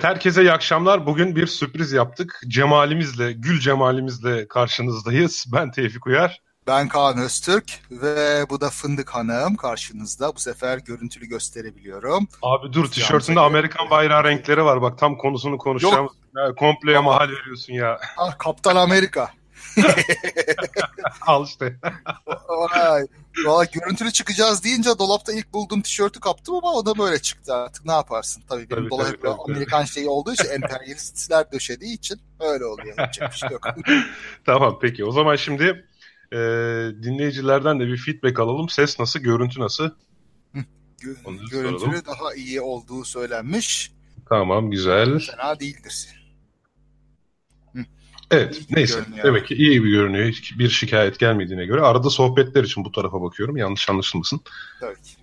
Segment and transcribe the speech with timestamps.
[0.00, 1.06] Evet herkese iyi akşamlar.
[1.06, 2.40] Bugün bir sürpriz yaptık.
[2.48, 5.46] Cemalimizle, gül cemalimizle karşınızdayız.
[5.52, 6.40] Ben Tevfik Uyar.
[6.66, 10.34] Ben Kaan Öztürk ve bu da Fındık Hanım karşınızda.
[10.34, 12.28] Bu sefer görüntülü gösterebiliyorum.
[12.42, 14.82] Abi dur tişörtünde Amerikan bayrağı renkleri var.
[14.82, 16.08] Bak tam konusunu konuşacağım.
[16.36, 17.10] Ya, kompleye Ama...
[17.10, 17.98] mahal veriyorsun ya.
[18.18, 19.30] Ah, Kaptan Amerika.
[21.26, 21.76] Al işte.
[22.48, 23.06] Vay.
[23.46, 27.84] Valla görüntülü çıkacağız deyince dolapta ilk bulduğum tişörtü kaptım ama o da böyle çıktı artık.
[27.84, 28.42] Ne yaparsın?
[28.48, 32.98] Tabii benim tabii, dolap tabii, tabii, Amerikan şeyi olduğu için emperyalistler döşediği için öyle oluyor.
[32.98, 33.66] Yapacak bir şey yok.
[34.44, 35.04] tamam peki.
[35.04, 35.86] O zaman şimdi
[36.32, 36.36] e,
[37.02, 38.68] dinleyicilerden de bir feedback alalım.
[38.68, 39.20] Ses nasıl?
[39.20, 39.90] Görüntü nasıl?
[41.00, 42.02] Gö- görüntülü soralım.
[42.06, 43.92] daha iyi olduğu söylenmiş.
[44.28, 45.18] Tamam güzel.
[45.18, 46.19] Fena değildir.
[48.30, 49.24] Evet iyi neyse görünüyor.
[49.24, 50.28] demek ki iyi bir görünüyor.
[50.28, 51.80] Hiç bir şikayet gelmediğine göre.
[51.80, 53.56] Arada sohbetler için bu tarafa bakıyorum.
[53.56, 54.40] Yanlış anlaşılmasın.
[54.82, 55.16] Evet.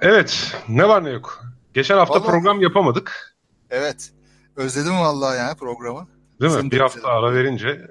[0.00, 1.44] Evet ne var ne yok.
[1.74, 3.36] Geçen hafta vallahi, program yapamadık.
[3.70, 4.12] Evet.
[4.56, 6.08] Özledim vallahi yani programı.
[6.40, 6.60] Değil mi?
[6.60, 7.90] Sen bir hafta ara verince.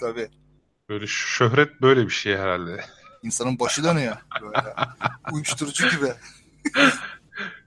[0.00, 0.28] Tabii.
[0.88, 2.84] Böyle şöhret böyle bir şey herhalde.
[3.22, 4.16] İnsanın başı dönüyor.
[4.42, 4.74] Böyle.
[5.32, 6.12] Uyuşturucu gibi.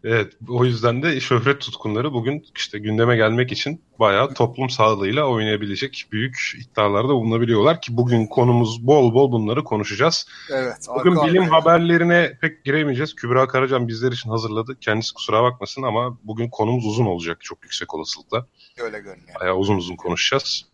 [0.04, 6.08] Evet o yüzden de şöhret tutkunları bugün işte gündeme gelmek için bayağı toplum sağlığıyla oynayabilecek
[6.12, 10.28] büyük iddialarda bulunabiliyorlar ki bugün konumuz bol bol bunları konuşacağız.
[10.52, 10.88] Evet.
[10.96, 11.56] Bugün bilim arka.
[11.56, 13.16] haberlerine pek giremeyeceğiz.
[13.16, 14.78] Kübra Karacan bizler için hazırladı.
[14.82, 18.46] Kendisi kusura bakmasın ama bugün konumuz uzun olacak çok yüksek olasılıkla.
[18.80, 19.40] Öyle görünüyor.
[19.40, 20.66] Bayağı uzun uzun konuşacağız.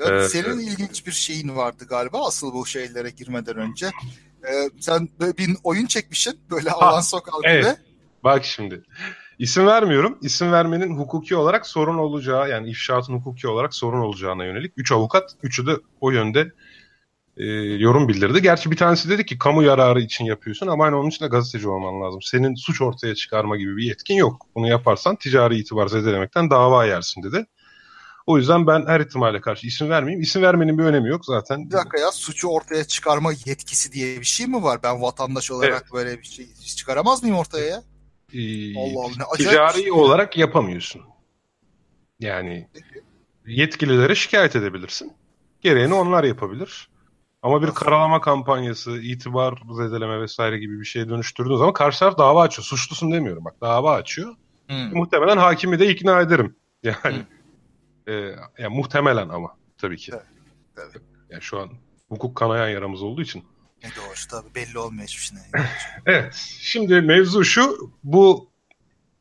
[0.00, 3.86] Evet, ee, senin ilginç bir şeyin vardı galiba asıl bu şeylere girmeden önce.
[4.44, 5.08] Ee, sen
[5.38, 7.87] bir oyun çekmişsin böyle alan sokal gibi.
[8.24, 8.82] Bak şimdi.
[9.38, 10.18] İsim vermiyorum.
[10.22, 15.30] İsim vermenin hukuki olarak sorun olacağı yani ifşaatın hukuki olarak sorun olacağına yönelik 3 avukat,
[15.42, 16.52] üçü de o yönde
[17.36, 17.44] e,
[17.78, 18.42] yorum bildirdi.
[18.42, 21.68] Gerçi bir tanesi dedi ki kamu yararı için yapıyorsun ama hani onun için de gazeteci
[21.68, 22.22] olman lazım.
[22.22, 24.46] Senin suç ortaya çıkarma gibi bir yetkin yok.
[24.54, 27.46] Bunu yaparsan ticari itibar zedelemekten dava yersin dedi.
[28.26, 30.22] O yüzden ben her ihtimale karşı isim vermeyeyim.
[30.22, 31.66] İsim vermenin bir önemi yok zaten.
[31.66, 34.80] Bir dakika ya suçu ortaya çıkarma yetkisi diye bir şey mi var?
[34.82, 35.92] Ben vatandaş olarak evet.
[35.92, 36.46] böyle bir şey
[36.76, 37.82] çıkaramaz mıyım ortaya ya?
[38.32, 39.92] E, Allah Allah, ticari şey.
[39.92, 41.02] olarak yapamıyorsun.
[42.20, 42.68] Yani
[43.46, 45.12] yetkililere şikayet edebilirsin.
[45.60, 46.88] Gereğini onlar yapabilir.
[47.42, 52.42] Ama bir karalama kampanyası, itibar zedeleme vesaire gibi bir şeye dönüştürdüğün zaman karşı taraf dava
[52.42, 52.64] açıyor.
[52.64, 54.34] Suçlusun demiyorum bak dava açıyor.
[54.66, 54.96] Hmm.
[54.96, 56.56] Muhtemelen hakimi de ikna ederim.
[56.82, 57.16] Yani,
[58.06, 58.14] hmm.
[58.14, 60.12] e, yani muhtemelen ama tabii ki.
[60.14, 60.24] Evet,
[60.76, 61.02] evet.
[61.30, 61.70] Yani şu an
[62.08, 63.44] hukuk kanayan yaramız olduğu için.
[63.82, 65.38] Ne doğru tabii belli olmuyor hiçbir şey.
[66.06, 66.34] evet.
[66.60, 67.92] Şimdi mevzu şu.
[68.04, 68.50] Bu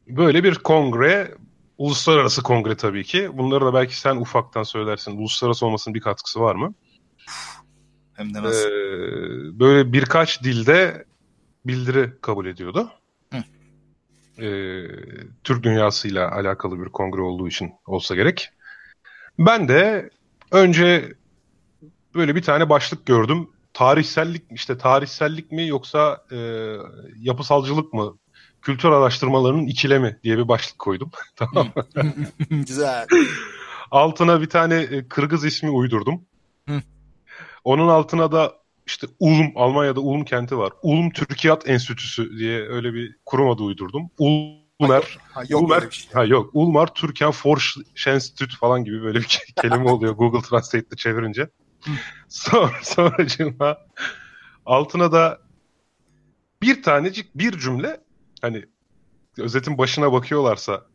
[0.07, 1.35] böyle bir kongre.
[1.77, 3.37] Uluslararası kongre tabii ki.
[3.37, 5.17] Bunları da belki sen ufaktan söylersin.
[5.17, 6.73] Uluslararası olmasının bir katkısı var mı?
[8.13, 8.69] Hem de nasıl?
[8.69, 11.05] Ee, böyle birkaç dilde
[11.65, 12.91] bildiri kabul ediyordu.
[13.33, 13.43] Hı.
[14.43, 14.87] Ee,
[15.43, 18.49] Türk dünyasıyla alakalı bir kongre olduğu için olsa gerek.
[19.39, 20.09] Ben de
[20.51, 21.13] önce
[22.15, 26.37] böyle bir tane başlık gördüm tarihsellik işte tarihsellik mi yoksa e,
[27.19, 28.17] yapısalcılık mı?
[28.61, 31.11] Kültür araştırmalarının ikilemi diye bir başlık koydum.
[31.35, 31.67] tamam
[32.49, 33.05] Güzel.
[33.91, 36.25] Altına bir tane e, Kırgız ismi uydurdum.
[37.63, 38.53] Onun altına da
[38.87, 40.71] işte Ulm, Almanya'da Ulm kenti var.
[40.81, 44.09] Ulm Türkiyat Enstitüsü diye öyle bir kurum adı uydurdum.
[44.17, 45.17] Ulmer.
[45.31, 46.13] Ha, yok, Ulmer, şey.
[46.13, 46.49] ha, yok.
[46.53, 51.49] Ulmar Türkan Forschenstüt falan gibi böyle bir kelime oluyor Google Translate'de çevirince.
[52.29, 53.77] Sonra, sonracığıma
[54.65, 55.39] altına da
[56.61, 58.01] bir tanecik bir cümle
[58.41, 58.65] hani
[59.37, 60.85] özetin başına bakıyorlarsa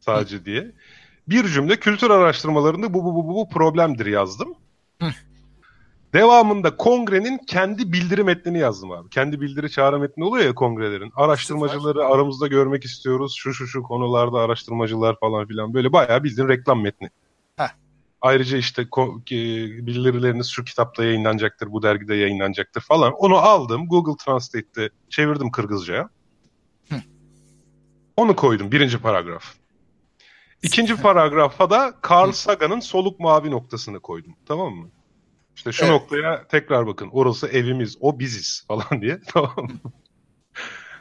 [0.00, 0.72] sadece diye
[1.28, 4.54] bir cümle kültür araştırmalarında bu bu bu bu problemdir yazdım.
[6.14, 9.08] Devamında kongrenin kendi bildiri metnini yazdım abi.
[9.10, 11.12] Kendi bildiri çağrı metni oluyor ya kongrelerin.
[11.16, 13.34] Araştırmacıları aramızda görmek istiyoruz.
[13.38, 15.74] Şu şu şu konularda araştırmacılar falan filan.
[15.74, 17.10] Böyle bayağı bildiğin reklam metni.
[18.20, 18.86] Ayrıca işte
[19.86, 23.12] bildirileriniz şu kitapta yayınlanacaktır, bu dergide yayınlanacaktır falan.
[23.12, 26.08] Onu aldım, Google Translate'te çevirdim Kırgızca'ya.
[28.16, 29.54] Onu koydum birinci paragraf.
[30.62, 34.36] İkinci paragrafa da Carl Sagan'ın soluk mavi noktasını koydum.
[34.46, 34.90] Tamam mı?
[35.56, 35.92] İşte şu evet.
[35.92, 37.08] noktaya tekrar bakın.
[37.12, 39.20] Orası evimiz, o biziz falan diye.
[39.32, 39.92] Tamam mı?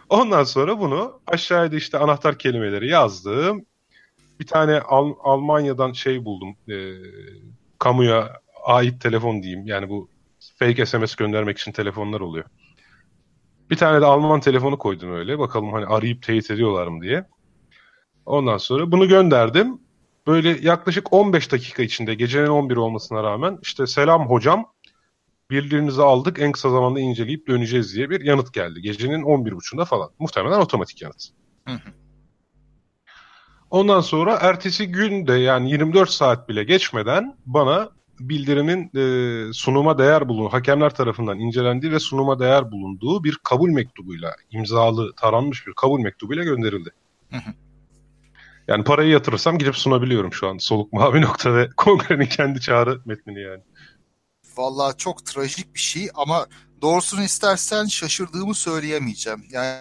[0.09, 3.65] Ondan sonra bunu aşağıda işte anahtar kelimeleri yazdım
[4.39, 6.55] bir tane Al- Almanya'dan şey buldum.
[6.69, 6.75] E,
[7.79, 9.65] kamuya ait telefon diyeyim.
[9.65, 10.09] Yani bu
[10.59, 12.45] fake SMS göndermek için telefonlar oluyor.
[13.69, 15.39] Bir tane de Alman telefonu koydum öyle.
[15.39, 17.25] Bakalım hani arayıp teyit ediyorlar mı diye.
[18.25, 19.79] Ondan sonra bunu gönderdim.
[20.27, 24.65] Böyle yaklaşık 15 dakika içinde gecenin 11 olmasına rağmen işte selam hocam
[25.51, 28.81] birilerinizi aldık en kısa zamanda inceleyip döneceğiz diye bir yanıt geldi.
[28.81, 30.09] Gecenin 11.30'unda falan.
[30.19, 31.27] Muhtemelen otomatik yanıt.
[31.67, 32.06] Hı hı.
[33.71, 40.29] Ondan sonra ertesi gün de yani 24 saat bile geçmeden bana bildirimin e, sunuma değer
[40.29, 45.99] bulunduğu, hakemler tarafından incelendiği ve sunuma değer bulunduğu bir kabul mektubuyla, imzalı, taranmış bir kabul
[45.99, 46.89] mektubuyla gönderildi.
[47.31, 47.53] Hı hı.
[48.67, 53.41] Yani parayı yatırırsam gidip sunabiliyorum şu an soluk mavi nokta ve kongrenin kendi çağrı metnini
[53.41, 53.61] yani.
[54.57, 56.45] Vallahi çok trajik bir şey ama
[56.81, 59.43] doğrusunu istersen şaşırdığımı söyleyemeyeceğim.
[59.51, 59.79] Yani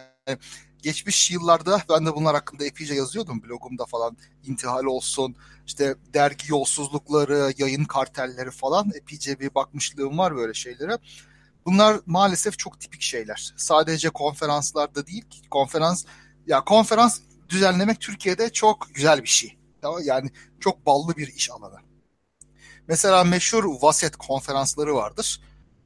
[0.87, 4.17] geçmiş yıllarda ben de bunlar hakkında epeyce yazıyordum blogumda falan.
[4.45, 5.37] İntihal olsun,
[5.67, 10.99] işte dergi yolsuzlukları, yayın kartelleri falan epeyce bir bakmışlığım var böyle şeylere.
[11.67, 13.55] Bunlar maalesef çok tipik şeyler.
[13.57, 16.05] Sadece konferanslarda değil ki konferans
[16.47, 19.59] ya konferans düzenlemek Türkiye'de çok güzel bir şey.
[20.05, 20.31] Yani
[20.61, 21.79] çok ballı bir iş alanı.
[22.89, 25.41] Mesela meşhur Vaset konferansları vardır.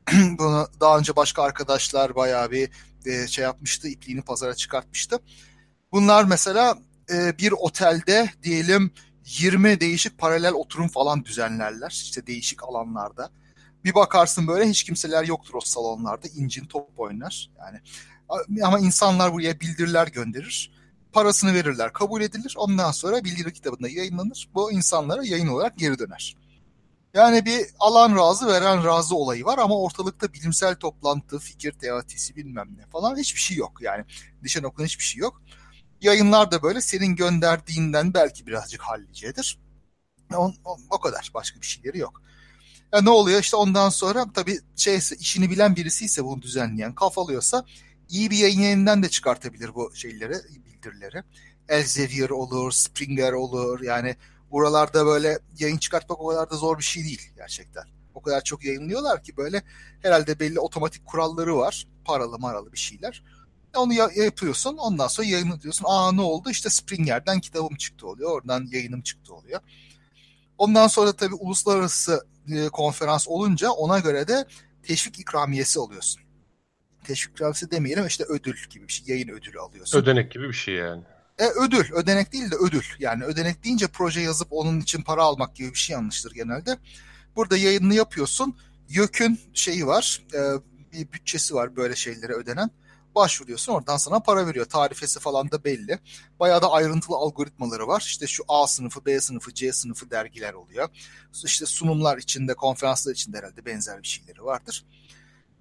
[0.12, 2.70] Bunu daha önce başka arkadaşlar bayağı bir
[3.06, 5.19] e, şey yapmıştı, ipliğini pazara çıkartmıştı.
[5.93, 6.79] Bunlar mesela
[7.12, 8.93] e, bir otelde diyelim
[9.38, 11.91] 20 değişik paralel oturum falan düzenlerler.
[11.91, 13.31] işte değişik alanlarda.
[13.85, 16.29] Bir bakarsın böyle hiç kimseler yoktur o salonlarda.
[16.29, 17.50] incin top oynar.
[17.58, 17.81] Yani
[18.62, 20.73] ama insanlar buraya bildiriler gönderir.
[21.12, 22.55] Parasını verirler, kabul edilir.
[22.56, 24.49] Ondan sonra bildiri kitabında yayınlanır.
[24.55, 26.37] Bu insanlara yayın olarak geri döner.
[27.15, 32.69] Yani bir alan razı veren razı olayı var ama ortalıkta bilimsel toplantı, fikir teatisi bilmem
[32.77, 33.83] ne falan hiçbir şey yok.
[33.83, 34.05] Yani
[34.43, 35.43] dışarı okunan hiçbir şey yok.
[36.01, 39.59] Yayınlar da böyle senin gönderdiğinden belki birazcık hallicedir.
[40.35, 42.23] O, o, o kadar başka bir şeyleri yok.
[42.93, 47.65] Ya ne oluyor işte ondan sonra tabii şeyse işini bilen birisi ise bunu düzenleyen kafalıyorsa
[48.09, 50.35] iyi bir yayın yayından da çıkartabilir bu şeyleri,
[50.67, 51.23] bildirileri.
[51.69, 54.17] Elsevier olur, Springer olur yani
[54.50, 57.85] buralarda böyle yayın çıkartmak o kadar da zor bir şey değil gerçekten.
[58.14, 59.62] O kadar çok yayınlıyorlar ki böyle
[60.02, 61.87] herhalde belli otomatik kuralları var.
[62.05, 63.23] Paralı maralı bir şeyler.
[63.76, 65.85] Onu yapıyorsun ondan sonra yayını diyorsun.
[65.88, 68.31] Aa ne oldu işte Springer'den kitabım çıktı oluyor.
[68.31, 69.61] Oradan yayınım çıktı oluyor.
[70.58, 74.44] Ondan sonra tabii uluslararası e, konferans olunca ona göre de
[74.82, 76.23] teşvik ikramiyesi alıyorsun.
[77.05, 79.06] Teşvik ikramiyesi demeyelim işte ödül gibi bir şey.
[79.06, 79.99] Yayın ödülü alıyorsun.
[79.99, 81.03] Ödenek gibi bir şey yani.
[81.41, 81.93] E, ödül.
[81.93, 82.85] Ödenek değil de ödül.
[82.99, 86.79] Yani ödenek deyince proje yazıp onun için para almak gibi bir şey yanlıştır genelde.
[87.37, 88.57] Burada yayını yapıyorsun.
[88.89, 90.23] YÖK'ün şeyi var.
[90.35, 90.39] E,
[90.93, 92.71] bir bütçesi var böyle şeylere ödenen.
[93.15, 94.67] Başvuruyorsun oradan sana para veriyor.
[94.67, 95.99] Tarifesi falan da belli.
[96.41, 98.05] Bayağı da ayrıntılı algoritmaları var.
[98.07, 100.89] İşte şu A sınıfı, B sınıfı, C sınıfı dergiler oluyor.
[101.45, 104.85] İşte sunumlar içinde, konferanslar içinde herhalde benzer bir şeyleri vardır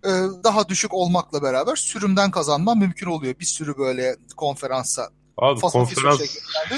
[0.03, 0.09] e,
[0.43, 3.39] daha düşük olmakla beraber sürümden kazanma mümkün oluyor.
[3.39, 5.09] Bir sürü böyle konferansa
[5.41, 6.19] Abi konferans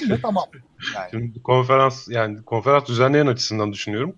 [0.09, 0.19] mi?
[0.21, 0.45] tamam.
[0.95, 1.07] Yani.
[1.11, 4.15] Şimdi konferans yani konferans düzenleyen açısından düşünüyorum.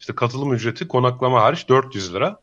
[0.00, 2.40] İşte katılım ücreti konaklama hariç 400 lira.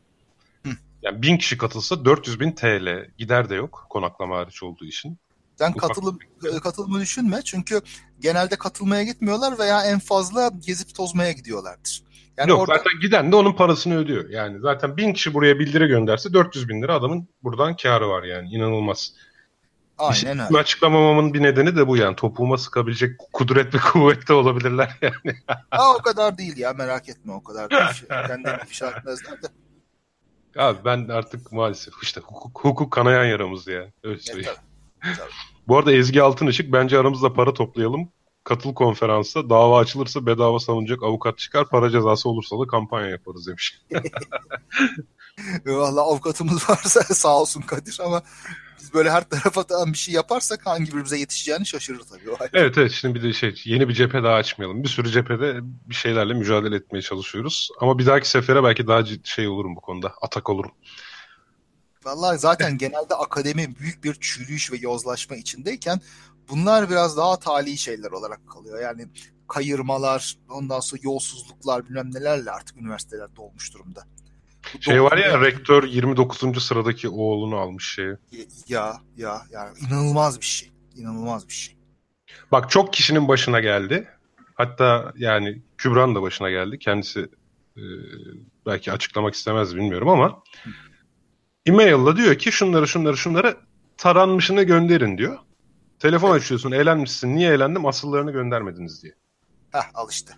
[0.66, 0.70] Hı.
[1.02, 3.10] Yani 1000 kişi katılsa 400 bin TL.
[3.18, 5.18] Gider de yok konaklama hariç olduğu için.
[5.58, 6.18] Sen katılım
[6.52, 7.80] e, katılımı düşünme çünkü
[8.20, 12.02] genelde katılmaya gitmiyorlar veya en fazla gezip tozmaya gidiyorlardır.
[12.36, 12.76] Yani Yok orada...
[12.76, 14.30] zaten giden de onun parasını ödüyor.
[14.30, 18.48] Yani zaten bin kişi buraya bildiri gönderse 400 bin lira adamın buradan karı var yani
[18.48, 19.12] inanılmaz.
[19.98, 20.58] Aynen öyle.
[20.58, 22.16] Açıklamamamın bir nedeni de bu yani.
[22.16, 25.36] Topuğuma sıkabilecek kudret ve kuvvette olabilirler yani.
[25.70, 27.68] Aa, o kadar değil ya merak etme o kadar.
[28.08, 29.46] Kendilerini ifşa etmezler de.
[30.58, 33.92] Abi ben artık maalesef işte hukuk, hukuk kanayan yaramız ya.
[34.02, 34.50] Öyle söyleyeyim.
[34.50, 35.30] E, tabii, tabii.
[35.68, 38.08] Bu arada Ezgi Altınışık bence aramızda para toplayalım.
[38.44, 41.68] Katıl konferansa dava açılırsa bedava savunacak avukat çıkar.
[41.68, 43.80] Para cezası olursa da kampanya yaparız demiş.
[45.66, 48.22] Valla avukatımız varsa sağ olsun Kadir ama
[48.94, 52.30] böyle her tarafa da bir şey yaparsak hangi birimize yetişeceğini şaşırır tabii.
[52.30, 54.82] O evet evet şimdi bir de şey yeni bir cephe daha açmayalım.
[54.82, 57.68] Bir sürü cephede bir şeylerle mücadele etmeye çalışıyoruz.
[57.80, 60.14] Ama bir dahaki sefere belki daha şey olurum bu konuda.
[60.22, 60.72] Atak olurum.
[62.04, 66.00] Vallahi zaten genelde akademi büyük bir çürüyüş ve yozlaşma içindeyken
[66.48, 68.82] bunlar biraz daha tali şeyler olarak kalıyor.
[68.82, 69.06] Yani
[69.48, 74.04] kayırmalar, ondan sonra yolsuzluklar bilmem nelerle artık üniversiteler dolmuş durumda.
[74.80, 76.64] Şey var ya rektör 29.
[76.64, 78.14] sıradaki oğlunu almış şeyi.
[78.68, 80.70] Ya ya yani inanılmaz bir şey.
[80.96, 81.76] İnanılmaz bir şey.
[82.52, 84.08] Bak çok kişinin başına geldi.
[84.54, 86.78] Hatta yani Kübran da başına geldi.
[86.78, 87.20] Kendisi
[87.76, 87.82] e,
[88.66, 90.42] belki açıklamak istemez bilmiyorum ama
[91.66, 93.56] e-mail'la diyor ki şunları şunları şunları
[93.96, 95.38] taranmışını gönderin diyor.
[95.98, 96.40] Telefon evet.
[96.42, 97.36] açıyorsun eğlenmişsin.
[97.36, 97.86] Niye eğlendim?
[97.86, 99.14] Asıllarını göndermediniz diye.
[99.72, 100.32] Heh al işte.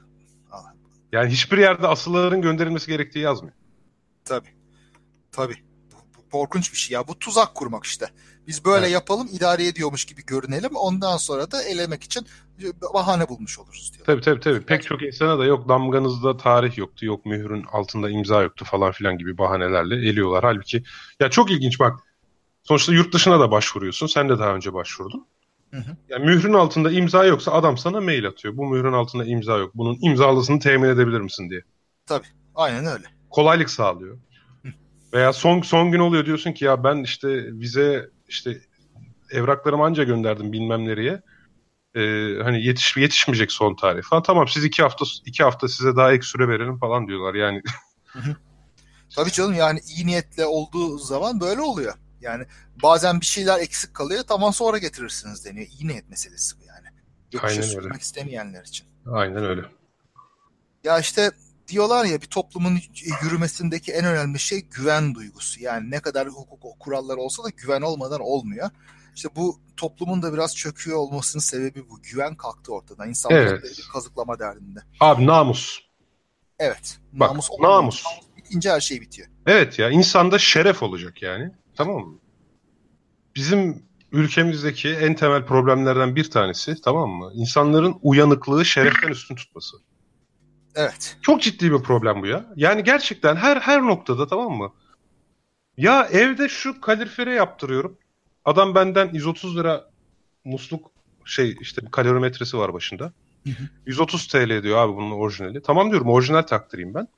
[0.50, 0.62] Al.
[1.12, 3.54] Yani hiçbir yerde asılların gönderilmesi gerektiği yazmıyor.
[4.26, 4.48] Tabii.
[5.32, 5.56] Tabii.
[5.92, 7.08] Bu, bu korkunç bir şey ya.
[7.08, 8.06] Bu tuzak kurmak işte.
[8.46, 8.94] Biz böyle evet.
[8.94, 10.76] yapalım, idare ediyormuş gibi görünelim.
[10.76, 12.26] Ondan sonra da elemek için
[12.94, 14.06] bahane bulmuş oluruz diyor.
[14.06, 14.60] Tabii tabii tabii.
[14.60, 19.18] Pek çok insana da yok damganızda tarih yoktu, yok mührün altında imza yoktu falan filan
[19.18, 20.44] gibi bahanelerle eliyorlar.
[20.44, 20.84] Halbuki
[21.20, 22.00] ya çok ilginç bak.
[22.62, 24.06] Sonuçta yurt dışına da başvuruyorsun.
[24.06, 25.26] Sen de daha önce başvurdun.
[25.70, 25.96] Hı hı.
[26.08, 28.56] Yani mührün altında imza yoksa adam sana mail atıyor.
[28.56, 29.70] Bu mührün altında imza yok.
[29.74, 31.60] Bunun imzalısını temin edebilir misin diye.
[32.06, 32.26] Tabii.
[32.54, 33.15] Aynen öyle.
[33.36, 34.18] Kolaylık sağlıyor.
[35.12, 38.60] Veya son son gün oluyor diyorsun ki ya ben işte vize işte
[39.30, 41.22] evraklarımı anca gönderdim bilmem nereye.
[41.94, 44.22] Ee, hani yetiş yetişmeyecek son tarih falan.
[44.22, 47.62] Tamam siz iki hafta iki hafta size daha ek süre verelim falan diyorlar yani.
[49.16, 51.94] Tabii canım yani iyi niyetle olduğu zaman böyle oluyor.
[52.20, 52.44] Yani
[52.82, 55.66] bazen bir şeyler eksik kalıyor tamam sonra getirirsiniz deniyor.
[55.66, 56.86] İyi niyet meselesi bu yani.
[57.32, 57.98] Yokuşa Aynen öyle.
[57.98, 58.86] istemeyenler için.
[59.06, 59.62] Aynen öyle.
[60.84, 61.32] Ya işte
[61.68, 62.78] diyorlar ya bir toplumun
[63.22, 65.60] yürümesindeki en önemli şey güven duygusu.
[65.62, 68.70] Yani ne kadar hukuk kuralları olsa da güven olmadan olmuyor.
[69.16, 72.02] İşte bu toplumun da biraz çöküyor olmasının sebebi bu.
[72.02, 73.08] Güven kalktı ortadan.
[73.08, 73.80] İnsanlar Evet.
[73.92, 74.80] kazıklama derdinde.
[75.00, 75.80] Abi namus.
[76.58, 76.98] Evet.
[77.12, 77.70] Bak, namus, olmuyor.
[77.72, 78.04] namus.
[78.36, 79.28] bitince her şey bitiyor.
[79.46, 81.50] Evet ya insanda şeref olacak yani.
[81.76, 82.18] Tamam mı?
[83.36, 83.82] Bizim
[84.12, 87.30] ülkemizdeki en temel problemlerden bir tanesi tamam mı?
[87.34, 89.76] İnsanların uyanıklığı şereften üstün tutması.
[90.76, 91.16] Evet.
[91.22, 92.46] Çok ciddi bir problem bu ya.
[92.56, 94.72] Yani gerçekten her her noktada tamam mı?
[95.76, 97.98] Ya evde şu kalorifere yaptırıyorum.
[98.44, 99.90] Adam benden 130 lira
[100.44, 100.90] musluk
[101.24, 103.12] şey işte bir kalorimetresi var başında.
[103.44, 103.68] Hı hı.
[103.86, 105.62] 130 TL diyor abi bunun orijinali.
[105.62, 107.08] Tamam diyorum orijinal taktırayım ben.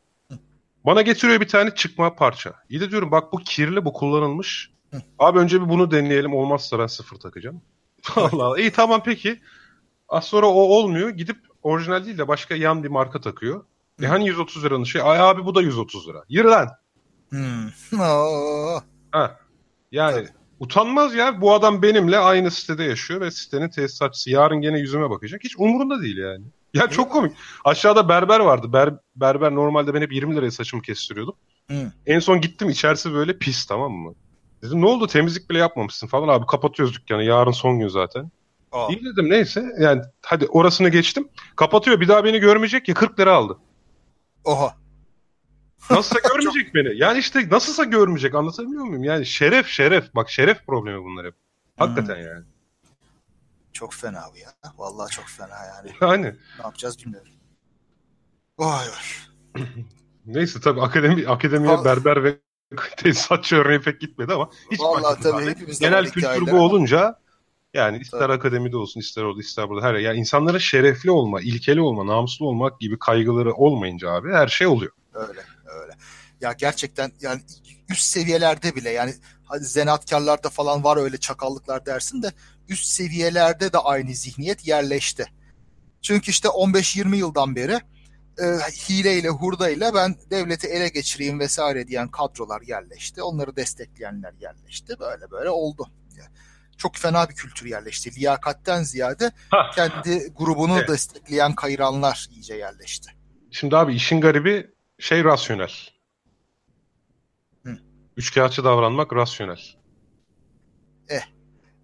[0.84, 2.54] Bana getiriyor bir tane çıkma parça.
[2.68, 4.70] İyi de diyorum bak bu kirli bu kullanılmış.
[5.18, 7.62] Abi önce bir bunu deneyelim olmazsa ben sıfır takacağım.
[8.16, 8.60] Allah Allah.
[8.60, 9.40] İyi tamam peki.
[10.08, 11.10] Az sonra o olmuyor.
[11.10, 13.64] Gidip orijinal değil de başka yan bir marka takıyor.
[14.02, 15.02] E hani 130 liranın şey?
[15.04, 16.24] Ay abi bu da 130 lira.
[16.28, 16.68] Yürü lan.
[17.28, 17.68] Hmm.
[18.00, 18.80] Oo.
[19.10, 19.38] Ha.
[19.92, 20.28] Yani Tabii.
[20.60, 21.40] utanmaz ya.
[21.40, 24.30] Bu adam benimle aynı sitede yaşıyor ve sitenin tesisatçısı.
[24.30, 25.44] Yarın gene yüzüme bakacak.
[25.44, 26.44] Hiç umurunda değil yani.
[26.74, 27.32] Ya çok komik.
[27.64, 28.72] Aşağıda berber vardı.
[28.72, 31.34] Ber, berber normalde ben hep 20 liraya saçımı kestiriyordum.
[31.70, 31.92] Hı.
[32.06, 34.14] En son gittim içerisi böyle pis tamam mı?
[34.62, 36.28] Dedim ne oldu temizlik bile yapmamışsın falan.
[36.28, 37.24] Abi kapatıyoruz dükkanı.
[37.24, 38.30] Yarın son gün zaten.
[38.72, 38.88] Aa.
[38.90, 39.64] İyi dedim neyse.
[39.80, 41.28] Yani hadi orasını geçtim.
[41.56, 42.00] Kapatıyor.
[42.00, 43.58] Bir daha beni görmeyecek ya 40 lira aldı.
[44.44, 44.76] Oha.
[45.90, 46.98] Nasılsa görmeyecek beni.
[46.98, 49.04] Yani işte nasılsa görmeyecek anlatabiliyor muyum?
[49.04, 50.14] Yani şeref şeref.
[50.14, 51.34] Bak şeref problemi bunlar hep.
[51.76, 52.44] Hakikaten yani.
[53.72, 54.48] Çok fena bu ya.
[54.78, 55.90] Vallahi çok fena yani.
[56.00, 57.32] Yani Ne yapacağız bilmiyorum.
[58.58, 59.62] Oy oy.
[60.26, 62.38] neyse tabii akademi akademiye Vallahi- berber ve
[62.96, 67.18] tesisatçı örneği pek gitmedi ama hiç Vallahi tabii hepimizde Genel kültür bu olunca
[67.74, 68.32] yani ister Tabii.
[68.32, 70.00] akademide olsun ister orada ister burada her yer.
[70.00, 74.92] Yani insanların şerefli olma, ilkeli olma, namuslu olmak gibi kaygıları olmayınca abi her şey oluyor.
[75.14, 75.92] Öyle öyle.
[76.40, 77.40] Ya gerçekten yani
[77.88, 82.32] üst seviyelerde bile yani hadi zanaatkarlarda falan var öyle çakallıklar dersin de
[82.68, 85.26] üst seviyelerde de aynı zihniyet yerleşti.
[86.02, 87.80] Çünkü işte 15-20 yıldan beri
[88.38, 88.44] e,
[88.88, 93.22] hileyle hurdayla ben devleti ele geçireyim vesaire diyen kadrolar yerleşti.
[93.22, 94.94] Onları destekleyenler yerleşti.
[95.00, 95.90] Böyle böyle oldu.
[96.18, 96.30] Yani
[96.78, 98.20] çok fena bir kültür yerleşti.
[98.20, 99.72] Liyakatten ziyade Hah.
[99.72, 100.88] kendi grubunu Evet.
[100.88, 103.10] destekleyen kayranlar iyice yerleşti.
[103.50, 105.72] Şimdi abi işin garibi şey rasyonel.
[107.66, 107.78] Hı.
[108.16, 109.60] Üçkağıtçı davranmak rasyonel.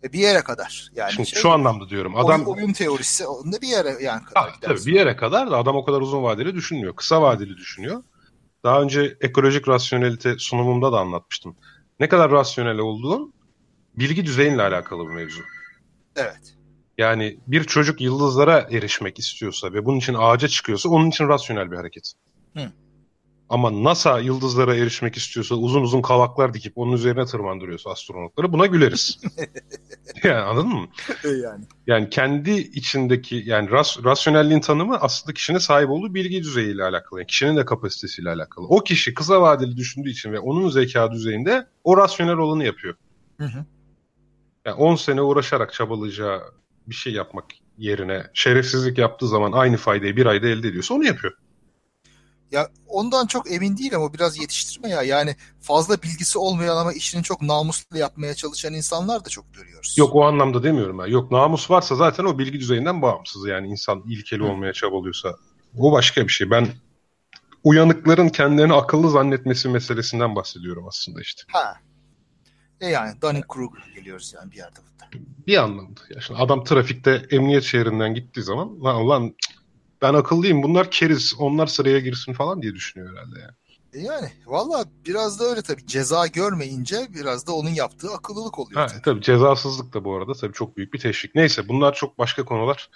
[0.04, 0.90] E, bir yere kadar.
[0.94, 2.16] Yani Şimdi şey, şu anlamda diyorum.
[2.16, 5.58] Adam oyun, oyun teorisi onda bir yere yani kadar Ah, tabii bir yere kadar da
[5.58, 6.96] adam o kadar uzun vadeli düşünmüyor.
[6.96, 8.02] Kısa vadeli düşünüyor.
[8.64, 11.56] Daha önce ekolojik rasyonelite sunumumda da anlatmıştım.
[12.00, 13.33] Ne kadar rasyonel olduğun
[13.96, 15.42] bilgi düzeyinle alakalı bir mevzu.
[16.16, 16.54] Evet.
[16.98, 21.76] Yani bir çocuk yıldızlara erişmek istiyorsa ve bunun için ağaca çıkıyorsa onun için rasyonel bir
[21.76, 22.12] hareket.
[22.56, 22.72] Hı.
[23.48, 29.20] Ama NASA yıldızlara erişmek istiyorsa uzun uzun kavaklar dikip onun üzerine tırmandırıyorsa astronotları buna güleriz.
[30.24, 30.88] yani anladın mı?
[31.24, 31.64] yani.
[31.86, 37.20] Yani kendi içindeki yani ras, rasyonelliğin tanımı aslında kişinin sahip olduğu bilgi düzeyiyle alakalı.
[37.20, 38.66] Yani kişinin de kapasitesiyle alakalı.
[38.66, 42.94] O kişi kısa vadeli düşündüğü için ve onun zeka düzeyinde o rasyonel olanı yapıyor.
[43.38, 43.64] Hı hı.
[44.64, 46.42] Yani 10 sene uğraşarak çabalayacağı
[46.86, 47.44] bir şey yapmak
[47.78, 51.32] yerine şerefsizlik yaptığı zaman aynı faydayı bir ayda elde ediyorsa onu yapıyor.
[52.50, 55.02] Ya ondan çok emin değil ama biraz yetiştirme ya.
[55.02, 59.94] Yani fazla bilgisi olmayan ama işini çok namuslu yapmaya çalışan insanlar da çok görüyoruz.
[59.98, 61.06] Yok o anlamda demiyorum ben.
[61.06, 63.46] Yok namus varsa zaten o bilgi düzeyinden bağımsız.
[63.46, 64.46] Yani insan ilkeli Hı.
[64.46, 65.36] olmaya çabalıyorsa.
[65.78, 66.50] O başka bir şey.
[66.50, 66.68] Ben
[67.64, 71.42] uyanıkların kendilerini akıllı zannetmesi meselesinden bahsediyorum aslında işte.
[71.52, 71.74] Ha.
[72.84, 75.24] E yani Dunning-Kruger geliyoruz yani bir yerde burada.
[75.46, 76.00] Bir anlamda.
[76.14, 79.34] Ya şimdi adam trafikte emniyet şehrinden gittiği zaman lan lan
[80.02, 83.52] ben akıllıyım bunlar keriz onlar sıraya girsin falan diye düşünüyor herhalde yani.
[83.92, 85.86] E yani valla biraz da öyle tabii.
[85.86, 89.02] Ceza görmeyince biraz da onun yaptığı akıllılık oluyor Ha, tabii.
[89.02, 91.34] tabii cezasızlık da bu arada tabii çok büyük bir teşvik.
[91.34, 92.90] Neyse bunlar çok başka konular.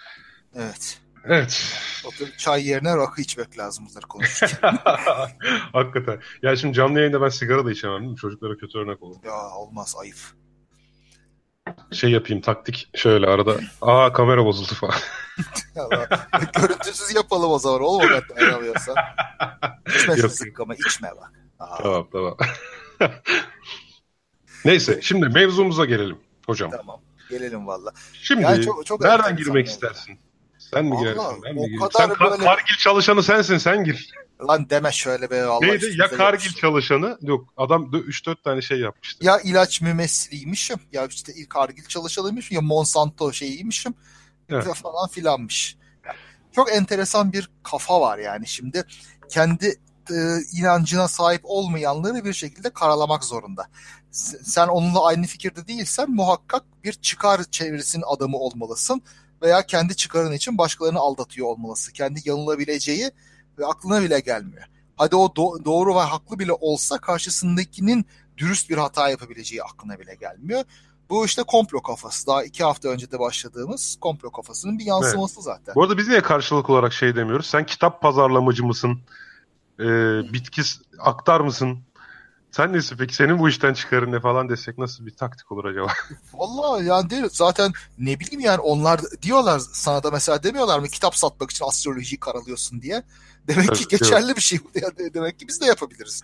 [0.55, 1.01] Evet.
[1.29, 1.75] Evet.
[2.07, 4.79] Oturup çay yerine rakı içmek lazım bunları konuşurken.
[5.73, 6.21] Hakikaten.
[6.43, 8.17] Ya şimdi canlı yayında ben sigara da içemem değil mi?
[8.17, 9.17] Çocuklara kötü örnek olur.
[9.25, 10.17] ya olmaz ayıp.
[11.93, 13.57] şey yapayım taktik şöyle arada.
[13.83, 14.95] Aa kamera bozuldu falan.
[16.61, 18.95] Görüntüsüz yapalım o zaman oğlum o kadar dayanamıyorsan.
[19.97, 21.33] İçme şu zıkkımı içme bak.
[21.59, 21.83] Aa.
[21.83, 22.37] Tamam tamam.
[24.65, 26.71] Neyse şimdi mevzumuza gelelim hocam.
[26.71, 27.93] Tamam gelelim valla.
[28.13, 30.19] Şimdi yani çok, çok nereden girmek istersin?
[30.75, 31.43] Sen mi girersin?
[31.45, 31.83] Ben mi gireyim?
[31.97, 32.45] Sen böyle...
[32.45, 34.11] Kargil çalışanı sensin sen gir.
[34.49, 35.95] Lan deme şöyle be Allah Neydi?
[35.97, 36.61] Ya Kargil yapmıştım.
[36.61, 39.27] çalışanı yok adam 3-4 tane şey yapmıştı.
[39.27, 43.95] Ya ilaç mümessiliymişim ya işte ilk Kargil çalışanıymışım ya Monsanto şeyiymişim
[44.49, 44.75] evet.
[44.75, 45.77] falan filanmış.
[46.53, 48.85] Çok enteresan bir kafa var yani şimdi
[49.29, 49.67] kendi
[50.11, 50.17] e,
[50.53, 53.67] inancına sahip olmayanları bir şekilde karalamak zorunda.
[54.43, 59.03] Sen onunla aynı fikirde değilsen muhakkak bir çıkar çevresinin adamı olmalısın
[59.43, 61.93] veya kendi çıkarın için başkalarını aldatıyor olmalısın.
[61.93, 63.11] Kendi yanılabileceği
[63.59, 64.65] ve aklına bile gelmiyor.
[64.97, 68.07] Hadi o do- doğru ve haklı bile olsa karşısındakinin
[68.39, 70.65] dürüst bir hata yapabileceği aklına bile gelmiyor.
[71.11, 72.27] Bu işte komplo kafası.
[72.27, 75.45] Daha iki hafta önce de başladığımız komplo kafasının bir yansıması evet.
[75.45, 75.75] zaten.
[75.75, 77.47] Bu arada biz niye karşılık olarak şey demiyoruz?
[77.47, 79.01] Sen kitap pazarlamacı mısın?
[79.81, 79.85] Ee,
[80.33, 80.63] bitki
[80.99, 81.79] aktar mısın?
[82.51, 83.15] Sen nesin peki?
[83.15, 85.87] Senin bu işten çıkarın ne falan desek nasıl bir taktik olur acaba?
[86.35, 87.25] Vallahi yani değil.
[87.31, 92.21] Zaten ne bileyim yani onlar diyorlar sana da mesela demiyorlar mı kitap satmak için astrolojiyi
[92.21, 93.03] karalıyorsun diye.
[93.49, 94.37] Demek Tabii, ki geçerli yok.
[94.37, 94.59] bir şey.
[95.15, 96.23] Demek ki biz de yapabiliriz.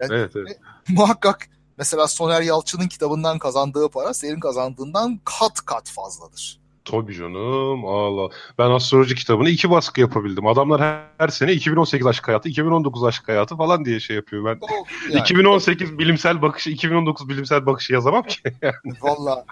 [0.00, 0.58] Yani, evet, evet.
[0.88, 6.63] Muhakkak mesela Soner Yalçın'ın kitabından kazandığı para senin kazandığından kat kat fazladır.
[6.84, 7.84] Tabii canım.
[7.84, 8.28] Allah.
[8.58, 10.46] Ben astroloji kitabını iki baskı yapabildim.
[10.46, 14.44] Adamlar her, her sene 2018 aşk hayatı, 2019 aşk hayatı falan diye şey yapıyor.
[14.44, 15.20] Ben oh, yani.
[15.20, 18.40] 2018 bilimsel bakışı, 2019 bilimsel bakışı yazamam ki.
[19.00, 19.44] Valla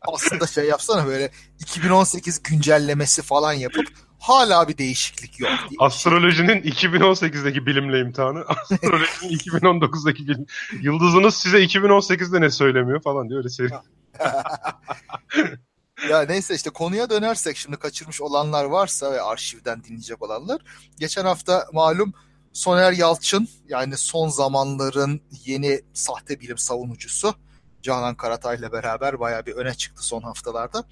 [0.00, 3.86] aslında şey yapsana böyle 2018 güncellemesi falan yapıp
[4.18, 5.50] hala bir değişiklik yok.
[5.70, 5.76] Diye.
[5.78, 10.46] Astrolojinin 2018'deki bilimle imtihanı, astrolojinin 2019'daki bilim.
[10.80, 13.66] Yıldızınız size 2018'de ne söylemiyor falan diyor öyle şey.
[16.10, 20.60] ya neyse işte konuya dönersek şimdi kaçırmış olanlar varsa ve arşivden dinleyecek olanlar.
[20.98, 22.14] Geçen hafta malum
[22.52, 27.34] Soner Yalçın yani son zamanların yeni sahte bilim savunucusu
[27.82, 30.84] Canan Karatay'la beraber baya bir öne çıktı son haftalarda.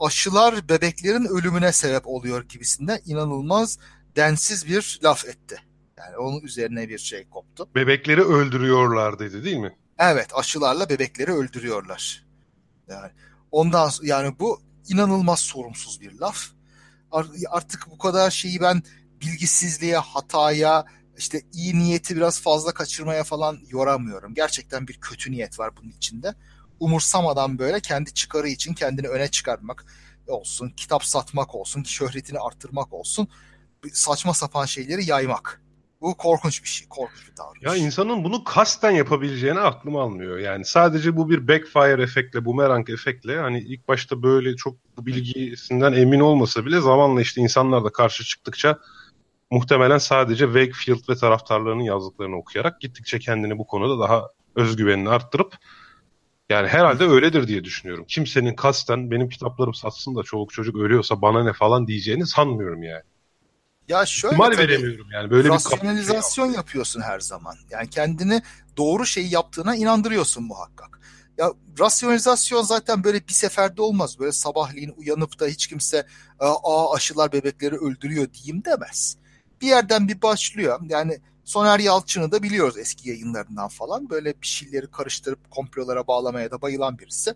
[0.00, 3.78] Aşılar bebeklerin ölümüne sebep oluyor gibisinden inanılmaz
[4.16, 5.60] densiz bir laf etti.
[5.98, 7.68] Yani onun üzerine bir şey koptu.
[7.74, 9.76] Bebekleri öldürüyorlar dedi değil mi?
[9.98, 12.26] Evet aşılarla bebekleri öldürüyorlar.
[12.88, 13.10] Yani
[13.50, 16.38] Ondan yani bu inanılmaz sorumsuz bir laf.
[17.50, 18.82] Artık bu kadar şeyi ben
[19.20, 20.84] bilgisizliğe, hataya,
[21.18, 24.34] işte iyi niyeti biraz fazla kaçırmaya falan yoramıyorum.
[24.34, 26.34] Gerçekten bir kötü niyet var bunun içinde.
[26.80, 29.84] Umursamadan böyle kendi çıkarı için kendini öne çıkarmak
[30.28, 33.28] olsun, kitap satmak olsun, şöhretini arttırmak olsun,
[33.92, 35.62] saçma sapan şeyleri yaymak.
[36.00, 36.88] Bu korkunç bir şey.
[36.88, 37.62] Korkunç bir davranış.
[37.62, 40.38] Ya insanın bunu kasten yapabileceğini aklım almıyor.
[40.38, 45.92] Yani sadece bu bir backfire efektle, boomerang efektle hani ilk başta böyle çok bu bilgisinden
[45.92, 48.78] emin olmasa bile zamanla işte insanlar da karşı çıktıkça
[49.50, 55.54] muhtemelen sadece Wakefield ve taraftarlarının yazdıklarını okuyarak gittikçe kendini bu konuda daha özgüvenini arttırıp
[56.50, 58.04] yani herhalde öyledir diye düşünüyorum.
[58.08, 63.02] Kimsenin kasten benim kitaplarım satsın da çoluk çocuk ölüyorsa bana ne falan diyeceğini sanmıyorum yani.
[63.88, 65.30] Ya şöyle İhtimal tabii, veremiyorum yani.
[65.30, 67.56] Böyle rasyonalizasyon bir yapıyorsun her zaman.
[67.70, 68.42] Yani kendini
[68.76, 71.00] doğru şeyi yaptığına inandırıyorsun muhakkak.
[71.38, 74.18] Ya rasyonalizasyon zaten böyle bir seferde olmaz.
[74.18, 76.06] Böyle sabahleyin uyanıp da hiç kimse
[76.40, 79.16] aa aşılar bebekleri öldürüyor diyeyim demez.
[79.60, 80.80] Bir yerden bir başlıyor.
[80.88, 84.10] Yani Soner Yalçın'ı da biliyoruz eski yayınlarından falan.
[84.10, 87.34] Böyle bir şeyleri karıştırıp komplolara bağlamaya da bayılan birisi.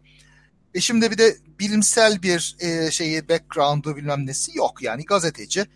[0.74, 4.82] E şimdi bir de bilimsel bir e, şeyi background'u bilmem nesi yok.
[4.82, 5.66] Yani gazeteci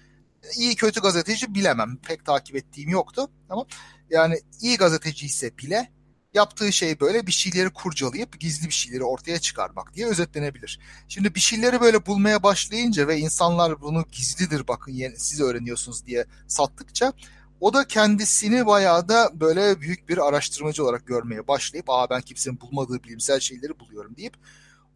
[0.57, 1.97] iyi kötü gazeteci bilemem.
[1.97, 3.31] Pek takip ettiğim yoktu.
[3.49, 3.67] Ama
[4.11, 5.91] yani iyi gazeteci ise bile
[6.35, 10.81] yaptığı şey böyle bir şeyleri kurcalayıp gizli bir şeyleri ortaya çıkarmak diye özetlenebilir.
[11.09, 17.13] Şimdi bir şeyleri böyle bulmaya başlayınca ve insanlar bunu gizlidir bakın siz öğreniyorsunuz diye sattıkça
[17.61, 22.61] o da kendisini bayağı da böyle büyük bir araştırmacı olarak görmeye başlayıp aa ben kimsenin
[22.61, 24.37] bulmadığı bilimsel şeyleri buluyorum deyip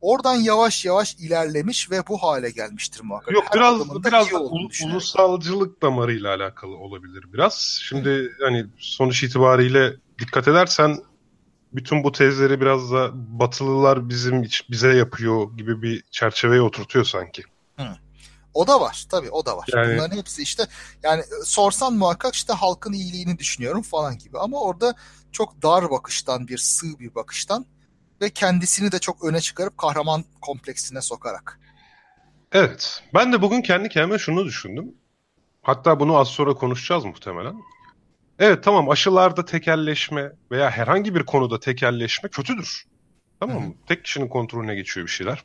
[0.00, 3.34] Oradan yavaş yavaş ilerlemiş ve bu hale gelmiştir muhakkak.
[3.34, 4.40] Yok Her biraz biraz da
[4.84, 7.80] ulusalcılık damarıyla alakalı olabilir biraz.
[7.82, 10.98] Şimdi hani sonuç itibariyle dikkat edersen
[11.72, 17.42] bütün bu tezleri biraz da batılılar bizim bize yapıyor gibi bir çerçeveye oturtuyor sanki.
[17.76, 17.87] Hı.
[18.54, 19.68] O da var tabii o da var.
[19.74, 19.94] Yani...
[19.94, 20.66] Bunların hepsi işte
[21.02, 24.94] yani sorsan muhakkak işte halkın iyiliğini düşünüyorum falan gibi ama orada
[25.32, 27.66] çok dar bakıştan bir sığ bir bakıştan
[28.20, 31.61] ve kendisini de çok öne çıkarıp kahraman kompleksine sokarak.
[32.52, 33.02] Evet.
[33.14, 34.94] Ben de bugün kendi kendime şunu düşündüm.
[35.62, 37.54] Hatta bunu az sonra konuşacağız muhtemelen.
[38.38, 42.85] Evet tamam aşılarda tekelleşme veya herhangi bir konuda tekelleşme kötüdür.
[43.40, 43.74] Tamam mı?
[43.87, 45.44] Tek kişinin kontrolüne geçiyor bir şeyler.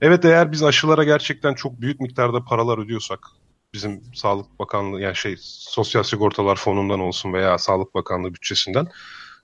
[0.00, 3.18] Evet eğer biz aşılara gerçekten çok büyük miktarda paralar ödüyorsak
[3.74, 8.88] bizim Sağlık Bakanlığı yani şey Sosyal Sigortalar Fonu'ndan olsun veya Sağlık Bakanlığı bütçesinden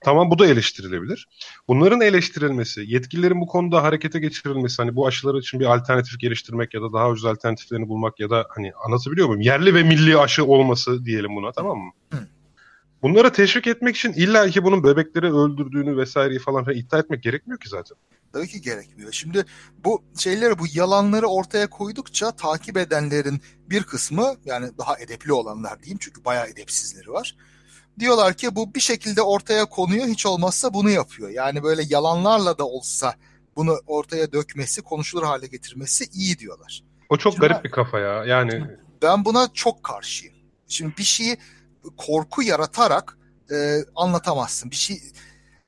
[0.01, 1.27] tamam bu da eleştirilebilir.
[1.67, 6.81] Bunların eleştirilmesi, yetkililerin bu konuda harekete geçirilmesi hani bu aşılar için bir alternatif geliştirmek ya
[6.81, 9.41] da daha ucuz alternatiflerini bulmak ya da hani anlatabiliyor muyum?
[9.41, 11.91] Yerli ve milli aşı olması diyelim buna tamam mı?
[12.13, 12.27] Hı.
[13.01, 17.69] Bunları teşvik etmek için illa ki bunun bebekleri öldürdüğünü vesaireyi falan iddia etmek gerekmiyor ki
[17.69, 17.97] zaten.
[18.33, 19.11] Tabii ki gerekmiyor.
[19.11, 19.45] Şimdi
[19.83, 25.97] bu şeyleri, bu yalanları ortaya koydukça takip edenlerin bir kısmı yani daha edepli olanlar diyeyim
[26.01, 27.35] çünkü bayağı edepsizleri var.
[27.99, 31.29] Diyorlar ki bu bir şekilde ortaya konuyor hiç olmazsa bunu yapıyor.
[31.29, 33.15] Yani böyle yalanlarla da olsa
[33.55, 36.83] bunu ortaya dökmesi, konuşulur hale getirmesi iyi diyorlar.
[37.09, 38.25] O çok Şimdi garip ben- bir kafa ya.
[38.25, 38.65] Yani
[39.01, 40.35] Ben buna çok karşıyım.
[40.67, 41.37] Şimdi bir şeyi
[41.97, 43.17] korku yaratarak
[43.51, 44.71] e, anlatamazsın.
[44.71, 45.01] Bir şey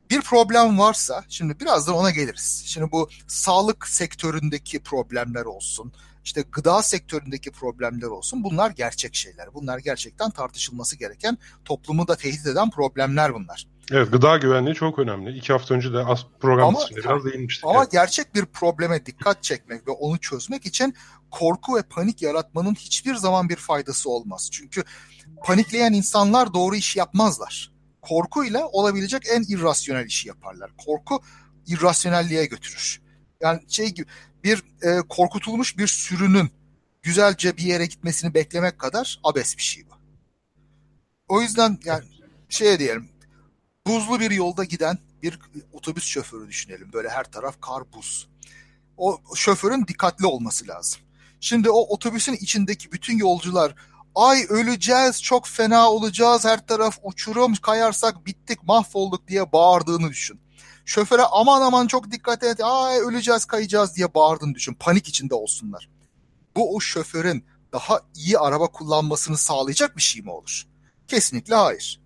[0.09, 2.63] bir problem varsa şimdi birazdan ona geliriz.
[2.65, 8.43] Şimdi bu sağlık sektöründeki problemler olsun, işte gıda sektöründeki problemler olsun.
[8.43, 9.53] Bunlar gerçek şeyler.
[9.53, 13.67] Bunlar gerçekten tartışılması gereken, toplumu da tehdit eden problemler bunlar.
[13.91, 15.37] evet gıda güvenliği çok önemli.
[15.37, 17.65] İki hafta önce de az program Ama- içinde biraz değinmiştik.
[17.65, 17.91] Ama Evet.
[17.91, 20.93] gerçek bir probleme dikkat çekmek ve onu çözmek için
[21.31, 24.49] korku ve panik yaratmanın hiçbir zaman bir faydası olmaz.
[24.51, 24.83] Çünkü
[25.45, 27.71] panikleyen insanlar doğru iş yapmazlar.
[28.01, 30.71] Korkuyla olabilecek en irrasyonel işi yaparlar.
[30.85, 31.21] Korku
[31.67, 33.01] irrasyonelliğe götürür.
[33.41, 34.07] Yani şey gibi
[34.43, 36.51] bir e, korkutulmuş bir sürünün
[37.01, 39.93] güzelce bir yere gitmesini beklemek kadar abes bir şey bu.
[41.27, 42.03] O yüzden yani
[42.49, 43.09] şey diyelim
[43.87, 45.39] buzlu bir yolda giden bir
[45.73, 46.93] otobüs şoförü düşünelim.
[46.93, 48.29] Böyle her taraf kar buz.
[48.97, 51.01] O şoförün dikkatli olması lazım.
[51.39, 53.75] Şimdi o otobüsün içindeki bütün yolcular
[54.15, 60.41] ay öleceğiz çok fena olacağız her taraf uçurum kayarsak bittik mahvolduk diye bağırdığını düşün.
[60.85, 64.73] Şoföre aman aman çok dikkat et ay öleceğiz kayacağız diye bağırdığını düşün.
[64.73, 65.89] Panik içinde olsunlar.
[66.55, 70.63] Bu o şoförün daha iyi araba kullanmasını sağlayacak bir şey mi olur?
[71.07, 72.01] Kesinlikle hayır.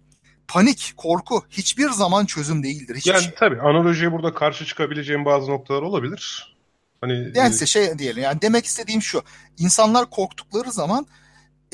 [0.48, 2.96] Panik, korku hiçbir zaman çözüm değildir.
[2.96, 3.34] Hiçbir Yani şey.
[3.36, 6.56] tabii analojiye burada karşı çıkabileceğim bazı noktalar olabilir.
[7.02, 9.24] Hani Yani size şey diyelim yani demek istediğim şu.
[9.58, 11.08] İnsanlar korktukları zaman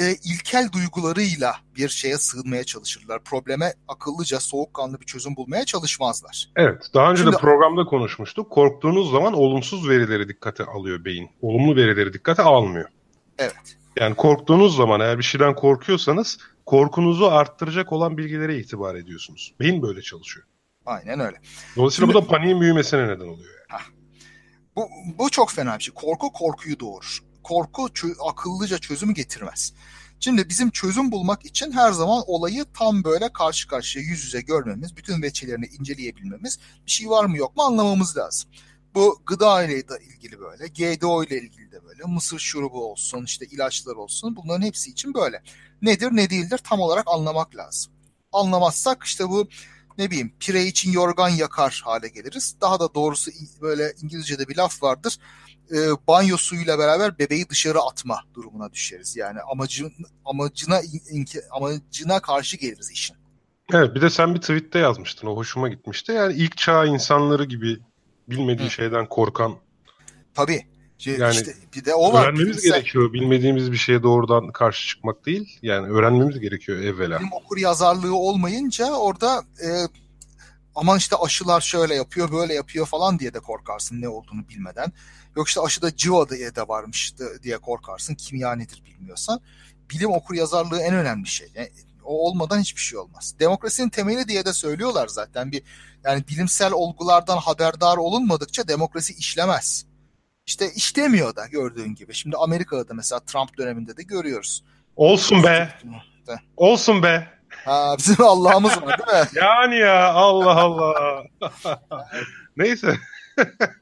[0.02, 3.24] e, ilkel duygularıyla bir şeye sığınmaya çalışırlar.
[3.24, 6.50] Probleme akıllıca, soğukkanlı bir çözüm bulmaya çalışmazlar.
[6.56, 8.52] Evet, daha önce Şimdi- de programda konuşmuştuk.
[8.52, 11.30] Korktuğunuz zaman olumsuz verileri dikkate alıyor beyin.
[11.42, 12.90] Olumlu verileri dikkate almıyor.
[13.40, 13.78] Evet.
[14.00, 19.54] Yani korktuğunuz zaman eğer bir şeyden korkuyorsanız korkunuzu arttıracak olan bilgilere itibar ediyorsunuz.
[19.60, 20.46] Beyin böyle çalışıyor.
[20.86, 21.38] Aynen öyle.
[21.76, 23.50] Dolayısıyla Şimdi- bu da paniğin büyümesine neden oluyor.
[23.72, 23.82] Yani.
[24.76, 25.94] Bu, bu çok fena bir şey.
[25.94, 27.20] Korku korkuyu doğurur.
[27.43, 29.73] Korku akıllıca çözümü getirmez.
[30.19, 34.97] Şimdi bizim çözüm bulmak için her zaman olayı tam böyle karşı karşıya yüz yüze görmemiz,
[34.97, 38.49] bütün veçelerini inceleyebilmemiz, bir şey var mı yok mu anlamamız lazım.
[38.95, 43.95] Bu gıda ile ilgili böyle, GDO ile ilgili de böyle, mısır şurubu olsun, işte ilaçlar
[43.95, 45.43] olsun bunların hepsi için böyle.
[45.82, 47.93] Nedir ne değildir tam olarak anlamak lazım.
[48.32, 49.47] Anlamazsak işte bu
[49.97, 52.56] ne bileyim pire için yorgan yakar hale geliriz.
[52.62, 55.17] Daha da doğrusu böyle İngilizce'de bir laf vardır.
[55.71, 59.15] E, banyo suyuyla beraber bebeği dışarı atma durumuna düşeriz.
[59.17, 59.93] Yani amacın
[60.25, 60.81] amacına
[61.51, 63.15] amacına karşı geliriz işin.
[63.73, 65.27] Evet bir de sen bir tweette yazmıştın.
[65.27, 66.12] O hoşuma gitmişti.
[66.12, 67.77] Yani ilk çağ insanları gibi
[68.29, 68.71] bilmediği Hı.
[68.71, 69.55] şeyden korkan
[70.34, 70.65] Tabii.
[70.97, 72.23] Şey, Yani işte bir de o var.
[72.23, 73.13] öğrenmemiz Bilimsel- gerekiyor.
[73.13, 75.60] Bilmediğimiz bir şeye doğrudan karşı çıkmak değil.
[75.62, 77.19] Yani öğrenmemiz gerekiyor evvela.
[77.19, 79.67] bilim okur yazarlığı olmayınca orada e,
[80.75, 84.91] aman işte aşılar şöyle yapıyor böyle yapıyor falan diye de korkarsın ne olduğunu bilmeden.
[85.36, 87.13] Yok işte aşıda civa diye de varmış
[87.44, 89.41] diye korkarsın kimya nedir bilmiyorsan.
[89.89, 91.48] Bilim okur yazarlığı en önemli şey.
[91.56, 91.70] Yani
[92.04, 93.36] o olmadan hiçbir şey olmaz.
[93.39, 95.52] Demokrasinin temeli diye de söylüyorlar zaten.
[95.52, 95.63] Bir
[96.04, 99.86] yani bilimsel olgulardan haberdar olunmadıkça demokrasi işlemez.
[100.46, 102.13] İşte işlemiyor da gördüğün gibi.
[102.13, 104.63] Şimdi Amerika'da da mesela Trump döneminde de görüyoruz.
[104.96, 105.70] Olsun be.
[106.58, 107.28] Olsun be.
[107.65, 109.30] Ha, bizim Allah'ımız var değil mi?
[109.36, 111.24] Yani ya Allah Allah.
[112.58, 112.98] Neyse.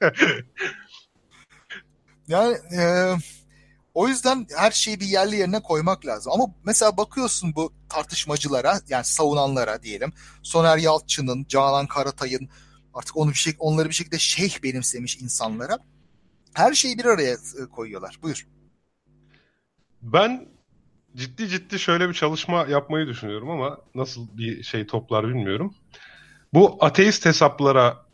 [2.30, 3.14] Yani e,
[3.94, 6.32] o yüzden her şeyi bir yerli yerine koymak lazım.
[6.34, 10.14] Ama mesela bakıyorsun bu tartışmacılara yani savunanlara diyelim.
[10.44, 12.50] Soner Yalçın'ın, Canan Karatay'ın
[12.94, 15.78] artık onu bir şey onları bir şekilde şeyh benimsemiş insanlara
[16.54, 18.20] her şeyi bir araya e, koyuyorlar.
[18.22, 18.48] Buyur.
[20.02, 20.48] Ben
[21.16, 25.76] ciddi ciddi şöyle bir çalışma yapmayı düşünüyorum ama nasıl bir şey toplar bilmiyorum.
[26.54, 28.09] Bu ateist hesaplara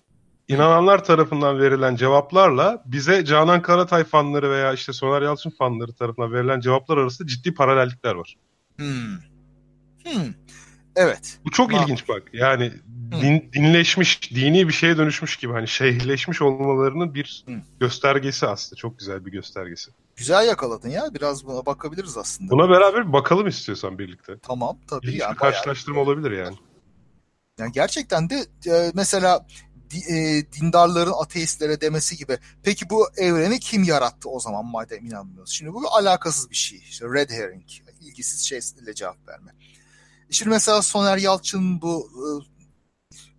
[0.47, 6.59] inananlar tarafından verilen cevaplarla bize Canan Karatay fanları veya işte Soner Yalçın fanları tarafından verilen
[6.59, 8.35] cevaplar arasında ciddi paralellikler var.
[8.77, 9.15] Hmm.
[10.03, 10.33] Hmm.
[10.95, 11.39] Evet.
[11.45, 11.81] Bu çok Ha.
[11.83, 12.23] ilginç bak.
[12.33, 12.71] Yani
[13.21, 17.53] din, dinleşmiş, dini bir şeye dönüşmüş gibi hani şeyhleşmiş olmalarının bir Hı.
[17.79, 18.75] göstergesi aslında.
[18.79, 19.91] Çok güzel bir göstergesi.
[20.15, 21.03] Güzel yakaladın ya.
[21.13, 22.51] Biraz buna bakabiliriz aslında.
[22.51, 24.33] Buna beraber bakalım istiyorsan birlikte.
[24.41, 25.05] Tamam tabii.
[25.05, 26.55] İlginç yani bir bayağı- karşılaştırma olabilir yani.
[27.59, 28.35] Yani gerçekten de
[28.67, 29.45] e, mesela
[29.97, 35.51] e, dindarların ateistlere demesi gibi peki bu evreni kim yarattı o zaman madem inanmıyoruz?
[35.51, 36.77] Şimdi bu alakasız bir şey.
[36.77, 37.63] İşte red herring.
[38.01, 39.51] ilgisiz şeyle cevap verme.
[40.29, 42.27] Şimdi mesela Soner Yalçın bu e,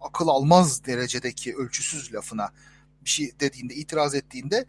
[0.00, 2.50] akıl almaz derecedeki ölçüsüz lafına
[3.04, 4.66] bir şey dediğinde itiraz ettiğinde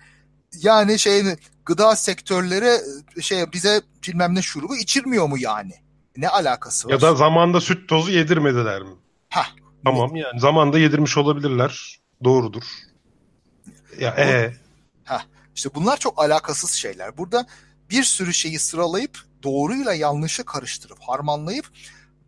[0.62, 1.24] yani şey
[1.66, 2.82] gıda sektörleri
[3.18, 5.74] e, şey bize bilmem ne şurubu içirmiyor mu yani?
[6.18, 6.94] Ne alakası var?
[6.94, 8.96] Ya da zamanda süt tozu yedirmediler mi?
[9.30, 9.48] Hah.
[9.92, 12.00] Tamam yani zamanda yedirmiş olabilirler.
[12.24, 12.64] Doğrudur.
[14.00, 14.54] Ya e
[15.56, 17.18] İşte bunlar çok alakasız şeyler.
[17.18, 17.48] Burada
[17.90, 21.66] bir sürü şeyi sıralayıp doğruyla yanlışı karıştırıp harmanlayıp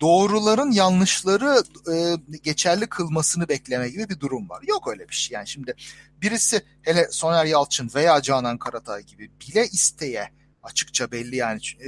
[0.01, 4.63] doğruların yanlışları e, geçerli kılmasını bekleme gibi bir durum var.
[4.67, 5.35] Yok öyle bir şey.
[5.35, 5.73] Yani şimdi
[6.21, 10.29] birisi hele Soner Yalçın veya Canan Karatay gibi bile isteye
[10.63, 11.87] açıkça belli yani e,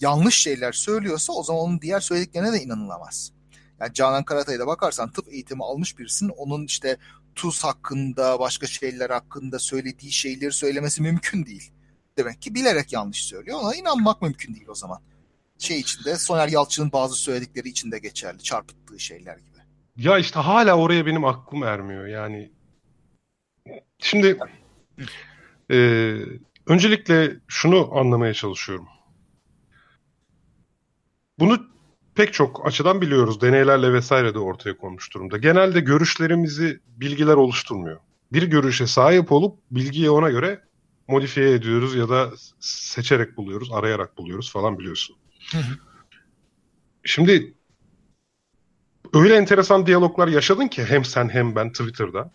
[0.00, 3.32] yanlış şeyler söylüyorsa o zaman onun diğer söylediklerine de inanılamaz.
[3.80, 6.96] Yani Canan Karatay'a da bakarsan tıp eğitimi almış birisinin onun işte
[7.34, 11.70] tuz hakkında, başka şeyler hakkında söylediği şeyleri söylemesi mümkün değil.
[12.16, 13.58] Demek ki bilerek yanlış söylüyor.
[13.62, 14.98] Ona inanmak mümkün değil o zaman.
[15.58, 18.42] Şey içinde Soner Yalçın'ın bazı söyledikleri içinde geçerli.
[18.42, 19.58] Çarpıttığı şeyler gibi.
[19.96, 22.50] ya işte hala oraya benim aklım ermiyor yani.
[23.98, 24.38] Şimdi
[25.70, 25.76] e,
[26.66, 28.88] öncelikle şunu anlamaya çalışıyorum.
[31.38, 31.77] Bunu
[32.18, 33.40] pek çok açıdan biliyoruz.
[33.40, 35.36] Deneylerle vesaire de ortaya konmuş durumda.
[35.36, 38.00] Genelde görüşlerimizi bilgiler oluşturmuyor.
[38.32, 40.60] Bir görüşe sahip olup bilgiyi ona göre
[41.08, 45.16] modifiye ediyoruz ya da seçerek buluyoruz, arayarak buluyoruz falan biliyorsun.
[45.52, 45.72] Hı hı.
[47.04, 47.54] Şimdi
[49.14, 52.30] öyle enteresan diyaloglar yaşadın ki hem sen hem ben Twitter'da.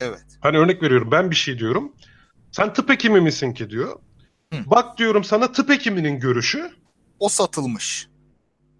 [0.00, 0.24] Evet.
[0.40, 1.92] Hani örnek veriyorum ben bir şey diyorum.
[2.52, 4.00] Sen tıp hekimi misin ki diyor.
[4.52, 4.58] Hı.
[4.66, 6.70] Bak diyorum sana tıp hekiminin görüşü
[7.18, 8.08] O satılmış.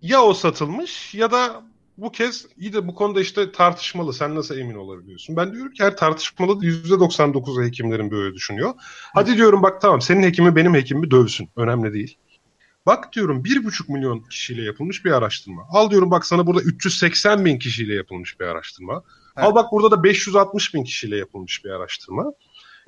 [0.02, 1.62] Ya o satılmış ya da
[1.98, 4.12] bu kez iyi de bu konuda işte tartışmalı.
[4.12, 5.36] Sen nasıl emin olabiliyorsun?
[5.36, 8.74] Ben diyorum ki her tartışmalı %99'u hekimlerin böyle düşünüyor.
[9.14, 11.48] Hadi diyorum bak tamam senin hekimi benim hekimimi dövsün.
[11.56, 12.18] Önemli değil.
[12.86, 15.62] Bak diyorum bir buçuk milyon kişiyle yapılmış bir araştırma.
[15.70, 19.02] Al diyorum bak sana burada 380 bin kişiyle yapılmış bir araştırma.
[19.36, 22.32] Al bak burada da 560 bin kişiyle yapılmış bir araştırma.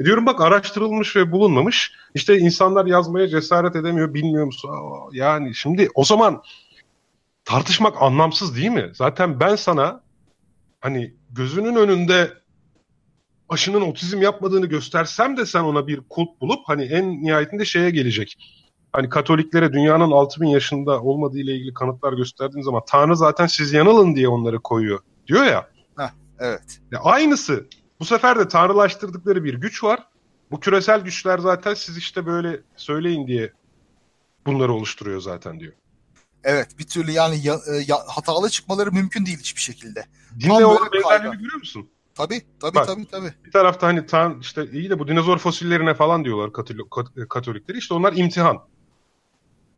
[0.00, 1.92] E diyorum bak araştırılmış ve bulunmamış.
[2.14, 4.68] İşte insanlar yazmaya cesaret edemiyor, bilmiyor musun?
[4.68, 6.42] Aa, Yani şimdi o zaman
[7.44, 8.90] tartışmak anlamsız değil mi?
[8.94, 10.00] Zaten ben sana
[10.80, 12.32] hani gözünün önünde
[13.48, 18.36] aşının otizm yapmadığını göstersem de sen ona bir kulp bulup hani en nihayetinde şeye gelecek.
[18.92, 24.14] Hani Katoliklere dünyanın 6000 yaşında olmadığı ile ilgili kanıtlar gösterdiğin zaman Tanrı zaten siz yanılın
[24.16, 25.70] diye onları koyuyor diyor ya.
[26.40, 26.80] Evet.
[26.92, 27.66] Ya aynısı.
[28.00, 30.00] Bu sefer de tanrılaştırdıkları bir güç var.
[30.50, 33.52] Bu küresel güçler zaten siz işte böyle söyleyin diye
[34.46, 35.72] bunları oluşturuyor zaten diyor.
[36.44, 36.78] Evet.
[36.78, 40.04] Bir türlü yani ya- e, ya- hatalı çıkmaları mümkün değil hiçbir şekilde.
[40.40, 41.88] Dinle olan benzerliğini görüyor musun?
[42.14, 42.42] Tabii.
[42.60, 42.86] Tabii Bak.
[42.86, 43.34] tabii tabii.
[43.44, 47.78] Bir tarafta hani tan işte iyi de bu dinozor fosillerine falan diyorlar Katoli- Kat- Katolikleri.
[47.78, 48.64] İşte onlar imtihan.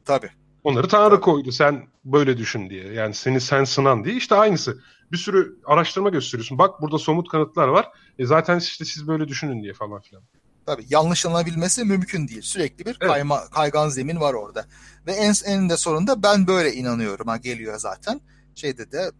[0.05, 0.31] Tabii.
[0.65, 1.21] Onları Tanrı Tabii.
[1.21, 2.93] koydu sen böyle düşün diye.
[2.93, 4.15] Yani seni sen sınan diye.
[4.17, 4.81] İşte aynısı.
[5.13, 6.59] Bir sürü araştırma gösteriyorsun.
[6.59, 7.89] Bak burada somut kanıtlar var.
[8.19, 10.23] E zaten işte siz böyle düşünün diye falan filan.
[10.67, 12.43] Tabii yanlışlanabilmesi mümkün değil.
[12.43, 13.13] Sürekli bir Evet.
[13.13, 14.67] kayma, kaygan zemin var orada.
[15.07, 18.21] Ve en eninde sonunda ben böyle inanıyorum ha geliyor zaten.
[18.55, 19.11] Şeyde de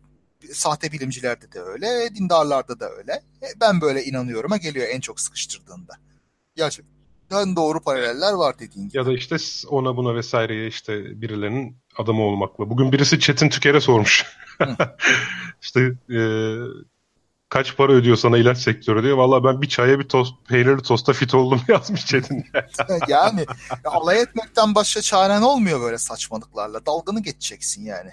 [0.53, 3.13] sahte bilimcilerde de öyle, dindarlarda da öyle.
[3.13, 5.93] E, ben böyle inanıyorum ha geliyor en çok sıkıştırdığında.
[6.57, 8.99] Gerçekten doğru paraleller var dediğin gibi.
[8.99, 9.37] Ya da işte
[9.69, 12.71] ona buna vesaireye işte birilerinin adamı olmakla.
[12.71, 14.27] Bugün birisi Çetin Tüker'e sormuş.
[15.63, 16.21] işte e,
[17.53, 19.17] kaç para ödüyor sana ilaç sektörü diyor.
[19.17, 22.47] Valla ben bir çaya bir tost, peynirli tosta fit oldum yazmış Çetin.
[23.09, 23.47] yani
[23.85, 26.87] ya alay etmekten başka çaren olmuyor böyle saçmalıklarla.
[26.87, 28.11] Dalgını geçeceksin yani.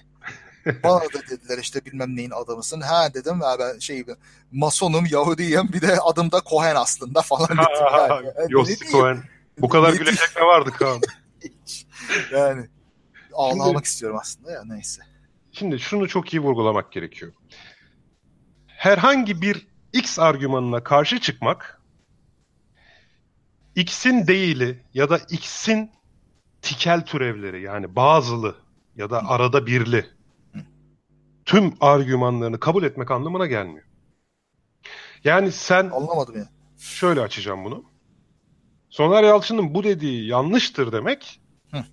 [0.83, 2.81] Bana da dediler işte bilmem neyin adamısın.
[2.81, 4.05] Ha dedim ya ben şey
[4.51, 7.63] masonum, Yahudiyim bir de adım da Cohen aslında falan dedim.
[7.81, 8.91] Yani, Yani ne Yossi?
[8.91, 9.23] Cohen.
[9.59, 11.01] Bu kadar gülecek ne vardı Kaan?
[11.43, 11.85] Hiç.
[12.31, 12.67] Yani
[13.33, 15.01] ağlamak istiyorum aslında ya neyse.
[15.51, 17.31] Şimdi şunu çok iyi vurgulamak gerekiyor.
[18.79, 21.81] Herhangi bir X argümanına karşı çıkmak
[23.75, 25.91] X'in değili ya da X'in
[26.61, 28.55] tikel türevleri yani bazılı
[28.95, 30.05] ya da arada birli
[31.45, 33.85] tüm argümanlarını kabul etmek anlamına gelmiyor.
[35.23, 36.49] Yani sen Anlamadım ya.
[36.77, 37.83] şöyle açacağım bunu.
[38.89, 41.85] Soner Yalçın'ın bu dediği yanlıştır demek Hı.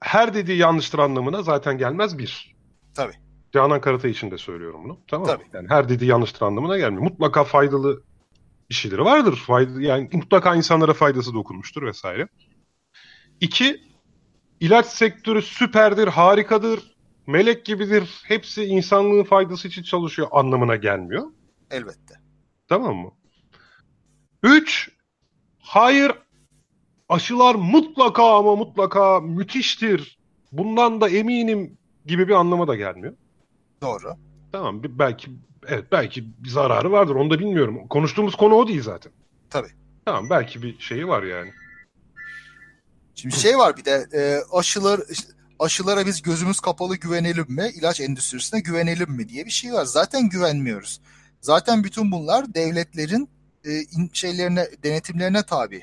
[0.00, 2.56] her dediği yanlıştır anlamına zaten gelmez bir.
[2.94, 3.27] Tabii.
[3.52, 4.98] Canan Karatay için de söylüyorum bunu.
[5.06, 5.26] Tamam?
[5.26, 5.44] Tabii.
[5.52, 7.02] Yani her dediği yanlıştır anlamına gelmiyor.
[7.02, 8.02] Mutlaka faydalı
[8.70, 9.36] bir şeyleri vardır.
[9.36, 12.28] Fayda, yani mutlaka insanlara faydası dokunmuştur vesaire.
[13.40, 13.80] İki,
[14.60, 18.22] ilaç sektörü süperdir, harikadır, melek gibidir.
[18.24, 21.26] Hepsi insanlığın faydası için çalışıyor anlamına gelmiyor.
[21.70, 22.14] Elbette.
[22.68, 23.10] Tamam mı?
[24.42, 24.90] Üç,
[25.58, 26.12] hayır
[27.08, 30.18] aşılar mutlaka ama mutlaka müthiştir.
[30.52, 33.14] Bundan da eminim gibi bir anlama da gelmiyor.
[33.82, 34.16] Doğru.
[34.52, 35.30] Tamam belki
[35.68, 37.88] evet belki bir zararı vardır onu da bilmiyorum.
[37.88, 39.12] Konuştuğumuz konu o değil zaten.
[39.50, 39.68] Tabii.
[40.04, 41.52] Tamam belki bir şeyi var yani.
[43.14, 45.00] Şimdi şey var bir de e, aşılar
[45.58, 47.70] aşılara biz gözümüz kapalı güvenelim mi?
[47.74, 49.84] İlaç endüstrisine güvenelim mi diye bir şey var.
[49.84, 51.00] Zaten güvenmiyoruz.
[51.40, 53.30] Zaten bütün bunlar devletlerin
[53.64, 55.82] e, in- şeylerine denetimlerine tabi.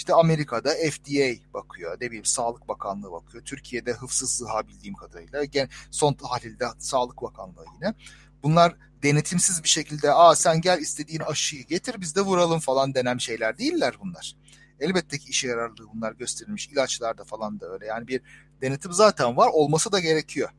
[0.00, 3.44] İşte Amerika'da FDA bakıyor, ne bileyim Sağlık Bakanlığı bakıyor.
[3.44, 5.44] Türkiye'de Hıfzı Sıha bildiğim kadarıyla.
[5.44, 7.94] Gen- son tahlilde Sağlık Bakanlığı yine.
[8.42, 13.18] Bunlar denetimsiz bir şekilde aa sen gel istediğin aşıyı getir biz de vuralım falan denen
[13.18, 14.36] şeyler değiller bunlar.
[14.80, 16.68] Elbette ki işe yararlığı bunlar gösterilmiş.
[16.68, 17.86] İlaçlarda falan da öyle.
[17.86, 18.20] Yani bir
[18.62, 19.48] denetim zaten var.
[19.52, 20.50] Olması da gerekiyor.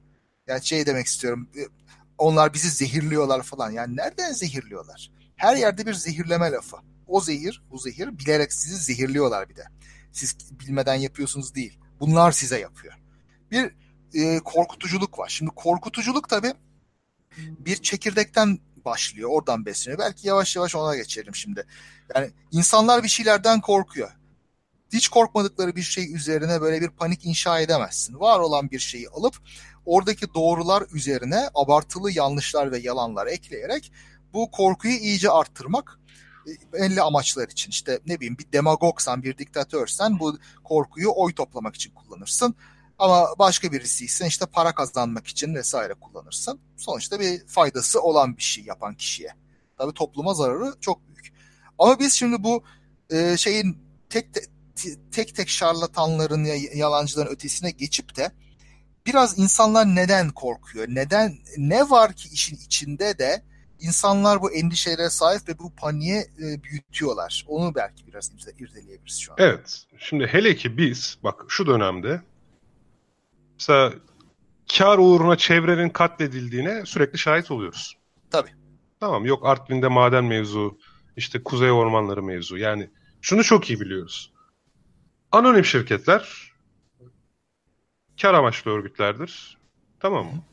[0.48, 1.50] Yani şey demek istiyorum.
[1.58, 1.62] e,
[2.18, 3.72] Onlar bizi zehirliyorlar falan.
[3.72, 5.12] Yani nereden zehirliyorlar?
[5.36, 6.78] Her yerde bir zehirleme lafı.
[7.12, 9.64] O zehir, bu zehir bilerek sizi zehirliyorlar bir de.
[10.12, 11.80] Siz bilmeden yapıyorsunuz değil.
[12.00, 12.94] Bunlar size yapıyor.
[13.52, 13.76] Bir
[14.14, 15.30] e, korkutuculuk var.
[15.30, 16.54] Şimdi korkutuculuk tabii
[17.38, 19.30] bir çekirdekten başlıyor.
[19.34, 20.00] Oradan besleniyor.
[20.00, 21.66] Belki yavaş yavaş ona geçelim şimdi.
[22.16, 24.12] Yani insanlar bir şeylerden korkuyor.
[24.94, 28.20] Hiç korkmadıkları bir şey üzerine böyle bir panik inşa edemezsin.
[28.20, 29.36] Var olan bir şeyi alıp
[29.86, 33.92] oradaki doğrular üzerine abartılı yanlışlar ve yalanlar ekleyerek
[34.34, 36.00] bu korkuyu iyice arttırmak
[36.74, 37.70] belli amaçlar için.
[37.70, 42.56] İşte ne bileyim bir demagogsan, bir diktatörsen bu korkuyu oy toplamak için kullanırsın.
[42.98, 46.60] Ama başka birisi ise işte para kazanmak için vesaire kullanırsın.
[46.78, 49.30] Sonuçta bir faydası olan bir şey yapan kişiye.
[49.78, 51.34] Tabii topluma zararı çok büyük.
[51.80, 52.64] Ama biz şimdi bu
[53.10, 53.78] e, şeyin
[54.10, 54.42] tek te-
[55.12, 58.32] tek tek şarlatanların ya yalancıların ötesine geçip de
[59.06, 60.88] biraz insanlar neden korkuyor?
[60.90, 63.44] Neden ne var ki işin içinde de
[63.82, 67.46] insanlar bu endişelere sahip ve bu paniğe e, büyütüyorlar.
[67.48, 69.36] Onu belki biraz irde- irdeleyebiliriz şu an.
[69.40, 69.86] Evet.
[69.98, 72.22] Şimdi hele ki biz bak şu dönemde
[73.54, 73.94] mesela
[74.78, 77.98] kar uğruna çevrenin katledildiğine sürekli şahit oluyoruz.
[78.32, 78.52] Tabii.
[79.00, 80.78] Tamam yok Artvin'de maden mevzu,
[81.18, 82.58] işte kuzey ormanları mevzu.
[82.58, 82.90] Yani
[83.22, 84.32] şunu çok iyi biliyoruz.
[85.32, 86.52] Anonim şirketler
[88.22, 89.58] kar amaçlı örgütlerdir.
[90.00, 90.44] Tamam mı?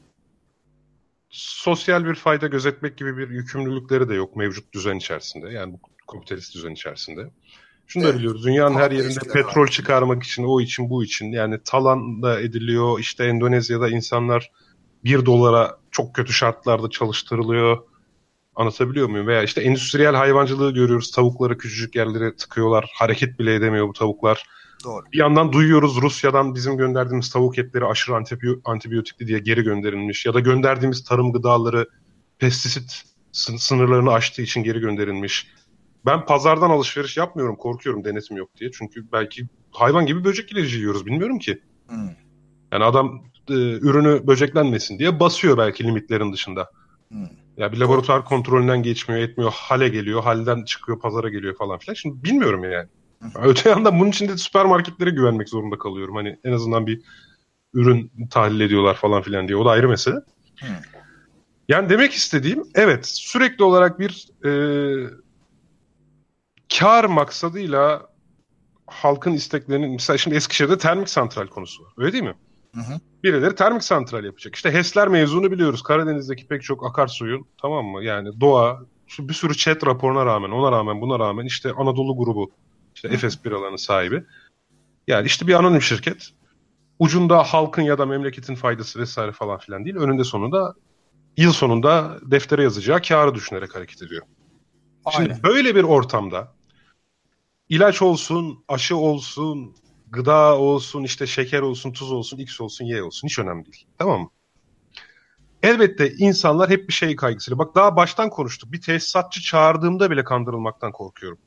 [1.31, 5.49] Sosyal bir fayda gözetmek gibi bir yükümlülükleri de yok mevcut düzen içerisinde.
[5.49, 7.31] Yani bu kapitalist düzen içerisinde.
[7.87, 8.19] Şunu da Evet.
[8.19, 8.45] biliyoruz.
[8.45, 9.71] Dünyanın her yerinde petrol var.
[9.71, 11.33] çıkarmak için, o için, bu için.
[11.33, 12.99] Yani talan da ediliyor.
[13.01, 14.51] İşte Endonezya'da insanlar
[15.05, 17.79] bir dolara çok kötü şartlarda çalıştırılıyor.
[18.55, 19.27] Anlatabiliyor muyum?
[19.27, 21.11] Veya işte endüstriyel hayvancılığı görüyoruz.
[21.11, 22.91] Tavukları küçücük yerlere tıkıyorlar.
[22.95, 24.45] Hareket bile edemiyor bu tavuklar.
[24.85, 25.05] Doğru.
[25.12, 30.27] Bir yandan duyuyoruz Rusya'dan bizim gönderdiğimiz tavuk etleri aşırı antibiyo- antibiyotikli diye geri gönderilmiş.
[30.27, 31.88] Ya da gönderdiğimiz tarım gıdaları
[32.38, 35.47] pestisit sın- sınırlarını aştığı için geri gönderilmiş.
[36.07, 38.71] Ben pazardan alışveriş yapmıyorum, korkuyorum denetim yok diye.
[38.71, 41.62] Çünkü belki hayvan gibi böcek ilacı yiyoruz, bilmiyorum ki.
[41.88, 42.11] Hmm.
[42.73, 46.71] Yani adam e, ürünü böceklenmesin diye basıyor belki limitlerin dışında.
[47.09, 47.29] Hmm.
[47.57, 51.95] Ya bir laboratuvar kontrolünden geçmiyor, etmiyor, hale geliyor, halden çıkıyor, pazara geliyor falan filan.
[51.95, 52.88] Şimdi bilmiyorum yani.
[53.43, 56.17] Öte yandan bunun için de süpermarketlere güvenmek zorunda kalıyorum.
[56.17, 57.03] Hani en azından bir
[57.75, 59.57] ürün tahlil ediyorlar falan filan diye.
[59.57, 60.17] O da ayrı mesele.
[60.61, 60.69] Hmm.
[61.69, 64.51] Yani demek istediğim evet sürekli olarak bir e,
[66.79, 68.07] kar maksadıyla
[68.87, 71.93] halkın isteklerinin mesela şimdi Eskişehir'de termik santral konusu var.
[71.97, 72.35] Öyle değil mi?
[72.75, 73.01] Hı hı.
[73.25, 74.55] Birileri termik santral yapacak.
[74.55, 75.83] İşte HES'ler mevzunu biliyoruz.
[75.83, 78.05] Karadeniz'deki pek çok akarsuyun tamam mı?
[78.05, 82.51] Yani doğa şu bir sürü chat raporuna rağmen ona rağmen buna rağmen işte Anadolu grubu
[82.99, 84.24] işte Efes biralarının sahibi.
[85.07, 86.30] Yani işte bir anonim şirket.
[86.99, 89.96] Ucunda halkın ya da memleketin faydası vesaire falan filan değil.
[89.96, 90.74] Önünde sonunda
[91.36, 94.26] yıl sonunda deftere yazacağı kârı düşünerek hareket ediyor.
[95.16, 95.42] Şimdi Aynen.
[95.42, 96.55] böyle bir ortamda
[97.68, 99.76] ilaç olsun, aşı olsun,
[100.11, 103.86] gıda olsun, işte şeker olsun, tuz olsun, X olsun, Y olsun hiç önemli değil.
[103.99, 104.30] Tamam mı?
[105.62, 107.59] Elbette insanlar hep bir şey kaygısıyla.
[107.59, 108.72] Bak daha baştan konuştuk.
[108.72, 111.38] Bir tesisatçı çağırdığımda bile kandırılmaktan korkuyorum.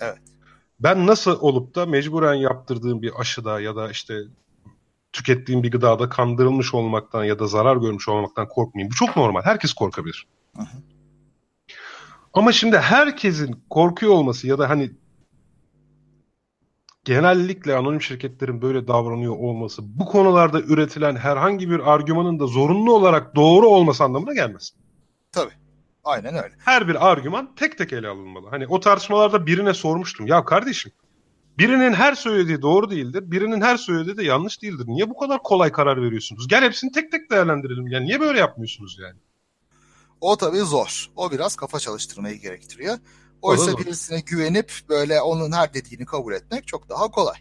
[0.00, 0.35] Evet.
[0.80, 4.14] Ben nasıl olup da mecburen yaptırdığım bir aşıda ya da işte
[5.12, 8.90] tükettiğim bir gıdada kandırılmış olmaktan ya da zarar görmüş olmaktan korkmayayım.
[8.90, 9.42] Bu çok normal.
[9.42, 10.26] Herkes korkabilir.
[10.56, 10.66] Hı hı.
[12.32, 14.90] Ama şimdi herkesin korkuyor olması ya da hani
[17.04, 23.36] genellikle anonim şirketlerin böyle davranıyor olması bu konularda üretilen herhangi bir argümanın da zorunlu olarak
[23.36, 24.72] doğru olması anlamına gelmez.
[25.32, 25.52] Tabii.
[26.06, 26.54] Aynen öyle.
[26.58, 28.48] Her bir argüman tek tek ele alınmalı.
[28.50, 30.26] Hani o tartışmalarda birine sormuştum.
[30.26, 30.92] Ya kardeşim
[31.58, 33.30] birinin her söylediği doğru değildir.
[33.30, 34.84] Birinin her söylediği de yanlış değildir.
[34.86, 36.48] Niye bu kadar kolay karar veriyorsunuz?
[36.48, 37.86] Gel hepsini tek tek değerlendirelim.
[37.86, 39.18] Yani niye böyle yapmıyorsunuz yani?
[40.20, 41.10] O tabii zor.
[41.16, 42.98] O biraz kafa çalıştırmayı gerektiriyor.
[43.42, 47.36] Oysa birisine güvenip böyle onun her dediğini kabul etmek çok daha kolay.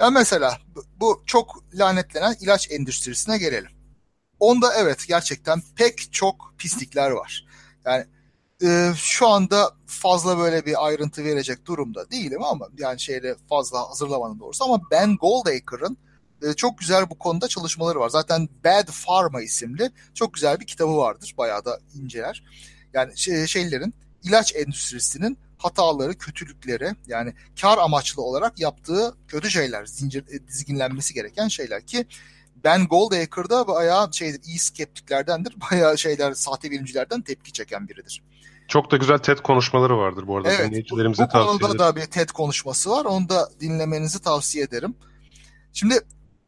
[0.00, 0.58] Ya mesela
[1.00, 3.70] bu çok lanetlenen ilaç endüstrisine gelelim.
[4.40, 7.45] Onda evet gerçekten pek çok pislikler var.
[7.86, 8.04] Yani
[8.62, 14.40] e, şu anda fazla böyle bir ayrıntı verecek durumda değilim ama yani şeyle fazla hazırlamanın
[14.40, 15.98] doğrusu ama Ben Goldacre'ın
[16.42, 18.08] e, çok güzel bu konuda çalışmaları var.
[18.08, 21.34] Zaten Bad Pharma isimli çok güzel bir kitabı vardır.
[21.38, 22.44] Bayağı da inceler.
[22.92, 30.24] Yani şey, şeylerin ilaç endüstrisinin hataları, kötülükleri yani kar amaçlı olarak yaptığı kötü şeyler, zincir
[30.28, 32.06] e, dizginlenmesi gereken şeyler ki
[32.66, 35.54] Ben Goldacre'da bayağı şeydir, iyi skeptiklerdendir.
[35.70, 38.22] Bayağı şeyler, sahte bilimcilerden tepki çeken biridir.
[38.68, 40.52] Çok da güzel TED konuşmaları vardır bu arada.
[40.52, 41.68] Evet, dinleyicilerimize bu, bu tavsiye ederim.
[41.68, 43.04] Konuda da bir TED konuşması var.
[43.04, 44.94] Onu da dinlemenizi tavsiye ederim.
[45.72, 46.00] Şimdi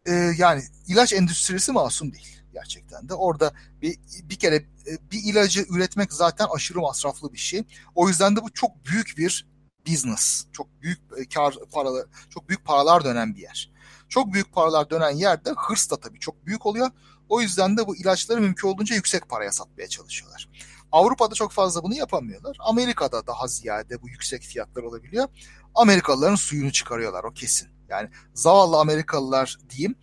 [0.07, 3.15] e, yani ilaç endüstrisi masum değil gerçekten de.
[3.15, 3.53] Orada
[3.83, 7.65] bir bir kere e, bir ilacı üretmek zaten aşırı masraflı bir şey.
[7.95, 9.47] O yüzden de bu çok büyük bir
[9.89, 10.45] business.
[10.53, 13.78] Çok büyük e, kar paralar, çok büyük paralar dönen bir yer.
[14.09, 16.91] Çok büyük paralar dönen yerde hırs da tabii çok büyük oluyor.
[17.29, 20.49] O yüzden de bu ilaçları mümkün olduğunca yüksek paraya satmaya çalışıyorlar.
[20.93, 22.57] Avrupa'da çok fazla bunu yapamıyorlar.
[22.61, 25.29] Amerika'da daha ziyade bu yüksek fiyatlar olabiliyor.
[25.75, 27.69] Amerikalıların suyunu çıkarıyorlar o kesin.
[27.89, 29.95] Yani zavallı Amerikalılar diyeyim.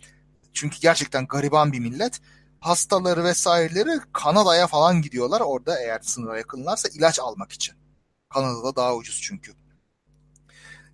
[0.52, 2.20] Çünkü gerçekten gariban bir millet.
[2.60, 5.40] Hastaları vesaireleri Kanada'ya falan gidiyorlar.
[5.40, 7.74] Orada eğer sınıra yakınlarsa ilaç almak için.
[8.28, 9.52] Kanada'da daha ucuz çünkü.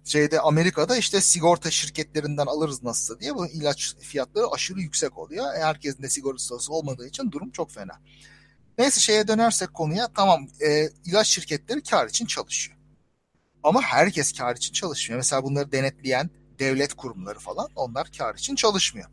[0.04, 5.44] Şeyde Amerika'da işte sigorta şirketlerinden alırız nasılsa diye bu ilaç fiyatları aşırı yüksek oluyor.
[5.54, 8.00] Herkesin de sigortası olmadığı için durum çok fena.
[8.78, 12.78] Neyse şeye dönersek konuya tamam e, ilaç şirketleri kar için çalışıyor.
[13.62, 15.18] Ama herkes kar için çalışmıyor.
[15.18, 19.08] Mesela bunları denetleyen devlet kurumları falan onlar kar için çalışmıyor.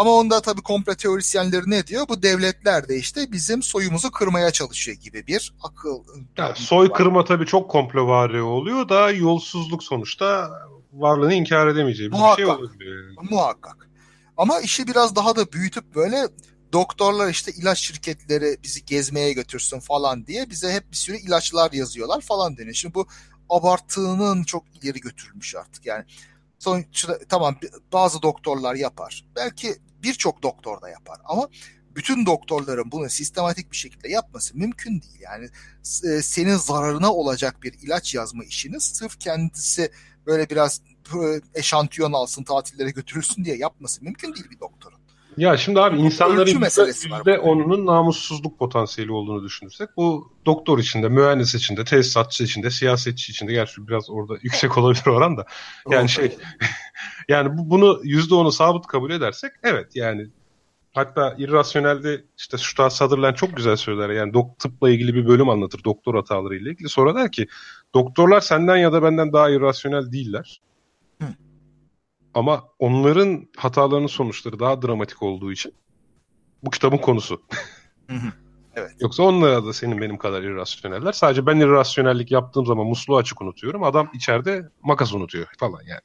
[0.00, 2.08] Ama onda tabii komple teorisyenleri ne diyor?
[2.08, 6.04] Bu devletler de işte bizim soyumuzu kırmaya çalışıyor gibi bir akıl.
[6.36, 6.96] Ya, soy var.
[6.96, 10.50] kırma tabii çok komplovari oluyor da yolsuzluk sonuçta
[10.92, 12.88] varlığını inkar edemeyeceği bir şey muhakkak, şey.
[12.88, 13.30] Yani.
[13.30, 13.88] Muhakkak.
[14.36, 16.28] Ama işi biraz daha da büyütüp böyle
[16.72, 22.20] doktorlar işte ilaç şirketleri bizi gezmeye götürsün falan diye bize hep bir sürü ilaçlar yazıyorlar
[22.20, 22.74] falan deniyor.
[22.74, 23.06] Şimdi bu
[23.48, 26.04] abartının çok ileri götürülmüş artık yani.
[26.58, 27.56] Sonuçta tamam
[27.92, 29.24] bazı doktorlar yapar.
[29.36, 31.48] Belki birçok doktor da yapar ama
[31.96, 35.20] bütün doktorların bunu sistematik bir şekilde yapması mümkün değil.
[35.20, 35.48] Yani
[36.04, 39.90] e, senin zararına olacak bir ilaç yazma işini sırf kendisi
[40.26, 40.80] böyle biraz
[41.54, 44.99] eşantiyon alsın tatillere götürülsün diye yapması mümkün değil bir doktorun.
[45.36, 46.60] Ya şimdi abi insanların
[47.16, 53.52] yüzde onunun namussuzluk potansiyeli olduğunu düşünürsek bu doktor içinde, mühendis içinde, tesisatçı içinde, siyasetçi içinde
[53.52, 55.46] gerçi biraz orada yüksek olabilir oran da.
[55.90, 56.36] Yani şey
[57.28, 60.26] yani bunu yüzde onu sabit kabul edersek evet yani
[60.92, 64.10] hatta irrasyonelde işte Stuart Sutherland çok güzel söyler.
[64.10, 66.88] Yani dok tıpla ilgili bir bölüm anlatır doktor hataları ile ilgili.
[66.88, 67.46] Sonra der ki
[67.94, 70.60] doktorlar senden ya da benden daha irrasyonel değiller.
[72.34, 75.74] Ama onların hatalarının sonuçları daha dramatik olduğu için
[76.62, 77.42] bu kitabın konusu.
[78.76, 78.90] evet.
[79.00, 81.12] Yoksa onlar da senin benim kadar irrasyoneller.
[81.12, 83.82] Sadece ben irrasyonellik yaptığım zaman musluğu açık unutuyorum.
[83.82, 86.00] Adam içeride makas unutuyor falan yani.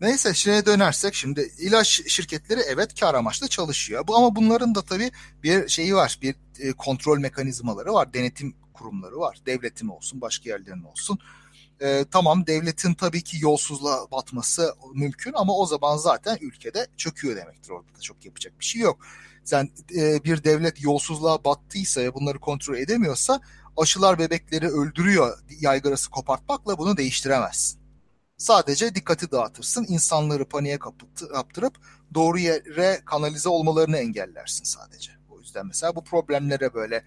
[0.00, 4.06] Neyse şeye dönersek şimdi ilaç şirketleri evet kar amaçlı çalışıyor.
[4.06, 5.10] Bu ama bunların da tabii
[5.42, 6.18] bir şeyi var.
[6.22, 8.12] Bir e, kontrol mekanizmaları var.
[8.14, 9.38] Denetim kurumları var.
[9.46, 11.18] Devletin olsun, başka yerlerin olsun
[11.80, 17.70] e, tamam devletin tabii ki yolsuzluğa batması mümkün ama o zaman zaten ülkede çöküyor demektir.
[17.70, 18.98] Orada da çok yapacak bir şey yok.
[19.44, 23.40] Sen e, bir devlet yolsuzluğa battıysa ve bunları kontrol edemiyorsa
[23.76, 27.80] aşılar bebekleri öldürüyor yaygarası kopartmakla bunu değiştiremezsin.
[28.36, 31.74] Sadece dikkati dağıtırsın, insanları paniğe kaptırıp
[32.14, 35.12] doğru yere kanalize olmalarını engellersin sadece.
[35.28, 37.04] O yüzden mesela bu problemlere böyle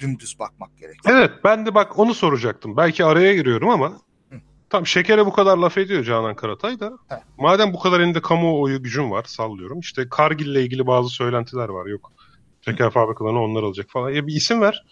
[0.00, 1.16] dümdüz bakmak gerekiyor.
[1.18, 2.76] Evet ben de bak onu soracaktım.
[2.76, 3.88] Belki araya giriyorum ama
[4.30, 4.40] Hı.
[4.70, 6.92] tam şekere bu kadar laf ediyor Canan Karatay da.
[7.08, 7.14] He.
[7.38, 9.80] Madem bu kadar elinde kamuoyu gücün var sallıyorum.
[9.80, 12.12] İşte Kargil ile ilgili bazı söylentiler var yok.
[12.60, 12.90] Şeker Hı.
[12.90, 14.10] fabrikalarını onlar alacak falan.
[14.10, 14.84] Ya bir isim ver.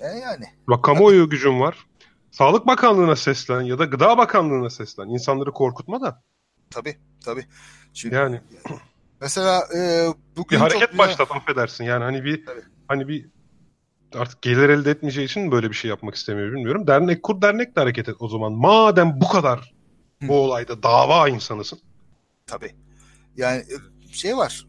[0.00, 0.44] E yani.
[0.68, 1.30] Bak kamuoyu Tabii.
[1.30, 1.86] gücün var.
[2.30, 5.08] Sağlık Bakanlığı'na seslen ya da Gıda Bakanlığı'na seslen.
[5.08, 6.22] İnsanları korkutma da.
[6.70, 7.44] Tabii tabii.
[7.94, 8.40] Şimdi, yani.
[9.20, 10.98] Mesela e, bugün bir hareket çok...
[10.98, 11.84] başlat affedersin.
[11.84, 12.62] Yani hani bir Tabii.
[12.88, 13.26] hani bir
[14.16, 16.86] artık gelir elde etmeyeceği için böyle bir şey yapmak istemiyor bilmiyorum.
[16.86, 18.52] Dernek kur dernek de hareket et o zaman.
[18.52, 19.74] Madem bu kadar
[20.22, 21.78] Bu olayda dava insanısın.
[22.46, 22.74] Tabii.
[23.36, 24.66] Yani e, şey var.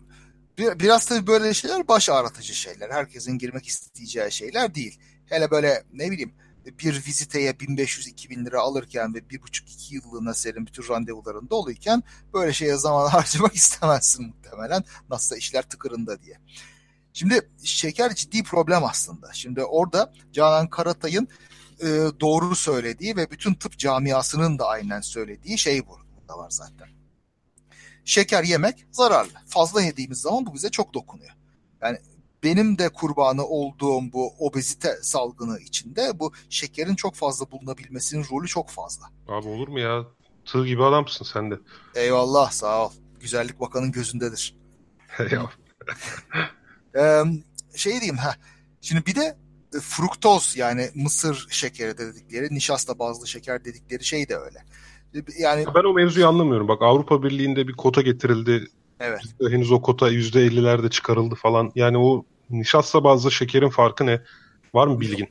[0.58, 2.90] Bir, biraz tabii böyle şeyler baş ağrıtıcı şeyler.
[2.90, 5.00] Herkesin girmek isteyeceği şeyler değil.
[5.26, 6.34] Hele böyle ne bileyim
[6.80, 12.54] bir viziteye 1500-2000 lira alırken ve bir buçuk iki yıllığına senin bütün randevuların doluyken böyle
[12.54, 14.84] şeye zaman harcamak istemezsin muhtemelen.
[15.10, 16.40] Nasılsa işler tıkırında diye.
[17.18, 19.34] Şimdi şeker ciddi problem aslında.
[19.34, 21.28] Şimdi orada Canan Karatay'ın
[21.82, 21.88] e,
[22.20, 26.88] doğru söylediği ve bütün tıp camiasının da aynen söylediği şey burada var zaten.
[28.06, 29.32] Şeker yemek zararlı.
[29.48, 31.32] Fazla yediğimiz zaman bu bize çok dokunuyor.
[31.82, 31.98] Yani
[32.44, 38.70] benim de kurbanı olduğum bu obezite salgını içinde bu şekerin çok fazla bulunabilmesinin rolü çok
[38.70, 39.06] fazla.
[39.28, 40.06] Abi olur mu ya?
[40.46, 41.56] Tığ gibi adamsın sen de.
[41.96, 42.92] Eyvallah sağ ol.
[43.20, 44.58] Güzellik bakanın gözündedir.
[45.20, 45.52] Eyvallah.
[46.98, 47.24] Ee,
[47.76, 48.36] şey diyeyim ha.
[48.82, 49.38] Şimdi bir de
[49.76, 54.64] e, fruktoz yani mısır şekeri dedikleri, nişasta bazlı şeker dedikleri şey de öyle.
[55.40, 56.68] Yani ben o mevzuyu anlamıyorum.
[56.68, 58.68] Bak Avrupa Birliği'nde bir kota getirildi.
[59.00, 59.22] Evet.
[59.42, 61.72] Henüz o kota %50'lerde çıkarıldı falan.
[61.76, 64.22] Yani o nişasta bazlı şekerin farkı ne?
[64.74, 65.28] Var mı bilgin?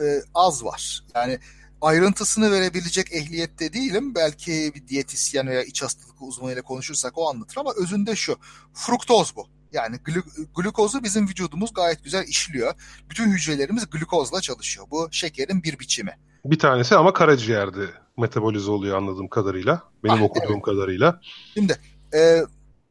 [0.00, 1.04] Ee, az var.
[1.14, 1.38] Yani
[1.80, 4.14] ayrıntısını verebilecek ehliyette değilim.
[4.14, 8.36] Belki bir diyetisyen veya iç hastalık uzmanıyla konuşursak o anlatır ama özünde şu.
[8.74, 9.46] Fruktoz bu.
[9.72, 12.74] Yani glu- glukozu bizim vücudumuz gayet güzel işliyor.
[13.10, 14.86] Bütün hücrelerimiz glukozla çalışıyor.
[14.90, 16.18] Bu şekerin bir biçimi.
[16.44, 17.86] Bir tanesi ama karaciğerde
[18.18, 19.82] metabolize oluyor anladığım kadarıyla.
[20.04, 20.64] Benim ah, okuduğum evet.
[20.64, 21.20] kadarıyla.
[21.54, 21.78] Şimdi
[22.14, 22.42] e,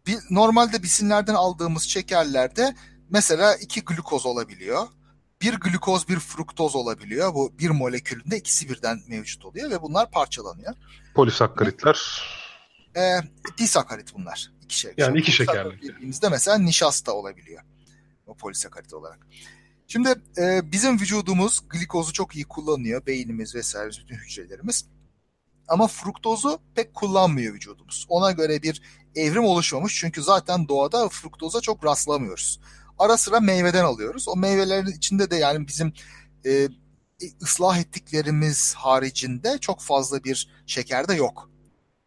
[0.08, 2.76] bir, normalde besinlerden aldığımız şekerlerde
[3.10, 4.88] mesela iki glukoz olabiliyor.
[5.42, 7.34] Bir glukoz bir fruktoz olabiliyor.
[7.34, 10.74] Bu bir molekülünde ikisi birden mevcut oluyor ve bunlar parçalanıyor.
[11.16, 12.22] Polisakkaritler.
[12.98, 13.02] E,
[13.58, 14.52] disakarit bunlar.
[14.72, 14.94] İki şey.
[14.98, 15.82] Yani iki şekerli.
[15.82, 17.64] Dediğimizde mesela nişasta olabiliyor.
[18.28, 19.28] O polisakarit olarak.
[19.88, 23.06] Şimdi e, bizim vücudumuz glikozu çok iyi kullanıyor.
[23.06, 24.86] Beynimiz vesaire bütün hücrelerimiz.
[25.68, 28.06] Ama fruktozu pek kullanmıyor vücudumuz.
[28.10, 28.82] Ona göre bir
[29.16, 30.00] evrim oluşmamış.
[30.00, 32.60] Çünkü zaten doğada fruktoza çok rastlamıyoruz.
[33.00, 34.28] Ara sıra meyveden alıyoruz.
[34.28, 35.94] O meyvelerin içinde de yani bizim
[36.46, 36.68] e,
[37.42, 41.51] ıslah ettiklerimiz haricinde çok fazla bir şeker de yok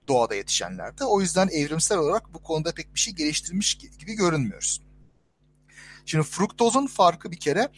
[0.08, 1.04] doğada yetişenlerde.
[1.04, 4.80] O yüzden evrimsel olarak bu konuda pek bir şey geliştirmiş gibi görünmüyoruz.
[6.06, 7.68] Şimdi fruktozun farkı bir kere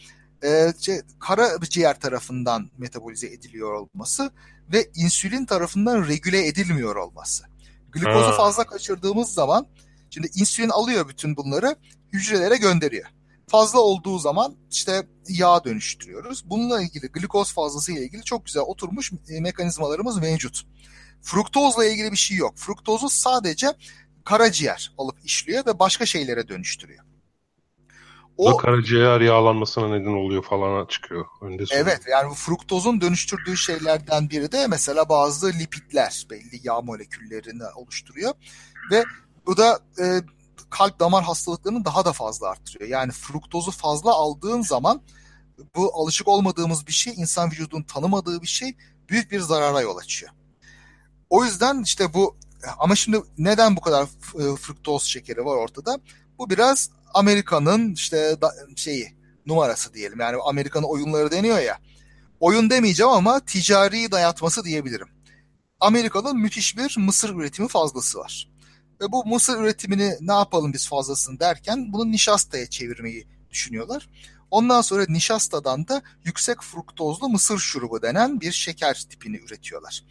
[0.43, 4.31] e, şey, karaciğer tarafından metabolize ediliyor olması
[4.73, 7.43] ve insülin tarafından regüle edilmiyor olması.
[7.91, 9.67] Glikozu fazla kaçırdığımız zaman
[10.09, 11.75] şimdi insülin alıyor bütün bunları
[12.13, 13.09] hücrelere gönderiyor.
[13.47, 16.49] Fazla olduğu zaman işte yağ dönüştürüyoruz.
[16.49, 20.63] Bununla ilgili glikoz fazlası ile ilgili çok güzel oturmuş e, mekanizmalarımız mevcut.
[21.21, 22.53] Fruktozla ilgili bir şey yok.
[22.57, 23.67] Fruktozu sadece
[24.25, 27.03] karaciğer alıp işliyor ve başka şeylere dönüştürüyor.
[28.37, 31.25] O da karaciğer yağlanmasına neden oluyor falan çıkıyor.
[31.41, 37.63] Önde evet yani bu fruktozun dönüştürdüğü şeylerden biri de mesela bazı lipidler belli yağ moleküllerini
[37.75, 38.33] oluşturuyor
[38.91, 39.03] ve
[39.45, 40.21] bu da e,
[40.69, 42.89] kalp damar hastalıklarını daha da fazla arttırıyor.
[42.89, 45.01] Yani fruktozu fazla aldığın zaman
[45.75, 48.77] bu alışık olmadığımız bir şey, insan vücudunun tanımadığı bir şey
[49.09, 50.31] büyük bir zarara yol açıyor.
[51.29, 52.37] O yüzden işte bu
[52.77, 55.99] ama şimdi neden bu kadar e, fruktoz şekeri var ortada?
[56.37, 60.19] Bu biraz Amerika'nın işte da, şeyi numarası diyelim.
[60.19, 61.79] Yani Amerika'nın oyunları deniyor ya.
[62.39, 65.07] Oyun demeyeceğim ama ticari dayatması diyebilirim.
[65.79, 68.49] Amerika'nın müthiş bir mısır üretimi fazlası var.
[69.01, 74.09] Ve bu mısır üretimini ne yapalım biz fazlasını derken bunu nişastaya çevirmeyi düşünüyorlar.
[74.51, 80.03] Ondan sonra nişastadan da yüksek fruktozlu mısır şurubu denen bir şeker tipini üretiyorlar.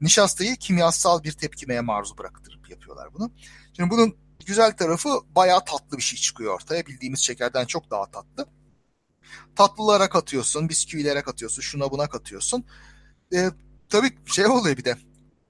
[0.00, 3.32] Nişastayı kimyasal bir tepkimeye maruz bıraktırıp yapıyorlar bunu.
[3.76, 6.86] Şimdi bunun güzel tarafı bayağı tatlı bir şey çıkıyor ortaya.
[6.86, 8.46] Bildiğimiz şekerden çok daha tatlı.
[9.56, 12.64] Tatlılara katıyorsun, bisküvilere katıyorsun, şuna buna katıyorsun.
[13.34, 13.50] E,
[13.88, 14.96] tabii şey oluyor bir de.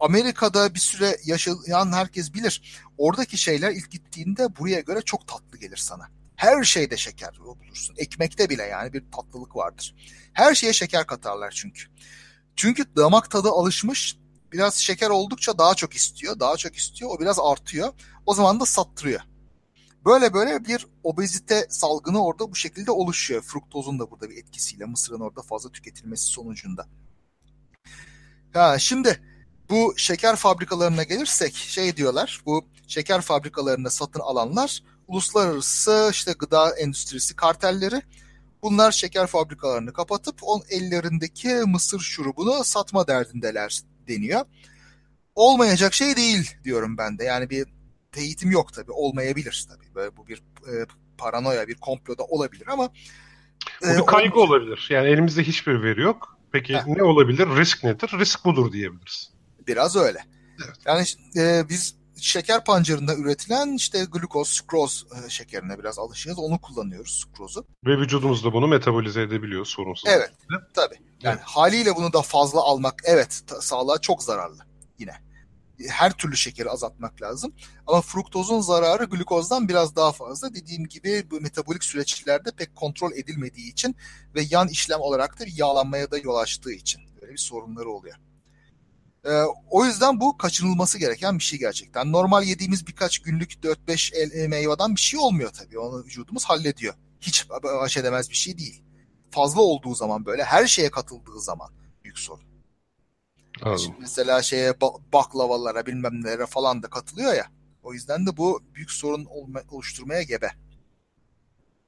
[0.01, 2.81] Amerika'da bir süre yaşayan herkes bilir.
[2.99, 6.09] Oradaki şeyler ilk gittiğinde buraya göre çok tatlı gelir sana.
[6.37, 7.95] Her şeyde şeker bulursun.
[7.99, 9.95] Ekmekte bile yani bir tatlılık vardır.
[10.33, 11.83] Her şeye şeker katarlar çünkü.
[12.57, 14.19] Çünkü damak tadı alışmış
[14.53, 16.41] biraz şeker oldukça daha çok istiyor.
[16.41, 17.11] Daha çok istiyor.
[17.11, 17.93] O biraz artıyor.
[18.27, 19.21] O zaman da sattırıyor.
[20.05, 23.43] Böyle böyle bir obezite salgını orada bu şekilde oluşuyor.
[23.43, 26.87] Fruktozun da burada bir etkisiyle mısırın orada fazla tüketilmesi sonucunda.
[28.53, 29.21] Ha, şimdi
[29.71, 37.37] bu şeker fabrikalarına gelirsek şey diyorlar bu şeker fabrikalarını satın alanlar uluslararası işte gıda endüstrisi
[37.37, 38.03] kartelleri
[38.63, 44.41] bunlar şeker fabrikalarını kapatıp on ellerindeki mısır şurubunu satma derdindeler deniyor.
[45.35, 47.25] Olmayacak şey değil diyorum ben de.
[47.25, 47.67] Yani bir
[48.13, 48.93] teyitim yok tabii.
[48.93, 49.95] Olmayabilir tabii.
[49.95, 50.87] Böyle bu bir e,
[51.19, 52.91] paranoya, bir komploda olabilir ama
[53.83, 54.69] bu e, bir kaygı olabilir.
[54.71, 54.89] olabilir.
[54.91, 56.39] Yani elimizde hiçbir veri yok.
[56.53, 56.87] Peki Heh.
[56.87, 57.49] ne olabilir?
[57.57, 58.11] Risk nedir?
[58.19, 59.33] Risk budur diyebiliriz.
[59.67, 60.19] Biraz öyle.
[60.67, 60.77] Evet.
[60.87, 61.05] Yani
[61.37, 66.39] e, biz şeker pancarında üretilen işte glukoz, sukroz e, şekerine biraz alışığız.
[66.39, 67.67] Onu kullanıyoruz sukrozu.
[67.87, 70.11] Ve vücudumuz da bunu metabolize edebiliyor sorunsuz.
[70.11, 70.33] Evet.
[70.75, 70.95] Tabii.
[71.23, 71.45] Yani evet.
[71.45, 74.63] haliyle bunu da fazla almak evet sağlığa çok zararlı
[74.99, 75.13] yine.
[75.89, 77.53] Her türlü şekeri azaltmak lazım.
[77.87, 80.55] Ama fruktozun zararı glukozdan biraz daha fazla.
[80.55, 83.97] Dediğim gibi bu metabolik süreçlerde pek kontrol edilmediği için
[84.35, 88.17] ve yan işlem olarak da yağlanmaya da yol açtığı için böyle bir sorunları oluyor.
[89.29, 92.13] Ee, o yüzden bu kaçınılması gereken bir şey gerçekten.
[92.13, 95.79] Normal yediğimiz birkaç günlük 4-5 el, meyveden bir şey olmuyor tabii.
[95.79, 96.95] Onu vücudumuz hallediyor.
[97.21, 98.83] Hiç baş edemez bir şey değil.
[99.31, 101.73] Fazla olduğu zaman böyle her şeye katıldığı zaman
[102.05, 102.49] büyük sorun.
[103.79, 104.81] Şimdi mesela şeye
[105.13, 107.47] baklavalara bilmem nelere falan da katılıyor ya.
[107.83, 110.51] O yüzden de bu büyük sorun olma, oluşturmaya gebe.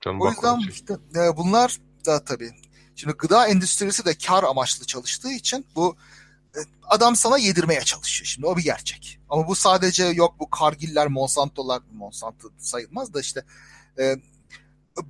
[0.01, 2.51] Canım o yüzden işte e, bunlar da tabii.
[2.97, 5.97] Şimdi gıda endüstrisi de kar amaçlı çalıştığı için bu
[6.88, 8.26] adam sana yedirmeye çalışıyor.
[8.26, 9.18] Şimdi o bir gerçek.
[9.30, 13.44] Ama bu sadece yok bu Kargiller, Monsanto'lar, Monsanto sayılmaz da işte
[13.98, 14.16] e,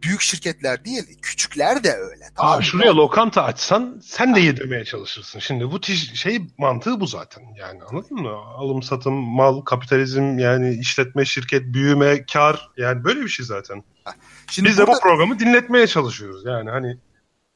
[0.03, 2.25] büyük şirketler değil, küçükler de öyle.
[2.37, 5.39] Tamam Abi şuraya lokanta açsan sen de yedirmeye çalışırsın.
[5.39, 5.83] Şimdi bu
[6.15, 7.43] şey mantığı bu zaten.
[7.59, 8.31] Yani anladın mı?
[8.31, 13.85] Alım satım, mal, kapitalizm yani işletme, şirket, büyüme, kar yani böyle bir şey zaten.
[14.51, 14.93] Şimdi Biz burada...
[14.93, 16.99] de bu programı dinletmeye çalışıyoruz yani hani.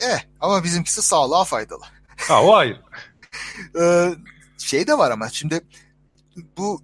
[0.00, 1.84] Eh ama bizimkisi sağlığa faydalı.
[2.16, 2.80] Ha o ayrı.
[3.80, 4.10] Ee,
[4.58, 5.60] şey de var ama şimdi
[6.56, 6.82] bu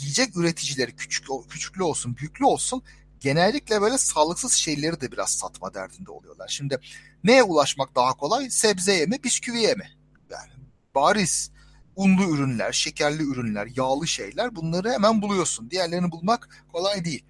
[0.00, 2.82] yiyecek üreticileri küçük küçüklü olsun büyüklü olsun
[3.20, 6.48] genellikle böyle sağlıksız şeyleri de biraz satma derdinde oluyorlar.
[6.48, 6.78] Şimdi
[7.24, 8.50] neye ulaşmak daha kolay?
[8.50, 9.90] Sebzeye mi, bisküviye mi?
[10.30, 10.52] Yani
[10.94, 11.50] bariz
[11.96, 15.70] unlu ürünler, şekerli ürünler, yağlı şeyler bunları hemen buluyorsun.
[15.70, 17.24] Diğerlerini bulmak kolay değil.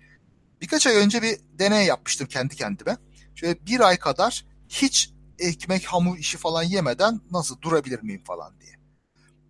[0.60, 2.96] Birkaç ay önce bir deney yapmıştım kendi kendime.
[3.34, 5.10] Şöyle bir ay kadar hiç
[5.40, 8.72] ekmek hamur işi falan yemeden nasıl durabilir miyim falan diye.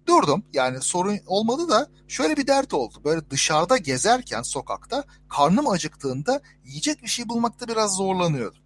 [0.06, 3.00] Durdum yani sorun olmadı da şöyle bir dert oldu.
[3.04, 8.62] Böyle dışarıda gezerken sokakta karnım acıktığında yiyecek bir şey bulmakta biraz zorlanıyordum.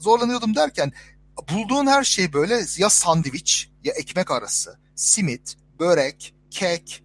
[0.00, 0.92] Zorlanıyordum derken
[1.52, 7.04] bulduğun her şey böyle ya sandviç ya ekmek arası, simit, börek, kek,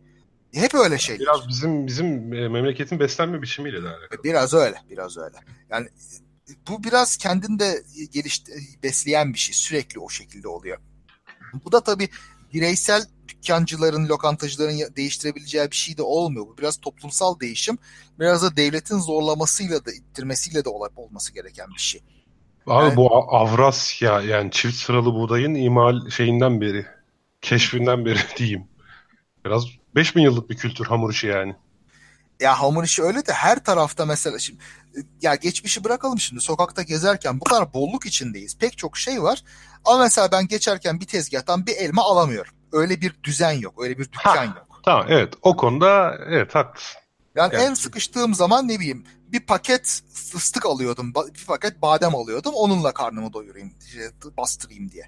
[0.53, 1.19] hep öyle şeyler.
[1.19, 4.23] Biraz bizim bizim e, memleketin beslenme biçimiyle de alakalı.
[4.23, 5.37] Biraz öyle, biraz öyle.
[5.69, 5.87] Yani
[6.69, 8.43] bu biraz kendini de geliş
[8.83, 9.55] besleyen bir şey.
[9.55, 10.77] Sürekli o şekilde oluyor.
[11.65, 12.09] Bu da tabii
[12.53, 16.47] bireysel dükkancıların, lokantacıların değiştirebileceği bir şey de olmuyor.
[16.47, 17.77] Bu biraz toplumsal değişim.
[18.19, 22.01] Biraz da devletin zorlamasıyla da ittirmesiyle de olması gereken bir şey.
[22.67, 26.85] Abi yani, bu Avrasya yani çift sıralı buğdayın imal şeyinden beri,
[27.41, 28.67] keşfinden beri diyeyim.
[29.45, 29.65] Biraz
[29.95, 31.55] 5000 yıllık bir kültür hamur işi yani.
[32.43, 34.59] Ya hamur işi öyle de her tarafta mesela şimdi
[35.21, 38.57] ya geçmişi bırakalım şimdi sokakta gezerken bu kadar bolluk içindeyiz.
[38.57, 39.43] Pek çok şey var.
[39.85, 42.53] Ama mesela ben geçerken bir tezgahtan bir elma alamıyorum.
[42.71, 43.83] Öyle bir düzen yok.
[43.83, 44.81] Öyle bir dükkan ha, yok.
[44.85, 47.01] Tamam evet o konuda evet haklısın.
[47.35, 51.13] Yani, yani en sıkıştığım zaman ne bileyim bir paket fıstık alıyordum.
[51.15, 52.53] Bir paket badem alıyordum.
[52.53, 53.73] Onunla karnımı doyurayım,
[54.37, 55.03] bastırayım diye.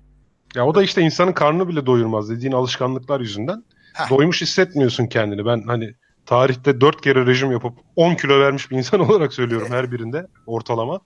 [0.55, 3.63] Ya o da işte insanın karnını bile doyurmaz dediğin alışkanlıklar yüzünden.
[3.93, 4.09] Heh.
[4.09, 5.45] Doymuş hissetmiyorsun kendini.
[5.45, 9.91] Ben hani tarihte 4 kere rejim yapıp 10 kilo vermiş bir insan olarak söylüyorum her
[9.91, 10.99] birinde ortalama.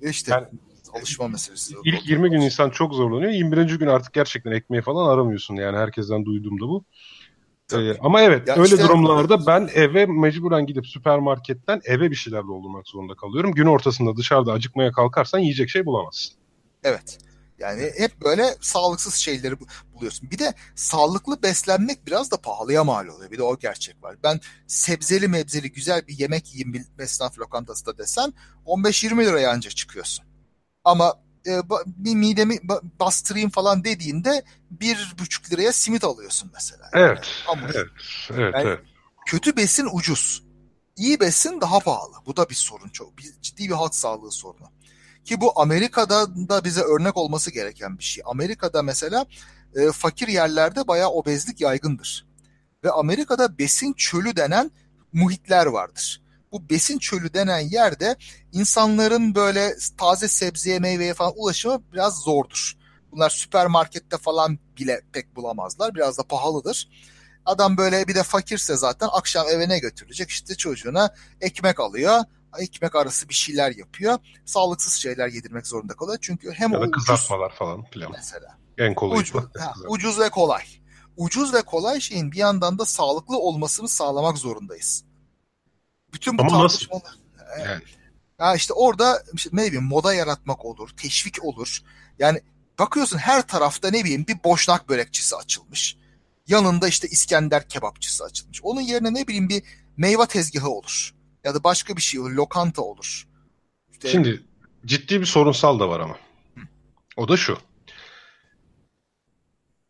[0.00, 0.46] İşte yani,
[0.92, 1.74] alışma meselesi.
[1.84, 3.30] İlk 20 gün insan çok zorlanıyor.
[3.30, 3.78] 21.
[3.78, 6.84] gün artık gerçekten ekmeği falan aramıyorsun yani herkesten duyduğumda bu.
[7.74, 12.42] Ee, ama evet ya öyle işte, durumlarda ben eve mecburen gidip süpermarketten eve bir şeyler
[12.42, 13.52] doldurmak zorunda kalıyorum.
[13.52, 16.34] Gün ortasında dışarıda acıkmaya kalkarsan yiyecek şey bulamazsın.
[16.84, 17.18] Evet.
[17.62, 19.56] Yani hep böyle sağlıksız şeyleri
[19.94, 20.30] buluyorsun.
[20.30, 23.30] Bir de sağlıklı beslenmek biraz da pahalıya mal oluyor.
[23.30, 24.16] Bir de o gerçek var.
[24.22, 28.34] Ben sebzeli mebzeli güzel bir yemek yiyeyim bir esnaf lokantasında desen
[28.66, 30.24] 15-20 liraya ancak çıkıyorsun.
[30.84, 31.14] Ama
[31.46, 32.58] e, bir midemi
[33.00, 36.90] bastırayım falan dediğinde bir buçuk liraya simit alıyorsun mesela.
[36.92, 37.26] Evet.
[37.48, 37.86] Yani, evet.
[38.30, 38.80] Evet, yani evet.
[39.26, 40.42] Kötü besin ucuz.
[40.96, 42.14] İyi besin daha pahalı.
[42.26, 43.18] Bu da bir sorun çok.
[43.18, 44.70] Bir, ciddi bir halk sağlığı sorunu.
[45.24, 48.22] Ki bu Amerika'da da bize örnek olması gereken bir şey.
[48.26, 49.26] Amerika'da mesela
[49.74, 52.26] e, fakir yerlerde bayağı obezlik yaygındır.
[52.84, 54.70] Ve Amerika'da besin çölü denen
[55.12, 56.22] muhitler vardır.
[56.52, 58.16] Bu besin çölü denen yerde
[58.52, 62.76] insanların böyle taze sebzeye meyveye falan ulaşımı biraz zordur.
[63.12, 65.94] Bunlar süpermarkette falan bile pek bulamazlar.
[65.94, 66.88] Biraz da pahalıdır.
[67.44, 70.30] Adam böyle bir de fakirse zaten akşam eve ne götürecek?
[70.30, 72.20] İşte çocuğuna ekmek alıyor
[72.58, 74.18] ekmek arası bir şeyler yapıyor.
[74.44, 76.18] Sağlıksız şeyler yedirmek zorunda kalıyor.
[76.20, 78.12] Çünkü hem ya o kızartmalar ucuz, falan filan.
[78.12, 78.58] Mesela.
[78.78, 79.18] En kolay.
[79.18, 80.62] Ucuz, ha, ucuz ve kolay.
[81.16, 85.04] Ucuz ve kolay şeyin bir yandan da sağlıklı olmasını sağlamak zorundayız.
[86.12, 87.02] Bütün bu Ama tartışmalar.
[87.04, 87.18] Nasıl?
[87.64, 87.82] Yani.
[88.38, 91.78] Ha işte orada işte ne bileyim moda yaratmak olur, teşvik olur.
[92.18, 92.40] Yani
[92.78, 95.96] bakıyorsun her tarafta ne bileyim bir boşnak börekçisi açılmış.
[96.46, 98.60] Yanında işte İskender kebapçısı açılmış.
[98.62, 99.62] Onun yerine ne bileyim bir
[99.96, 101.14] meyve tezgahı olur.
[101.44, 102.30] Ya da başka bir şey olur.
[102.30, 103.28] Lokanta olur.
[103.92, 104.08] İşte...
[104.08, 104.42] Şimdi
[104.86, 106.16] ciddi bir sorunsal da var ama.
[107.16, 107.58] O da şu.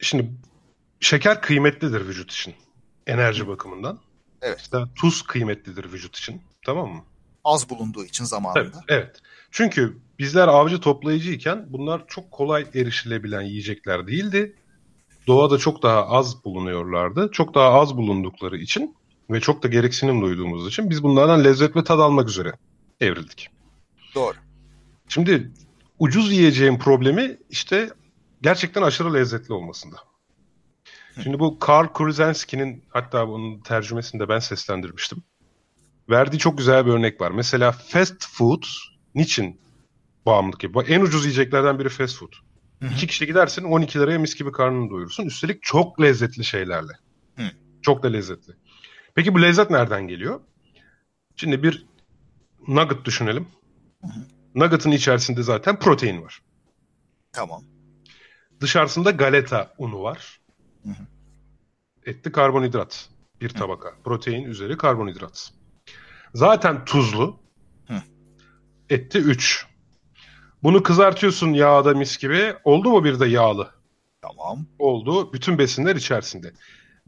[0.01, 0.31] Şimdi
[1.01, 2.55] şeker kıymetlidir vücut için.
[3.07, 4.01] Enerji bakımından.
[4.43, 4.61] Evet.
[4.61, 6.43] İşte tuz kıymetlidir vücut için.
[6.67, 7.05] Tamam mı?
[7.45, 8.61] Az bulunduğu için zamanında.
[8.61, 9.17] Evet, evet.
[9.51, 14.57] Çünkü bizler avcı toplayıcıyken bunlar çok kolay erişilebilen yiyecekler değildi.
[15.27, 17.31] Doğada çok daha az bulunuyorlardı.
[17.33, 18.97] Çok daha az bulundukları için
[19.31, 22.53] ve çok da gereksinim duyduğumuz için biz bunlardan lezzet ve tad almak üzere
[23.01, 23.49] evrildik.
[24.15, 24.37] Doğru.
[25.09, 25.51] Şimdi
[25.99, 27.91] ucuz yiyeceğin problemi işte
[28.43, 29.97] gerçekten aşırı lezzetli olmasında.
[31.23, 35.23] Şimdi bu Karl Kruzenski'nin hatta bunun tercümesini de ben seslendirmiştim.
[36.11, 37.31] Verdiği çok güzel bir örnek var.
[37.31, 38.63] Mesela fast food
[39.15, 39.61] niçin
[40.27, 40.89] bağımlılık yapıyor?
[40.89, 42.33] En ucuz yiyeceklerden biri fast food.
[42.83, 42.95] Hı hı.
[42.95, 45.27] İki kişi gidersin 12 liraya mis gibi karnını doyurursun.
[45.27, 46.93] Üstelik çok lezzetli şeylerle.
[47.37, 47.43] Hı.
[47.83, 48.53] Çok da lezzetli.
[49.15, 50.41] Peki bu lezzet nereden geliyor?
[51.37, 51.87] Şimdi bir
[52.69, 53.47] nugget düşünelim.
[54.01, 54.21] Hı hı.
[54.55, 56.43] Nugget'ın içerisinde zaten protein var.
[57.33, 57.65] Tamam.
[58.61, 60.41] Dışarısında galeta unu var.
[60.85, 61.07] Hı hı.
[62.07, 63.09] Etli karbonhidrat
[63.41, 63.89] bir tabaka.
[63.89, 63.95] Hı.
[64.05, 65.53] Protein üzeri karbonhidrat.
[66.35, 67.41] Zaten tuzlu.
[67.89, 68.03] Hı.
[68.91, 69.67] Etti 3.
[70.63, 72.55] Bunu kızartıyorsun yağda mis gibi.
[72.65, 73.71] Oldu mu bir de yağlı?
[74.23, 74.67] Tamam.
[74.79, 75.33] Oldu.
[75.33, 76.53] Bütün besinler içerisinde.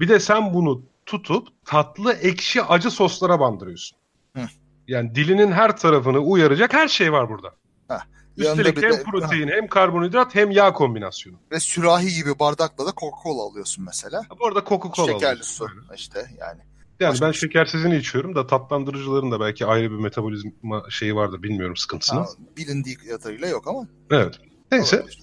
[0.00, 3.98] Bir de sen bunu tutup tatlı, ekşi, acı soslara bandırıyorsun.
[4.36, 4.42] Hı.
[4.88, 7.54] Yani dilinin her tarafını uyaracak her şey var burada.
[7.88, 8.00] Heh.
[8.36, 9.54] Üstelik hem de, protein ha.
[9.54, 11.36] hem karbonhidrat hem yağ kombinasyonu.
[11.50, 14.22] Ve sürahi gibi bardakla da Coca-Cola alıyorsun mesela.
[14.40, 16.60] Bu arada Coca-Cola Şekerli su işte yani.
[17.00, 17.40] Yani Başka ben şey.
[17.40, 22.20] şekersizini içiyorum da tatlandırıcıların da belki ayrı bir metabolizma şeyi vardır bilmiyorum sıkıntısını.
[22.20, 22.26] Ha,
[22.56, 23.88] bilindiği kadarıyla yok ama.
[24.10, 24.40] Evet.
[24.72, 24.96] Neyse.
[24.96, 25.18] Olabilir.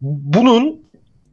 [0.00, 0.85] Bunun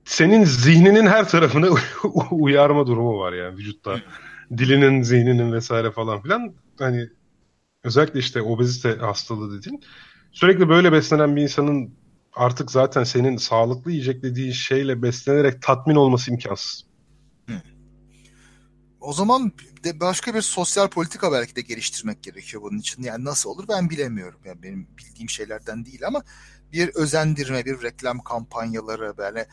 [0.06, 1.70] senin zihninin her tarafını
[2.32, 4.01] uyarma durumu var yani vücutta.
[4.58, 6.54] Dilinin, zihninin vesaire falan filan.
[6.80, 7.10] Hani
[7.84, 9.84] özellikle işte obezite hastalığı dediğin
[10.32, 11.93] sürekli böyle beslenen bir insanın
[12.34, 16.86] artık zaten senin sağlıklı yiyecek dediğin şeyle beslenerek tatmin olması imkansız.
[19.04, 19.51] O zaman
[19.84, 23.04] de başka bir sosyal politika belki de geliştirmek gerekiyor bunun için.
[23.04, 24.39] Yani nasıl olur ben bilemiyorum.
[24.45, 26.24] Yani benim bildiğim şeylerden değil ama
[26.74, 29.47] bir özendirme, bir reklam kampanyaları böyle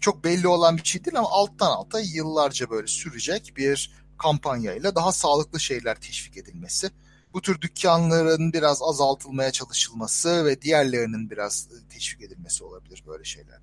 [0.00, 5.12] çok belli olan bir şey değil ama alttan alta yıllarca böyle sürecek bir kampanyayla daha
[5.12, 6.90] sağlıklı şeyler teşvik edilmesi.
[7.32, 13.58] Bu tür dükkanların biraz azaltılmaya çalışılması ve diğerlerinin biraz teşvik edilmesi olabilir böyle şeyler.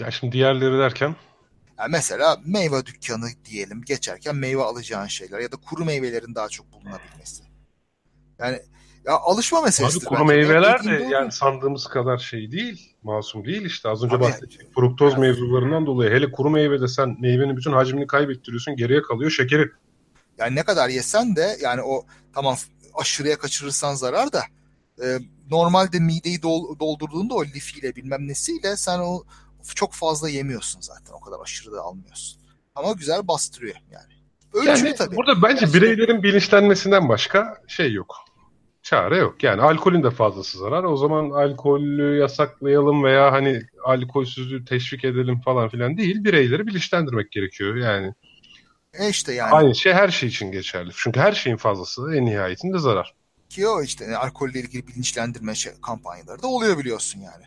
[0.00, 1.16] Ya şimdi diğerleri derken?
[1.78, 6.72] Yani mesela meyve dükkanı diyelim geçerken meyve alacağın şeyler ya da kuru meyvelerin daha çok
[6.72, 7.42] bulunabilmesi.
[8.38, 8.62] Yani
[9.06, 9.98] ya alışma meselesi.
[9.98, 12.94] Abi kuru meyveler de yani sandığımız kadar şey değil.
[13.02, 13.88] Masum değil işte.
[13.88, 14.74] Az önce bahsettik.
[14.74, 15.20] Fruktoz yani.
[15.20, 16.10] mevzularından dolayı.
[16.10, 18.76] Hele kuru meyvede sen meyvenin bütün hacmini kaybettiriyorsun.
[18.76, 19.70] Geriye kalıyor şekeri.
[20.38, 22.56] Yani ne kadar yesen de yani o tamam
[22.94, 24.42] aşırıya kaçırırsan zarar da
[25.02, 25.18] e,
[25.50, 29.22] normalde mideyi dol, doldurduğunda o lifiyle bilmem nesiyle sen o
[29.74, 31.12] çok fazla yemiyorsun zaten.
[31.12, 32.40] O kadar aşırı da almıyorsun.
[32.74, 34.12] Ama güzel bastırıyor yani.
[34.52, 35.16] Ölçülü yani tabii.
[35.16, 38.16] Burada bence yani bireylerin bilinçlenmesinden başka şey yok.
[38.86, 39.42] Çare yok.
[39.42, 40.84] Yani alkolün de fazlası zarar.
[40.84, 46.24] O zaman alkolü yasaklayalım veya hani alkolsüzlüğü teşvik edelim falan filan değil.
[46.24, 48.14] Bireyleri bilinçlendirmek gerekiyor yani.
[48.94, 49.52] E işte yani.
[49.52, 50.90] Aynı şey her şey için geçerli.
[50.96, 53.14] Çünkü her şeyin fazlası en nihayetinde zarar.
[53.48, 57.44] Ki o işte yani alkolle ilgili bilinçlendirme şey, kampanyaları da oluyor biliyorsun yani.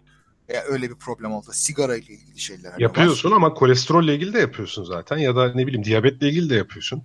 [0.50, 1.48] Eğer öyle bir problem oldu.
[1.52, 2.72] Sigara ile ilgili şeyler.
[2.72, 3.36] Hani yapıyorsun var.
[3.36, 5.18] ama kolesterolle ilgili de yapıyorsun zaten.
[5.18, 7.04] Ya da ne bileyim diyabetle ilgili de yapıyorsun.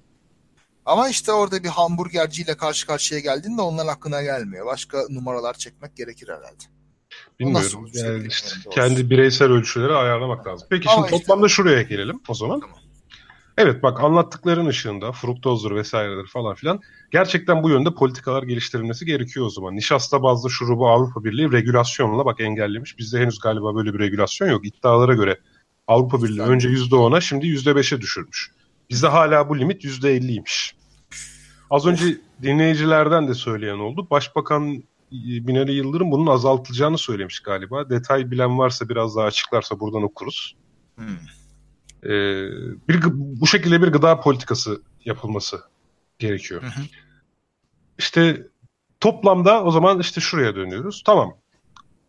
[0.86, 4.66] Ama işte orada bir hamburgerciyle karşı karşıya geldiğinde onlar aklına gelmiyor.
[4.66, 6.64] Başka numaralar çekmek gerekir herhalde.
[7.40, 7.88] Bilmiyorum.
[7.94, 10.66] Yani işte kendi bireysel ölçüleri ayarlamak lazım.
[10.70, 12.60] Peki Ama şimdi işte, toplamda şuraya gelelim o zaman.
[12.60, 12.78] Tamam.
[13.58, 16.80] Evet bak anlattıkların ışığında fruktozdur vesairedir falan filan
[17.12, 19.76] gerçekten bu yönde politikalar geliştirilmesi gerekiyor o zaman.
[19.76, 22.98] Nişasta bazlı şurubu Avrupa Birliği regülasyonla bak engellemiş.
[22.98, 24.66] Bizde henüz galiba böyle bir regülasyon yok.
[24.66, 25.40] İddialara göre
[25.86, 28.50] Avrupa Birliği önce %10'a şimdi %5'e düşürmüş.
[28.90, 30.72] Bizde hala bu limit %50'ymiş.
[31.70, 32.04] Az önce
[32.42, 34.06] dinleyicilerden de söyleyen oldu.
[34.10, 37.90] Başbakan Binali Yıldırım bunun azaltılacağını söylemiş galiba.
[37.90, 40.56] Detay bilen varsa biraz daha açıklarsa buradan okuruz.
[40.96, 41.06] Hmm.
[42.04, 42.10] Ee,
[42.88, 45.60] bir, bu şekilde bir gıda politikası yapılması
[46.18, 46.62] gerekiyor.
[46.62, 46.84] Hı hı.
[47.98, 48.46] İşte
[49.00, 51.02] toplamda o zaman işte şuraya dönüyoruz.
[51.06, 51.36] Tamam.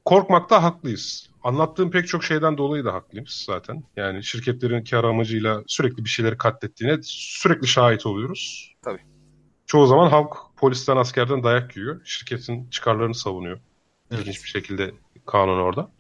[0.06, 1.30] Korkmakta haklıyız.
[1.46, 3.84] Anlattığım pek çok şeyden dolayı da haklıyız zaten.
[3.96, 8.74] Yani şirketlerin kar amacıyla sürekli bir şeyleri katlettiğine sürekli şahit oluyoruz.
[8.82, 9.02] Tabii.
[9.66, 12.02] Çoğu zaman halk polisten askerden dayak yiyor.
[12.06, 13.60] Şirketin çıkarlarını savunuyor.
[14.12, 14.22] Evet.
[14.22, 14.94] İlginç bir şekilde
[15.26, 15.92] kanun orada.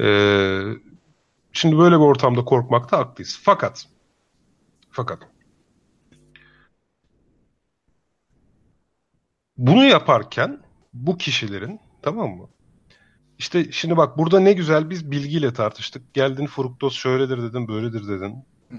[0.00, 0.62] Ee,
[1.52, 3.40] şimdi böyle bir ortamda korkmakta haklıyız.
[3.42, 3.86] Fakat
[4.90, 5.22] fakat
[9.56, 10.62] bunu yaparken
[10.92, 12.48] bu kişilerin tamam mı?
[13.40, 16.14] İşte şimdi bak burada ne güzel biz bilgiyle tartıştık.
[16.14, 18.34] Geldin fruktoz şöyledir dedin, böyledir dedin.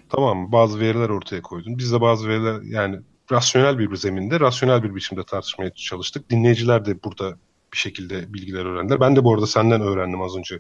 [0.10, 0.52] Tamam mı?
[0.52, 1.78] Bazı veriler ortaya koydun.
[1.78, 3.00] Biz de bazı veriler yani
[3.32, 6.30] rasyonel bir zeminde, rasyonel bir biçimde tartışmaya çalıştık.
[6.30, 7.38] Dinleyiciler de burada
[7.74, 9.00] bir şekilde bilgiler öğrendiler.
[9.00, 10.60] Ben de bu arada senden öğrendim az önce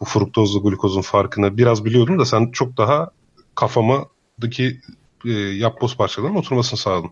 [0.00, 1.58] bu fruktozla glukozun farkını.
[1.58, 3.10] Biraz biliyordum da sen çok daha
[3.54, 4.80] kafamadaki
[5.24, 7.10] e, yapboz parçalarının oturmasını sağladın.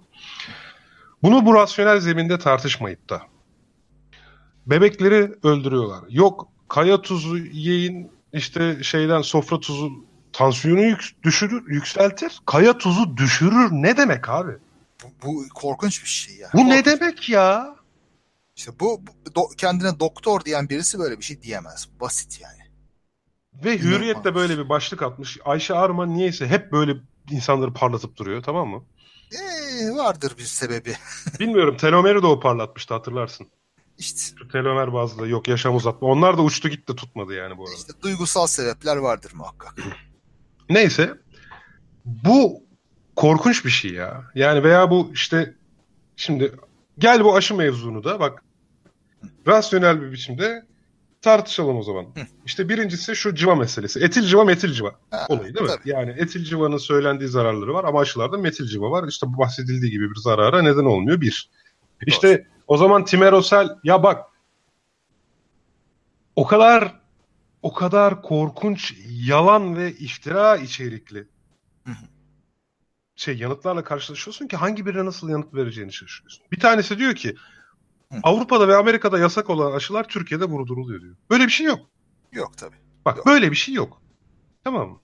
[1.22, 3.22] Bunu bu rasyonel zeminde tartışmayıp da
[4.66, 6.04] bebekleri öldürüyorlar.
[6.08, 9.90] Yok kaya tuzu yiyin işte şeyden sofra tuzu
[10.32, 12.40] tansiyonu yük, düşürür, yükseltir.
[12.46, 13.68] Kaya tuzu düşürür.
[13.72, 14.52] Ne demek abi?
[15.04, 16.48] Bu, bu korkunç bir şey ya.
[16.52, 16.72] Bu korkunç.
[16.72, 17.76] ne demek ya?
[18.56, 21.88] İşte bu, bu do, kendine doktor diyen birisi böyle bir şey diyemez.
[22.00, 22.62] Basit yani.
[23.64, 25.38] Ve Hürriyet de böyle bir başlık atmış.
[25.44, 26.96] Ayşe Arman niyeyse hep böyle
[27.30, 28.84] insanları parlatıp duruyor tamam mı?
[29.32, 30.94] Ee, vardır bir sebebi.
[31.40, 33.46] Bilmiyorum telomeri de o parlatmıştı hatırlarsın.
[33.98, 34.20] İşte,
[34.52, 36.08] telomer bazlı yok yaşam uzatma.
[36.08, 37.74] Onlar da uçtu gitti tutmadı yani bu arada.
[37.78, 39.74] işte duygusal sebepler vardır muhakkak.
[40.70, 41.14] Neyse
[42.04, 42.62] bu
[43.16, 44.24] korkunç bir şey ya.
[44.34, 45.54] Yani veya bu işte
[46.16, 46.52] şimdi
[46.98, 48.44] gel bu aşı mevzunu da bak
[49.46, 50.66] rasyonel bir biçimde
[51.20, 52.06] tartışalım o zaman.
[52.46, 54.00] İşte birincisi şu civa meselesi.
[54.00, 55.72] Etil civa metil civa Ha, olayı değil mi?
[55.76, 55.90] tabii.
[55.90, 59.08] Yani etil civanın söylendiği zararları var ama aşılarda metil civa var.
[59.08, 61.50] İşte bahsedildiği gibi bir zarara neden olmuyor bir.
[62.06, 64.26] İşte o zaman timerosel ya bak
[66.36, 67.00] o kadar
[67.62, 71.28] o kadar korkunç yalan ve iftira içerikli
[73.16, 76.44] şey yanıtlarla karşılaşıyorsun ki hangi birine nasıl yanıt vereceğini şaşırıyorsun.
[76.52, 77.34] Bir tanesi diyor ki.
[78.22, 81.16] Avrupa'da ve Amerika'da yasak olan aşılar Türkiye'de vurduruluyor diyor.
[81.30, 81.80] Böyle bir şey yok.
[82.32, 82.76] Yok tabii.
[83.04, 83.26] Bak Yok.
[83.26, 84.02] böyle bir şey yok.
[84.64, 85.00] Tamam mı?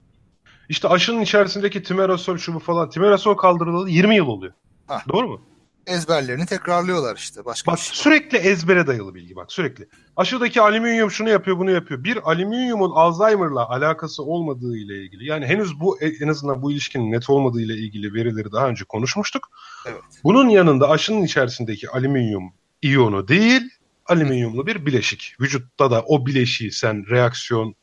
[0.68, 2.90] İşte aşının içerisindeki timerosol şu bu falan.
[2.90, 4.52] Timerosol kaldırılalı 20 yıl oluyor.
[4.86, 5.02] Ha.
[5.08, 5.40] Doğru mu?
[5.88, 7.44] Ezberlerini tekrarlıyorlar işte.
[7.44, 7.96] Başka Bak şey.
[7.96, 9.88] sürekli ezbere dayalı bilgi bak sürekli.
[10.16, 12.04] Aşıdaki alüminyum şunu yapıyor bunu yapıyor.
[12.04, 17.30] Bir alüminyumun Alzheimer'la alakası olmadığı ile ilgili yani henüz bu en azından bu ilişkinin net
[17.30, 19.50] olmadığı ile ilgili verileri daha önce konuşmuştuk.
[19.86, 20.02] Evet.
[20.24, 23.62] Bunun yanında aşının içerisindeki alüminyum iyonu değil
[24.06, 25.36] alüminyumlu bir bileşik.
[25.40, 27.74] Vücutta da o bileşiği sen reaksiyon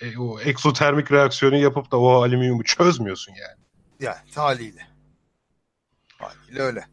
[0.00, 3.58] e, o eksotermik reaksiyonu yapıp da o alüminyumu çözmüyorsun yani.
[4.00, 4.91] Yani haliyle.
[6.22, 6.86] Haliyle öyle.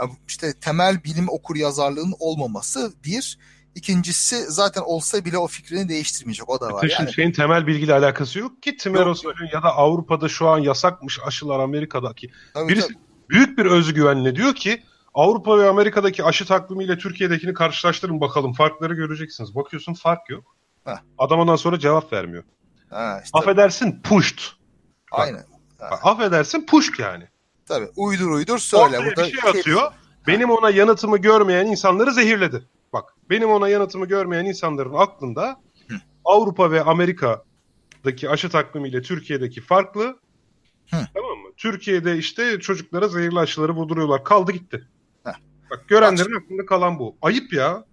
[0.00, 3.38] Ya işte temel bilim okur yazarlığının olmaması bir.
[3.74, 6.48] İkincisi zaten olsa bile o fikrini değiştirmeyecek.
[6.48, 6.80] O da var.
[6.80, 11.18] Taşın Yani şeyin temel bilgiyle alakası yok ki Timerosol'ün ya da Avrupa'da şu an yasakmış
[11.26, 12.30] aşılar Amerika'daki.
[12.54, 12.98] tabii, Birisi tabii.
[13.28, 14.82] büyük bir özgüvenle diyor ki
[15.14, 19.54] Avrupa ve Amerika'daki aşı takvimiyle Türkiye'dekini karşılaştırın bakalım farkları göreceksiniz.
[19.54, 20.56] Bakıyorsun fark yok.
[20.84, 20.96] Heh.
[21.18, 22.44] Adam ondan sonra cevap vermiyor.
[22.90, 24.38] Ha, işte, Affedersin pushed.
[25.12, 25.44] aynen.
[25.80, 27.28] Bak, affedersin pushed yani.
[27.68, 27.88] Tabii.
[27.96, 28.84] Uydur uydur söyle.
[28.84, 29.92] Ortaya Burada bir şey atıyor.
[30.26, 32.62] Benim ona yanıtımı görmeyen insanları zehirledi.
[32.92, 35.94] Bak benim ona yanıtımı görmeyen insanların aklında Hı.
[36.24, 40.02] Avrupa ve Amerika'daki aşı takvimiyle Türkiye'deki farklı.
[40.90, 40.96] Hı.
[41.14, 41.48] Tamam mı?
[41.56, 44.24] Türkiye'de işte çocuklara zehirli aşıları vurduruyorlar.
[44.24, 44.88] Kaldı gitti.
[45.24, 45.32] Heh.
[45.70, 47.16] Bak görenlerin aklında kalan bu.
[47.22, 47.84] Ayıp ya.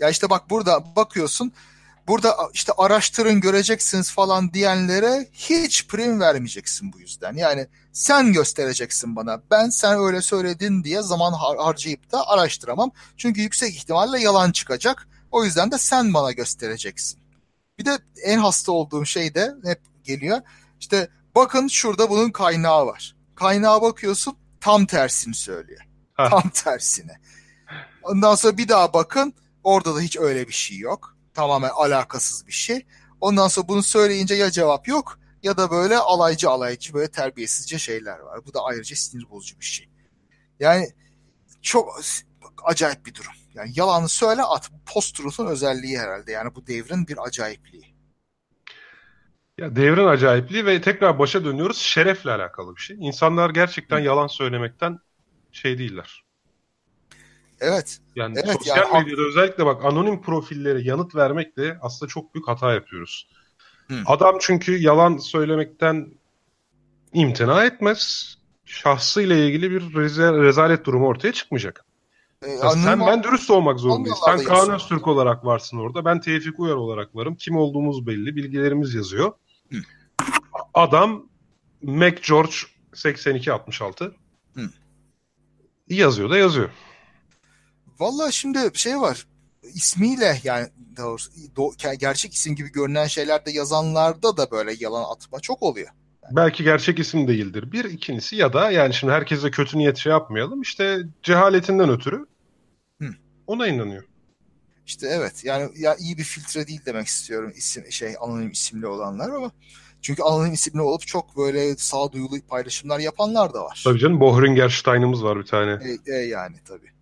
[0.00, 1.52] Ya işte bak burada bakıyorsun.
[2.08, 7.34] Burada işte araştırın göreceksiniz falan diyenlere hiç prim vermeyeceksin bu yüzden.
[7.36, 9.42] Yani sen göstereceksin bana.
[9.50, 12.90] Ben sen öyle söyledin diye zaman har- harcayıp da araştıramam.
[13.16, 15.08] Çünkü yüksek ihtimalle yalan çıkacak.
[15.30, 17.20] O yüzden de sen bana göstereceksin.
[17.78, 20.40] Bir de en hasta olduğum şey de hep geliyor.
[20.80, 23.16] İşte bakın şurada bunun kaynağı var.
[23.34, 25.80] Kaynağa bakıyorsun tam tersini söylüyor.
[26.14, 26.28] Ha.
[26.30, 27.20] Tam tersine.
[28.02, 29.34] Ondan sonra bir daha bakın
[29.64, 31.15] orada da hiç öyle bir şey yok.
[31.36, 32.86] Tamamen alakasız bir şey.
[33.20, 38.18] Ondan sonra bunu söyleyince ya cevap yok ya da böyle alaycı alaycı böyle terbiyesizce şeyler
[38.18, 38.40] var.
[38.46, 39.88] Bu da ayrıca sinir bozucu bir şey.
[40.60, 40.88] Yani
[41.62, 42.00] çok
[42.64, 43.32] acayip bir durum.
[43.54, 44.70] Yani yalanı söyle at.
[44.86, 46.32] Post-truth'un özelliği herhalde.
[46.32, 47.94] Yani bu devrin bir acayipliği.
[49.58, 51.78] Ya devrin acayipliği ve tekrar başa dönüyoruz.
[51.78, 52.96] Şerefle alakalı bir şey.
[53.00, 54.98] İnsanlar gerçekten yalan söylemekten
[55.52, 56.25] şey değiller.
[57.60, 57.98] Evet.
[58.16, 62.72] Yani Evet, sosyal yani- medyada özellikle bak anonim profillere yanıt vermekle aslında çok büyük hata
[62.74, 63.28] yapıyoruz.
[63.88, 63.94] Hı.
[64.06, 66.08] Adam çünkü yalan söylemekten
[67.12, 68.34] imtina etmez.
[68.64, 71.84] Şahsıyla ilgili bir reza- rezalet durumu ortaya çıkmayacak.
[72.62, 74.18] Ya sen ben dürüst olmak zorundayız.
[74.24, 74.70] Sen Kaan.
[74.70, 76.04] Öztürk olarak varsın orada.
[76.04, 77.34] Ben Tevfik Uyar olarak varım.
[77.34, 78.36] Kim olduğumuz belli.
[78.36, 79.32] Bilgilerimiz yazıyor.
[79.72, 79.76] Hı.
[80.74, 81.28] Adam
[81.82, 82.54] Mac George
[82.94, 84.14] 8266
[84.54, 84.60] Hı.
[85.88, 86.70] yazıyor da yazıyor.
[87.98, 89.26] Vallahi şimdi şey var.
[89.74, 95.62] ismiyle yani doğrusu do, gerçek isim gibi görünen şeylerde yazanlarda da böyle yalan atma çok
[95.62, 95.88] oluyor.
[96.22, 96.36] Yani.
[96.36, 97.72] Belki gerçek isim değildir.
[97.72, 100.62] Bir ikincisi ya da yani şimdi herkese kötü niyet şey yapmayalım.
[100.62, 102.26] İşte cehaletinden ötürü
[103.02, 103.08] Hı.
[103.46, 104.04] ona inanıyor.
[104.86, 109.30] İşte evet yani ya iyi bir filtre değil demek istiyorum isim şey anonim isimli olanlar
[109.30, 109.50] ama
[110.02, 113.80] çünkü anonim isimli olup çok böyle sağduyulu paylaşımlar yapanlar da var.
[113.84, 115.78] Tabii canım Bohringer Stein'ımız var bir tane.
[116.06, 116.95] E, e yani tabii.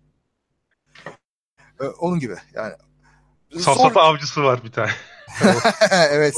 [1.81, 2.73] E, onun gibi yani.
[3.53, 4.01] Safsata Zor...
[4.01, 4.91] avcısı var bir tane.
[5.91, 6.35] evet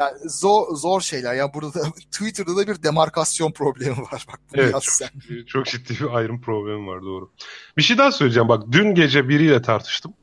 [0.00, 1.34] yani zor, zor şeyler.
[1.34, 4.26] Yani burada da, Twitter'da da bir demarkasyon problemi var.
[4.28, 5.08] Bak bunu evet, çok, sen.
[5.46, 7.30] çok ciddi bir ayrım problemi var doğru.
[7.76, 8.48] Bir şey daha söyleyeceğim.
[8.48, 10.14] Bak dün gece biriyle tartıştım.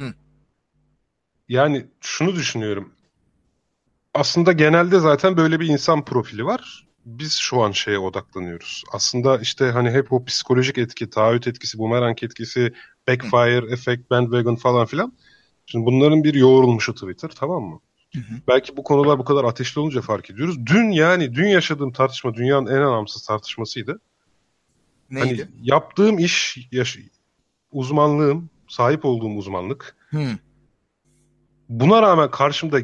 [0.00, 0.14] Hı.
[1.48, 2.92] Yani şunu düşünüyorum.
[4.14, 6.88] Aslında genelde zaten böyle bir insan profili var.
[7.04, 8.84] Biz şu an şeye odaklanıyoruz.
[8.92, 12.72] Aslında işte hani hep o psikolojik etki, taahhüt etkisi, bumerang etkisi,
[13.08, 13.72] backfire, Hı.
[13.72, 15.12] effect, bandwagon falan filan.
[15.66, 17.80] Şimdi bunların bir yoğrulmuşu Twitter tamam mı?
[18.14, 18.34] Hı hı.
[18.48, 20.66] Belki bu konular bu kadar ateşli olunca fark ediyoruz.
[20.66, 24.00] Dün yani dün yaşadığım tartışma dünyanın en anlamsız tartışmasıydı.
[25.10, 25.28] Neydi?
[25.28, 26.98] Hani yaptığım iş, yaş-
[27.72, 29.96] uzmanlığım, sahip olduğum uzmanlık.
[30.10, 30.26] Hı.
[31.68, 32.78] Buna rağmen karşımda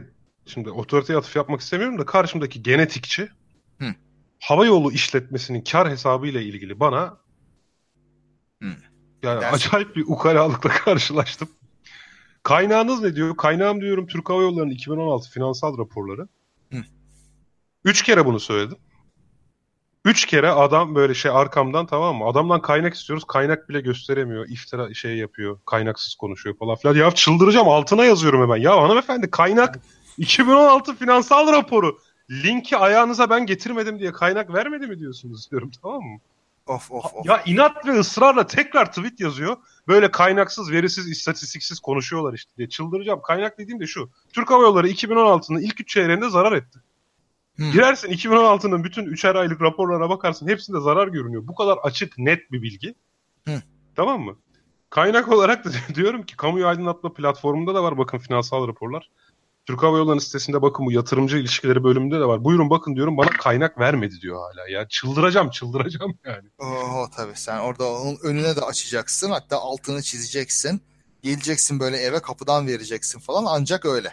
[0.46, 3.28] şimdi otoriteye atıf yapmak istemiyorum da karşımdaki genetikçi
[4.40, 4.54] Hı.
[4.54, 7.16] hava yolu işletmesinin kar hesabı ile ilgili bana
[8.62, 8.68] Hı.
[9.22, 9.56] yani Dersin.
[9.68, 11.48] acayip bir ukalalıkla karşılaştım.
[12.42, 13.36] Kaynağınız ne diyor?
[13.36, 16.28] Kaynağım diyorum Türk Hava Yolları'nın 2016 finansal raporları.
[16.72, 16.82] Hı.
[17.84, 18.78] Üç kere bunu söyledim.
[20.04, 22.24] Üç kere adam böyle şey arkamdan tamam mı?
[22.24, 23.24] Adamdan kaynak istiyoruz.
[23.24, 24.48] Kaynak bile gösteremiyor.
[24.48, 25.58] İftira şey yapıyor.
[25.66, 26.94] Kaynaksız konuşuyor falan filan.
[26.94, 27.68] Ya çıldıracağım.
[27.68, 28.56] Altına yazıyorum hemen.
[28.56, 29.78] Ya hanımefendi kaynak
[30.18, 31.98] 2016 finansal raporu.
[32.30, 36.18] Linki ayağınıza ben getirmedim diye kaynak vermedi mi diyorsunuz diyorum tamam mı?
[36.66, 37.26] Of of of.
[37.26, 39.56] Ya inat ve ısrarla tekrar tweet yazıyor.
[39.88, 42.68] Böyle kaynaksız, verisiz, istatistiksiz konuşuyorlar işte diye.
[42.68, 43.20] Çıldıracağım.
[43.22, 44.10] Kaynak dediğim de şu.
[44.32, 46.78] Türk Hava Yolları 2016'nın ilk 3 çeyreğinde zarar etti.
[47.56, 47.72] Hmm.
[47.72, 50.48] Girersin 2016'nın bütün 3'er aylık raporlara bakarsın.
[50.48, 51.46] Hepsinde zarar görünüyor.
[51.46, 52.94] Bu kadar açık, net bir bilgi.
[53.44, 53.60] Hmm.
[53.96, 54.36] Tamam mı?
[54.90, 59.10] Kaynak olarak da diyorum ki kamuyu aydınlatma platformunda da var bakın finansal raporlar.
[59.68, 62.44] Türk Hava Yolları sitesinde bakın bu yatırımcı ilişkileri bölümünde de var.
[62.44, 64.68] Buyurun bakın diyorum bana kaynak vermedi diyor hala.
[64.68, 66.48] Ya çıldıracağım çıldıracağım yani.
[66.58, 70.82] Oo tabii sen orada onun önüne de açacaksın hatta altını çizeceksin.
[71.22, 74.12] Geleceksin böyle eve kapıdan vereceksin falan ancak öyle.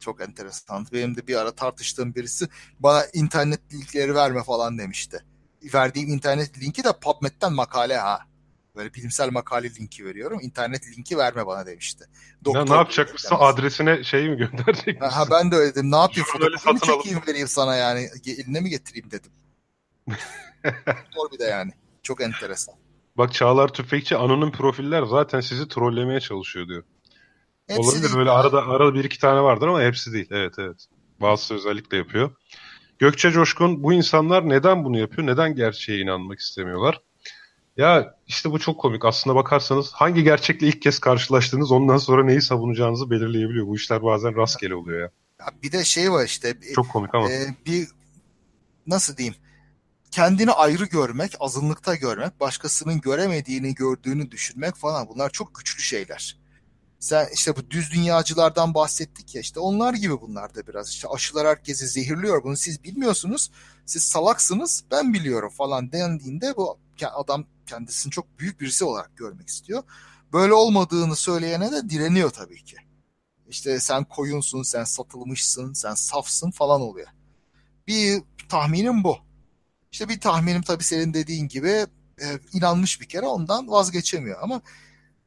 [0.00, 0.86] Çok enteresan.
[0.92, 2.48] Benim de bir ara tartıştığım birisi
[2.80, 5.24] bana internet linkleri verme falan demişti.
[5.74, 8.20] Verdiğim internet linki de PubMed'den makale ha.
[8.78, 10.38] Böyle bilimsel makale linki veriyorum.
[10.42, 12.04] İnternet linki verme bana demişti.
[12.44, 13.36] Doktor ya ne yapacakmışsın?
[13.38, 15.90] Adresine şey mi gönderecek Ha ben de öyle dedim.
[15.90, 16.26] Ne yapayım?
[16.32, 18.08] Fotoğrafını çekeyim vereyim sana yani.
[18.26, 19.30] Eline mi getireyim dedim.
[21.14, 21.72] Zor bir de yani.
[22.02, 22.74] Çok enteresan.
[23.16, 26.82] Bak Çağlar Tüfekçi anonim profiller zaten sizi trollemeye çalışıyor diyor.
[27.66, 28.16] Hepsi Olabilir değil.
[28.16, 30.28] böyle arada arada bir iki tane vardır ama hepsi değil.
[30.30, 30.86] Evet evet.
[31.20, 32.30] Bazısı özellikle yapıyor.
[32.98, 35.26] Gökçe Coşkun bu insanlar neden bunu yapıyor?
[35.26, 37.00] Neden gerçeğe inanmak istemiyorlar?
[37.78, 39.04] Ya işte bu çok komik.
[39.04, 43.66] Aslında bakarsanız hangi gerçekle ilk kez karşılaştığınız ondan sonra neyi savunacağınızı belirleyebiliyor.
[43.66, 45.10] Bu işler bazen rastgele oluyor ya.
[45.40, 46.54] ya bir de şey var işte.
[46.74, 47.30] Çok komik ama.
[47.30, 47.88] E, bir
[48.86, 49.34] nasıl diyeyim?
[50.10, 56.38] Kendini ayrı görmek, azınlıkta görmek, başkasının göremediğini gördüğünü düşünmek falan bunlar çok güçlü şeyler.
[56.98, 61.46] Sen işte bu düz dünyacılardan bahsettik ya işte onlar gibi bunlar da biraz işte aşılar
[61.46, 63.50] herkesi zehirliyor bunu siz bilmiyorsunuz
[63.86, 66.78] siz salaksınız ben biliyorum falan dendiğinde bu
[67.14, 69.82] adam kendisini çok büyük birisi olarak görmek istiyor.
[70.32, 72.76] Böyle olmadığını söyleyene de direniyor tabii ki.
[73.48, 77.08] İşte sen koyunsun, sen satılmışsın, sen safsın falan oluyor.
[77.86, 79.18] Bir tahminim bu.
[79.92, 81.86] İşte bir tahminim tabii senin dediğin gibi
[82.22, 84.62] e, inanmış bir kere ondan vazgeçemiyor ama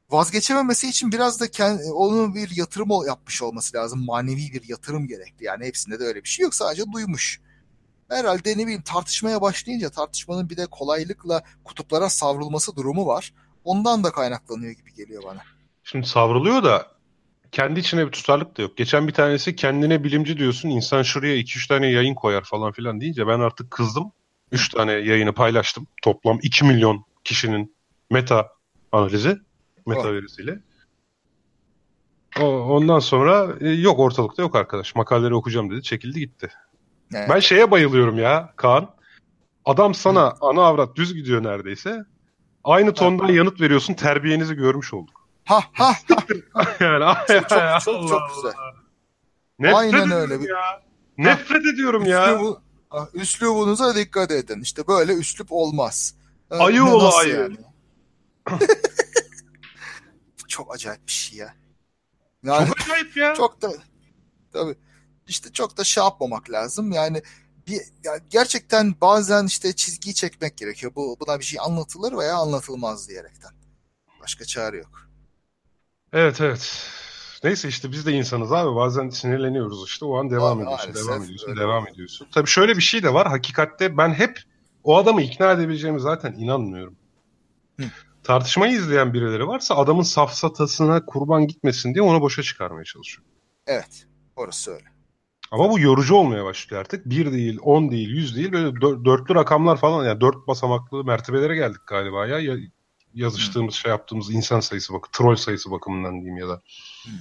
[0.10, 4.06] vazgeçememesi için biraz da kendi, onun bir yatırım yapmış olması lazım.
[4.06, 5.46] Manevi bir yatırım gerekli.
[5.46, 6.56] Yani hepsinde de öyle bir şey yok.
[6.56, 7.42] Sadece duymuş
[8.12, 13.34] herhalde ne bileyim tartışmaya başlayınca tartışmanın bir de kolaylıkla kutuplara savrulması durumu var.
[13.64, 15.42] Ondan da kaynaklanıyor gibi geliyor bana.
[15.84, 16.88] Şimdi savruluyor da
[17.52, 18.78] kendi içine bir tutarlık da yok.
[18.78, 23.28] Geçen bir tanesi kendine bilimci diyorsun insan şuraya 2-3 tane yayın koyar falan filan deyince
[23.28, 24.12] ben artık kızdım.
[24.52, 25.88] 3 tane yayını paylaştım.
[26.04, 27.76] Toplam 2 milyon kişinin
[28.10, 28.50] meta
[28.92, 29.38] analizi,
[29.86, 30.14] meta oh.
[30.14, 30.60] verisiyle.
[32.40, 34.96] O, ondan sonra e, yok ortalıkta yok arkadaş.
[34.96, 35.84] Makaleleri okuyacağım dedi.
[35.84, 36.50] Çekildi gitti.
[37.14, 37.30] Evet.
[37.30, 38.90] Ben şeye bayılıyorum ya Kaan.
[39.66, 40.36] Adam sana Hı.
[40.42, 42.04] ana avrat düz gidiyor neredeyse.
[42.64, 43.32] Aynı tondan ha.
[43.32, 43.94] yanıt veriyorsun.
[43.94, 45.28] Terbiyenizi görmüş olduk.
[45.46, 45.94] Ha ha.
[46.80, 48.54] yani çok, çok, çok, çok güzel.
[49.60, 50.34] Nefret Aynen öyle.
[50.34, 50.82] Ya.
[51.18, 52.34] Nefret ediyorum ya.
[52.34, 52.62] Üslubu,
[53.14, 54.62] üslubunuza dikkat edin.
[54.62, 56.16] İşte böyle üslup olmaz.
[56.50, 57.36] Ayı oğlu ayı.
[57.36, 57.58] Yani?
[60.48, 61.54] çok acayip bir şey ya.
[62.44, 63.34] Yani, çok acayip ya.
[63.34, 63.72] Çok da
[64.54, 64.76] tabii
[65.32, 66.92] işte çok da şey yapmamak lazım.
[66.92, 67.22] Yani
[67.68, 70.92] bir yani gerçekten bazen işte çizgiyi çekmek gerekiyor.
[70.96, 73.52] Bu buna bir şey anlatılır veya anlatılmaz diyerekten.
[74.22, 75.10] Başka çare yok.
[76.14, 76.88] Evet evet.
[77.44, 78.76] Neyse işte biz de insanız abi.
[78.76, 80.06] Bazen sinirleniyoruz işte.
[80.06, 81.62] O an devam abi, ediyorsun, devam ediyorsun, öyle.
[81.62, 82.28] devam ediyorsun.
[82.34, 83.28] Tabii şöyle bir şey de var.
[83.28, 84.40] Hakikatte ben hep
[84.84, 86.96] o adamı ikna edebileceğimi zaten inanmıyorum.
[87.80, 87.86] Hı.
[88.24, 93.28] Tartışmayı izleyen birileri varsa adamın safsatasına kurban gitmesin diye onu boşa çıkarmaya çalışıyor.
[93.68, 94.08] Evet.
[94.36, 94.91] Orası öyle.
[95.52, 97.06] Ama bu yorucu olmaya başlıyor artık.
[97.06, 98.52] Bir değil, on değil, yüz değil.
[98.52, 100.06] Böyle dörtlü rakamlar falan.
[100.06, 102.58] Yani dört basamaklı mertebelere geldik galiba ya.
[103.14, 103.82] Yazıştığımız, hmm.
[103.82, 106.62] şey yaptığımız insan sayısı bakı, troll sayısı bakımından diyeyim ya da.
[107.04, 107.14] Hmm.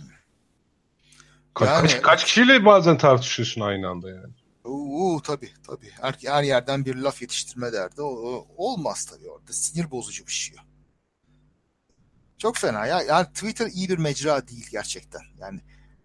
[1.54, 4.34] Ka- yani, kaç, kaç kişiyle bazen tartışıyorsun aynı anda yani.
[4.64, 5.90] Uuu tabii tabii.
[6.00, 8.02] Her, her yerden bir laf yetiştirme derdi.
[8.02, 9.52] O, o, olmaz tabii orada.
[9.52, 10.56] Sinir bozucu bir şey.
[12.38, 13.02] Çok fena ya.
[13.02, 15.20] Yani Twitter iyi bir mecra değil gerçekten.
[15.38, 15.60] Yani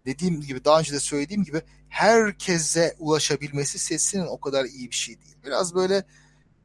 [0.06, 5.22] dediğim gibi daha önce de söylediğim gibi herkese ulaşabilmesi sesinin o kadar iyi bir şey
[5.22, 5.36] değil.
[5.46, 6.04] Biraz böyle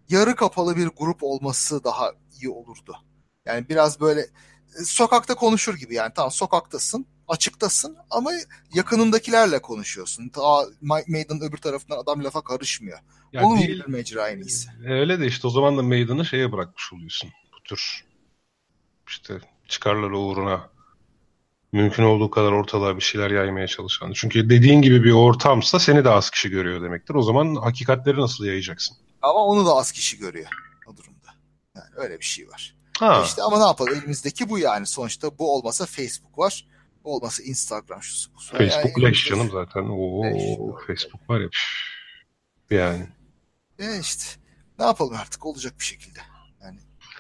[0.09, 2.97] yarı kapalı bir grup olması daha iyi olurdu.
[3.47, 8.31] Yani biraz böyle e, sokakta konuşur gibi yani tamam sokaktasın açıktasın ama
[8.75, 10.29] yakınındakilerle konuşuyorsun.
[10.29, 10.67] Ta
[11.07, 12.99] meydanın öbür tarafından adam lafa karışmıyor.
[13.33, 14.71] Ya Onun değil, bir mecra en iyisi.
[14.87, 17.31] Öyle de işte o zaman da meydanı şeye bırakmış oluyorsun.
[17.53, 18.05] Bu tür
[19.09, 20.71] işte çıkarları uğruna
[21.73, 24.13] mümkün olduğu kadar ortalığa bir şeyler yaymaya çalışan.
[24.13, 27.15] Çünkü dediğin gibi bir ortamsa seni de az kişi görüyor demektir.
[27.15, 28.97] O zaman hakikatleri nasıl yayacaksın?
[29.23, 30.49] Ama onu da az kişi görüyor
[30.87, 31.29] o durumda.
[31.77, 32.75] Yani öyle bir şey var.
[32.99, 33.21] Ha.
[33.23, 34.87] E işte ama ne yapalım elimizdeki bu yani.
[34.87, 36.67] Sonuçta bu olmasa Facebook var.
[37.05, 38.39] Olmasa Instagram şu bu.
[38.59, 39.83] Facebook yani leş canım zaten.
[39.83, 41.49] Oo, leş, Facebook var ya.
[42.71, 43.09] Yani.
[43.79, 44.25] E işte
[44.79, 46.21] ne yapalım artık olacak bir şekilde.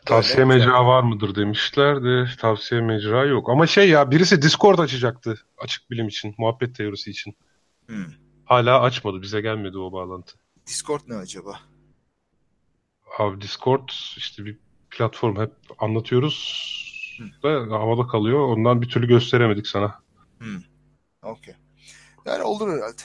[0.07, 2.31] Tavsiye mecra var mıdır demişlerdi.
[2.39, 3.51] Tavsiye mecra yok.
[3.51, 7.37] Ama şey ya birisi Discord açacaktı açık bilim için, muhabbet teorisi için.
[7.87, 8.07] Hmm.
[8.45, 9.23] Hala açmadı.
[9.23, 10.39] Bize gelmedi o bağlantı.
[10.67, 11.61] Discord ne acaba?
[13.19, 14.59] Abi Discord işte bir
[14.91, 16.67] platform hep anlatıyoruz
[17.19, 17.29] hmm.
[17.43, 18.39] da havada kalıyor.
[18.39, 20.01] Ondan bir türlü gösteremedik sana.
[20.39, 20.63] Hmm.
[21.23, 21.55] Okey.
[22.27, 23.03] Yani olur herhalde.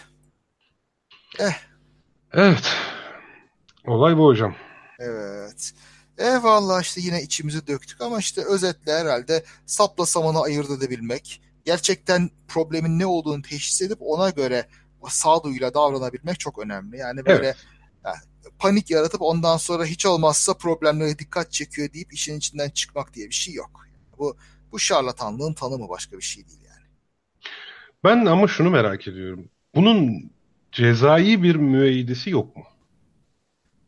[1.39, 1.53] Eh.
[2.33, 2.75] Evet.
[3.85, 4.55] Olay bu hocam.
[4.99, 5.73] Evet.
[6.17, 12.99] Eyvallah işte yine içimizi döktük ama işte özetle herhalde sapla samanı ayırt edebilmek, gerçekten problemin
[12.99, 14.67] ne olduğunu teşhis edip ona göre
[15.09, 16.97] sağduyuyla davranabilmek çok önemli.
[16.97, 17.55] Yani böyle evet.
[18.05, 18.15] yani,
[18.59, 23.35] panik yaratıp ondan sonra hiç olmazsa problemlere dikkat çekiyor deyip işin içinden çıkmak diye bir
[23.35, 23.87] şey yok.
[24.17, 24.37] Bu
[24.71, 26.85] bu şarlatanlığın tanımı başka bir şey değil yani.
[28.03, 29.49] Ben ama şunu merak ediyorum.
[29.75, 30.31] Bunun
[30.71, 32.63] cezai bir müeyyidesi yok mu?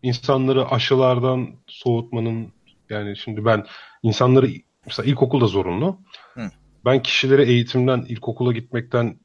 [0.03, 2.53] İnsanları aşılardan soğutmanın
[2.89, 3.65] yani şimdi ben
[4.03, 4.49] insanları
[4.85, 5.99] mesela ilkokulda zorunlu.
[6.33, 6.51] Hı.
[6.85, 9.19] Ben kişileri eğitimden ilkokula gitmekten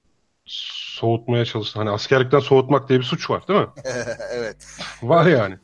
[0.47, 1.81] soğutmaya çalıştım.
[1.81, 3.69] Hani askerlikten soğutmak diye bir suç var değil mi?
[4.33, 4.67] evet.
[5.03, 5.59] Var yani.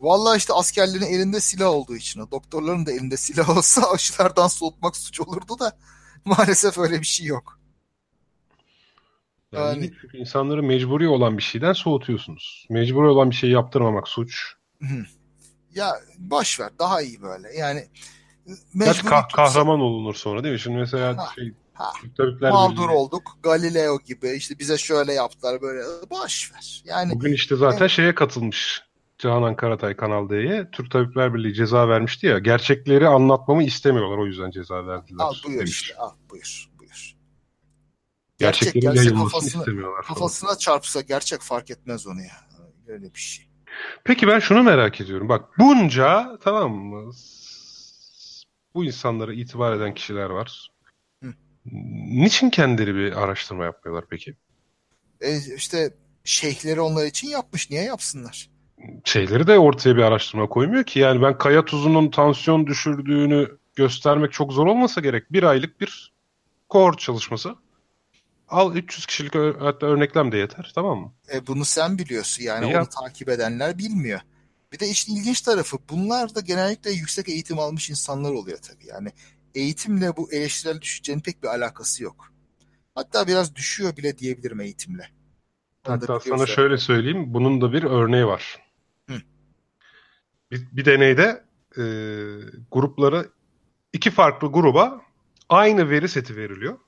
[0.00, 5.20] Vallahi işte askerlerin elinde silah olduğu için, doktorların da elinde silah olsa aşılardan soğutmak suç
[5.20, 5.72] olurdu da
[6.24, 7.58] maalesef öyle bir şey yok.
[9.52, 12.66] Yani, yani insanları mecburi olan bir şeyden soğutuyorsunuz.
[12.70, 14.54] Mecburi olan bir şey yaptırmamak suç.
[15.74, 17.48] Ya boş ver daha iyi böyle.
[17.58, 17.88] Yani
[18.74, 20.60] mecburi kah- kahraman olunur sonra değil mi?
[20.60, 21.92] Şimdi mesela ha, şey ha.
[22.40, 22.88] mağdur bildiğin.
[22.88, 23.22] olduk.
[23.42, 25.82] Galileo gibi işte bize şöyle yaptılar böyle.
[26.10, 26.82] Boş ver.
[26.84, 27.90] Yani Bugün işte zaten evet.
[27.90, 28.82] şeye katılmış.
[29.18, 32.38] Canan Karatay Kanal D'ye Türk Tabipler Birliği ceza vermişti ya.
[32.38, 35.24] Gerçekleri anlatmamı istemiyorlar o yüzden ceza verdiler.
[35.24, 35.70] Al buyur demiş.
[35.70, 36.71] işte al buyur
[38.42, 38.52] buyur.
[38.52, 40.04] Gerçeklerin gerçek yayılmasını kafasına, istemiyorlar.
[40.04, 42.36] Kafasına çarpsa gerçek fark etmez onu ya.
[42.86, 43.46] Öyle bir şey.
[44.04, 45.28] Peki ben şunu merak ediyorum.
[45.28, 47.12] Bak bunca tamam mı?
[48.74, 50.70] Bu insanlara itibar eden kişiler var.
[51.22, 51.34] Hı.
[52.04, 54.34] Niçin kendileri bir araştırma yapmıyorlar peki?
[55.20, 55.94] E işte
[56.24, 57.70] şeyhleri onlar için yapmış.
[57.70, 58.50] Niye yapsınlar?
[59.04, 60.98] Şeyleri de ortaya bir araştırma koymuyor ki.
[60.98, 65.32] Yani ben kaya tuzunun tansiyon düşürdüğünü göstermek çok zor olmasa gerek.
[65.32, 66.12] Bir aylık bir
[66.68, 67.54] kohort çalışması.
[68.52, 71.12] Al 300 kişilik hatta örneklem de yeter tamam mı?
[71.34, 74.20] E, bunu sen biliyorsun yani e, onu takip edenler bilmiyor.
[74.72, 78.86] Bir de işte ilginç tarafı bunlar da genellikle yüksek eğitim almış insanlar oluyor tabii.
[78.86, 79.12] Yani
[79.54, 82.32] eğitimle bu eleştirel düşüncenin pek bir alakası yok.
[82.94, 85.08] Hatta biraz düşüyor bile diyebilirim eğitimle.
[85.86, 87.34] Hatta sana şöyle söyleyeyim.
[87.34, 88.58] Bunun da bir örneği var.
[89.10, 89.14] Hı.
[90.50, 91.44] Bir, bir deneyde
[91.78, 91.84] e,
[92.72, 93.30] grupları
[93.92, 95.00] iki farklı gruba
[95.48, 96.78] aynı veri seti veriliyor.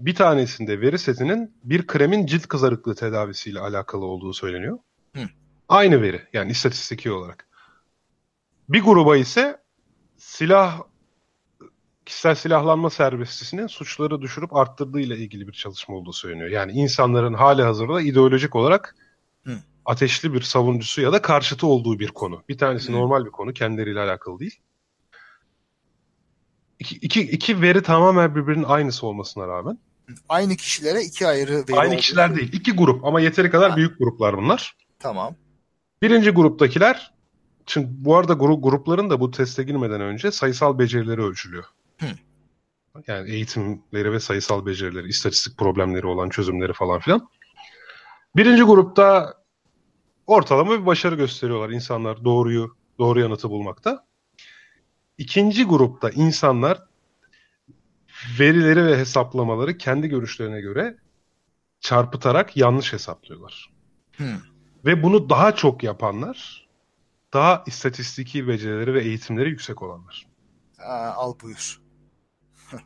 [0.00, 4.78] Bir tanesinde veri setinin bir kremin cilt kızarıklığı tedavisiyle alakalı olduğu söyleniyor.
[5.16, 5.22] Hı.
[5.68, 7.48] Aynı veri yani istatistiki olarak.
[8.68, 9.62] Bir gruba ise
[10.16, 10.80] silah
[12.06, 16.48] kişisel silahlanma serbestisinin suçları düşürüp arttırdığı ile ilgili bir çalışma olduğu söyleniyor.
[16.48, 18.96] Yani insanların hali hazırda ideolojik olarak
[19.44, 19.58] Hı.
[19.84, 22.42] ateşli bir savunucusu ya da karşıtı olduğu bir konu.
[22.48, 22.92] Bir tanesi Hı.
[22.92, 24.60] normal bir konu, kendileriyle alakalı değil.
[26.78, 29.78] İki, iki, iki veri tamamen birbirinin aynısı olmasına rağmen.
[30.28, 32.52] Aynı kişilere iki ayrı veri Aynı kişiler değil.
[32.52, 33.76] iki grup ama yeteri kadar Ha.
[33.76, 34.76] büyük gruplar bunlar.
[34.98, 35.34] Tamam.
[36.02, 37.14] Birinci gruptakiler,
[37.66, 41.64] şimdi bu arada grup, grupların da bu teste girmeden önce sayısal becerileri ölçülüyor.
[42.00, 42.06] Hı.
[43.06, 47.28] Yani eğitimleri ve sayısal becerileri, istatistik problemleri olan çözümleri falan filan.
[48.36, 49.34] Birinci grupta
[50.26, 54.04] ortalama bir başarı gösteriyorlar insanlar doğruyu, doğru yanıtı bulmakta.
[55.18, 56.82] İkinci grupta insanlar
[58.38, 60.96] verileri ve hesaplamaları kendi görüşlerine göre
[61.80, 63.72] çarpıtarak yanlış hesaplıyorlar.
[64.16, 64.36] Hı.
[64.84, 66.66] Ve bunu daha çok yapanlar
[67.32, 70.26] daha istatistiki becerileri ve eğitimleri yüksek olanlar.
[70.78, 71.80] Aa, al buyur.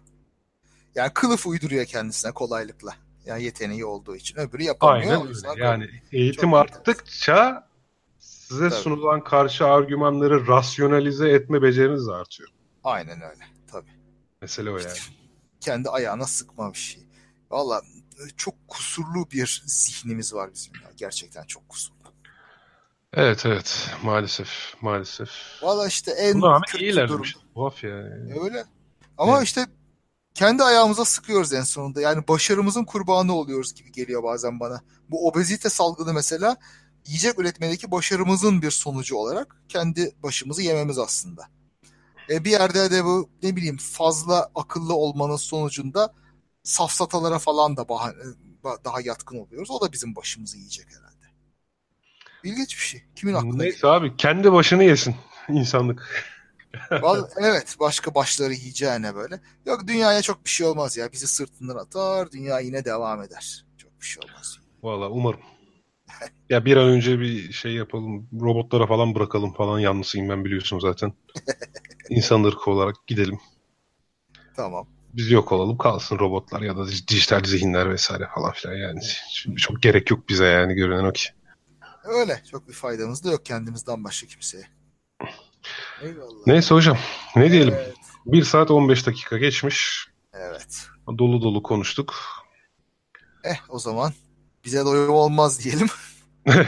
[0.94, 2.94] yani kılıf uyduruyor kendisine kolaylıkla.
[3.26, 4.38] Yani yeteneği olduğu için.
[4.38, 5.12] Öbürü yapamıyor.
[5.12, 5.64] Aynen öyle.
[5.64, 7.68] Yani eğitim arttıkça
[8.18, 8.80] size Tabii.
[8.80, 12.48] sunulan karşı argümanları rasyonalize etme beceriniz de artıyor.
[12.84, 13.44] Aynen öyle.
[13.72, 13.90] Tabii.
[14.40, 14.88] Mesele o yani.
[15.60, 17.06] Kendi ayağına sıkma bir şey.
[17.50, 17.82] Valla
[18.36, 20.90] çok kusurlu bir zihnimiz var bizim ya.
[20.96, 22.00] Gerçekten çok kusurlu.
[23.14, 24.48] Evet evet maalesef
[24.80, 25.30] maalesef.
[25.62, 27.26] Valla işte en Buna kötü durum.
[27.54, 28.40] Tuhaf yani.
[28.40, 28.64] Öyle.
[29.18, 29.46] Ama Evet.
[29.46, 29.66] işte
[30.34, 32.00] kendi ayağımıza sıkıyoruz en sonunda.
[32.00, 34.80] Yani başarımızın kurbanı oluyoruz gibi geliyor bazen bana.
[35.08, 36.56] Bu obezite salgını mesela
[37.06, 41.42] yiyecek üretmedeki başarımızın bir sonucu olarak kendi başımızı yememiz aslında.
[42.28, 46.14] E bir yerde de bu ne bileyim fazla akıllı olmanın sonucunda
[46.62, 48.14] safsatalara falan da bahane,
[48.64, 49.70] ba- daha yatkın oluyoruz.
[49.70, 51.26] O da bizim başımızı yiyecek herhalde.
[52.44, 53.02] İlginç bir şey.
[53.16, 55.14] Kimin aklına Neyse abi kendi başını yesin
[55.48, 56.26] insanlık.
[57.36, 59.40] Evet başka başları yiyeceğine böyle.
[59.66, 61.12] Yok dünyaya çok bir şey olmaz ya.
[61.12, 62.32] Bizi sırtından atar.
[62.32, 63.64] Dünya yine devam eder.
[63.78, 64.58] Çok bir şey olmaz.
[64.82, 65.40] Valla umarım.
[66.50, 68.28] Ya bir an önce bir şey yapalım.
[68.40, 71.12] Robotlara falan bırakalım falan yanlısıyım ben biliyorsun zaten.
[72.10, 73.40] İnsan ırkı olarak gidelim.
[74.56, 74.86] Tamam.
[75.14, 79.00] Biz yok olalım kalsın robotlar ya da dijital zihinler vesaire falan filan yani.
[79.30, 81.28] Şimdi çok gerek yok bize yani görünen o ki.
[82.04, 82.42] Öyle.
[82.50, 84.64] Çok bir faydamız da yok kendimizden başka kimseye.
[86.02, 86.46] Eyvallah.
[86.46, 86.98] Neyse hocam
[87.36, 87.74] ne diyelim.
[87.76, 87.94] Evet.
[88.26, 90.06] 1 saat 15 dakika geçmiş.
[90.32, 90.86] evet.
[91.18, 92.14] Dolu dolu konuştuk.
[93.44, 94.12] Eh o zaman
[94.64, 95.88] bize doyum olmaz diyelim.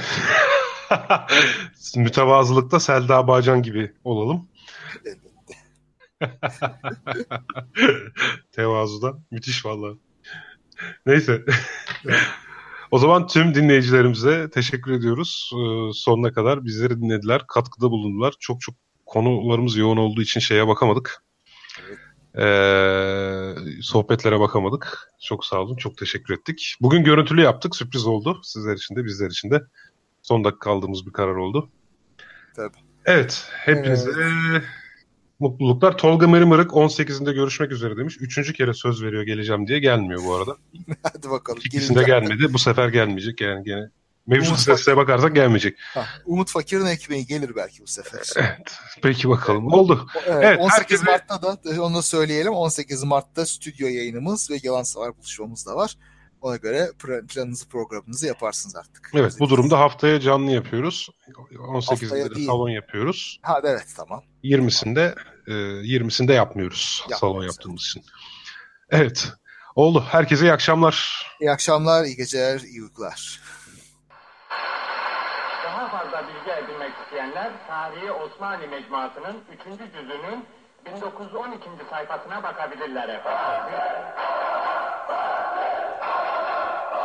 [1.97, 4.49] Mütevazılıkta Selda Bağcan gibi olalım.
[8.53, 9.19] Tevazuda.
[9.31, 9.99] Müthiş vallahi.
[11.07, 11.45] Neyse.
[12.91, 15.51] o zaman tüm dinleyicilerimize teşekkür ediyoruz.
[15.55, 18.35] Ee, sonuna kadar bizleri dinlediler, katkıda bulundular.
[18.41, 18.75] Çok çok
[19.07, 21.25] konularımız yoğun olduğu için şeye bakamadık.
[22.39, 25.09] Ee, sohbetlere bakamadık.
[25.23, 26.77] Çok sağ olun, çok teşekkür ettik.
[26.81, 28.41] Bugün görüntülü yaptık, sürpriz oldu.
[28.45, 29.63] Sizler için de, bizler için de.
[30.23, 31.71] Son dakika aldığımız bir karar oldu.
[32.57, 32.77] Tabii.
[33.05, 34.13] Evet, hepinize
[35.41, 35.99] mutluluklar.
[35.99, 38.17] Tolga Merimırık 18'inde görüşmek üzere demiş.
[38.21, 40.57] Üçüncü kere söz veriyor geleceğim diye gelmiyor bu arada.
[41.03, 41.61] Hadi bakalım.
[41.65, 42.53] İkisinde gelmedi.
[42.53, 43.91] Bu sefer gelmeyecek yani gene.
[44.27, 45.79] Mevcut Umut bakarsak gelmeyecek.
[45.81, 48.21] Ha, Umut Fakir'in ekmeği gelir belki bu sefer.
[48.37, 48.79] Evet.
[49.03, 49.73] Peki bakalım.
[49.73, 50.07] Oldu.
[50.27, 52.53] Evet, Evet, 18 herkese- Mart'ta da e, onu da söyleyelim.
[52.53, 55.97] 18 Mart'ta stüdyo yayınımız ve Yalan Savar buluşmamız da var.
[56.41, 56.91] Ona göre
[57.29, 59.11] planınızı programınızı yaparsınız artık.
[59.15, 61.09] Evet bu durumda haftaya canlı yapıyoruz.
[61.53, 63.39] 18'inde Haftaya de salon yapıyoruz.
[63.43, 64.23] Ha evet tamam.
[64.45, 65.15] 20'sinde
[65.47, 68.05] e, 20'sinde yapmıyoruz Yapmıyoruz, salon yaptığımız için.
[68.91, 69.33] Evet.
[69.75, 70.05] Oldu.
[70.09, 71.27] Herkese iyi akşamlar.
[71.41, 73.41] İyi akşamlar, iyi geceler, iyi uykular.
[77.83, 79.93] Tarihi Osmanlı Mecmuası'nın 3.
[79.93, 80.47] cüzünün
[80.87, 81.69] 1912.
[81.91, 83.75] sayfasına bakabilirler efendim.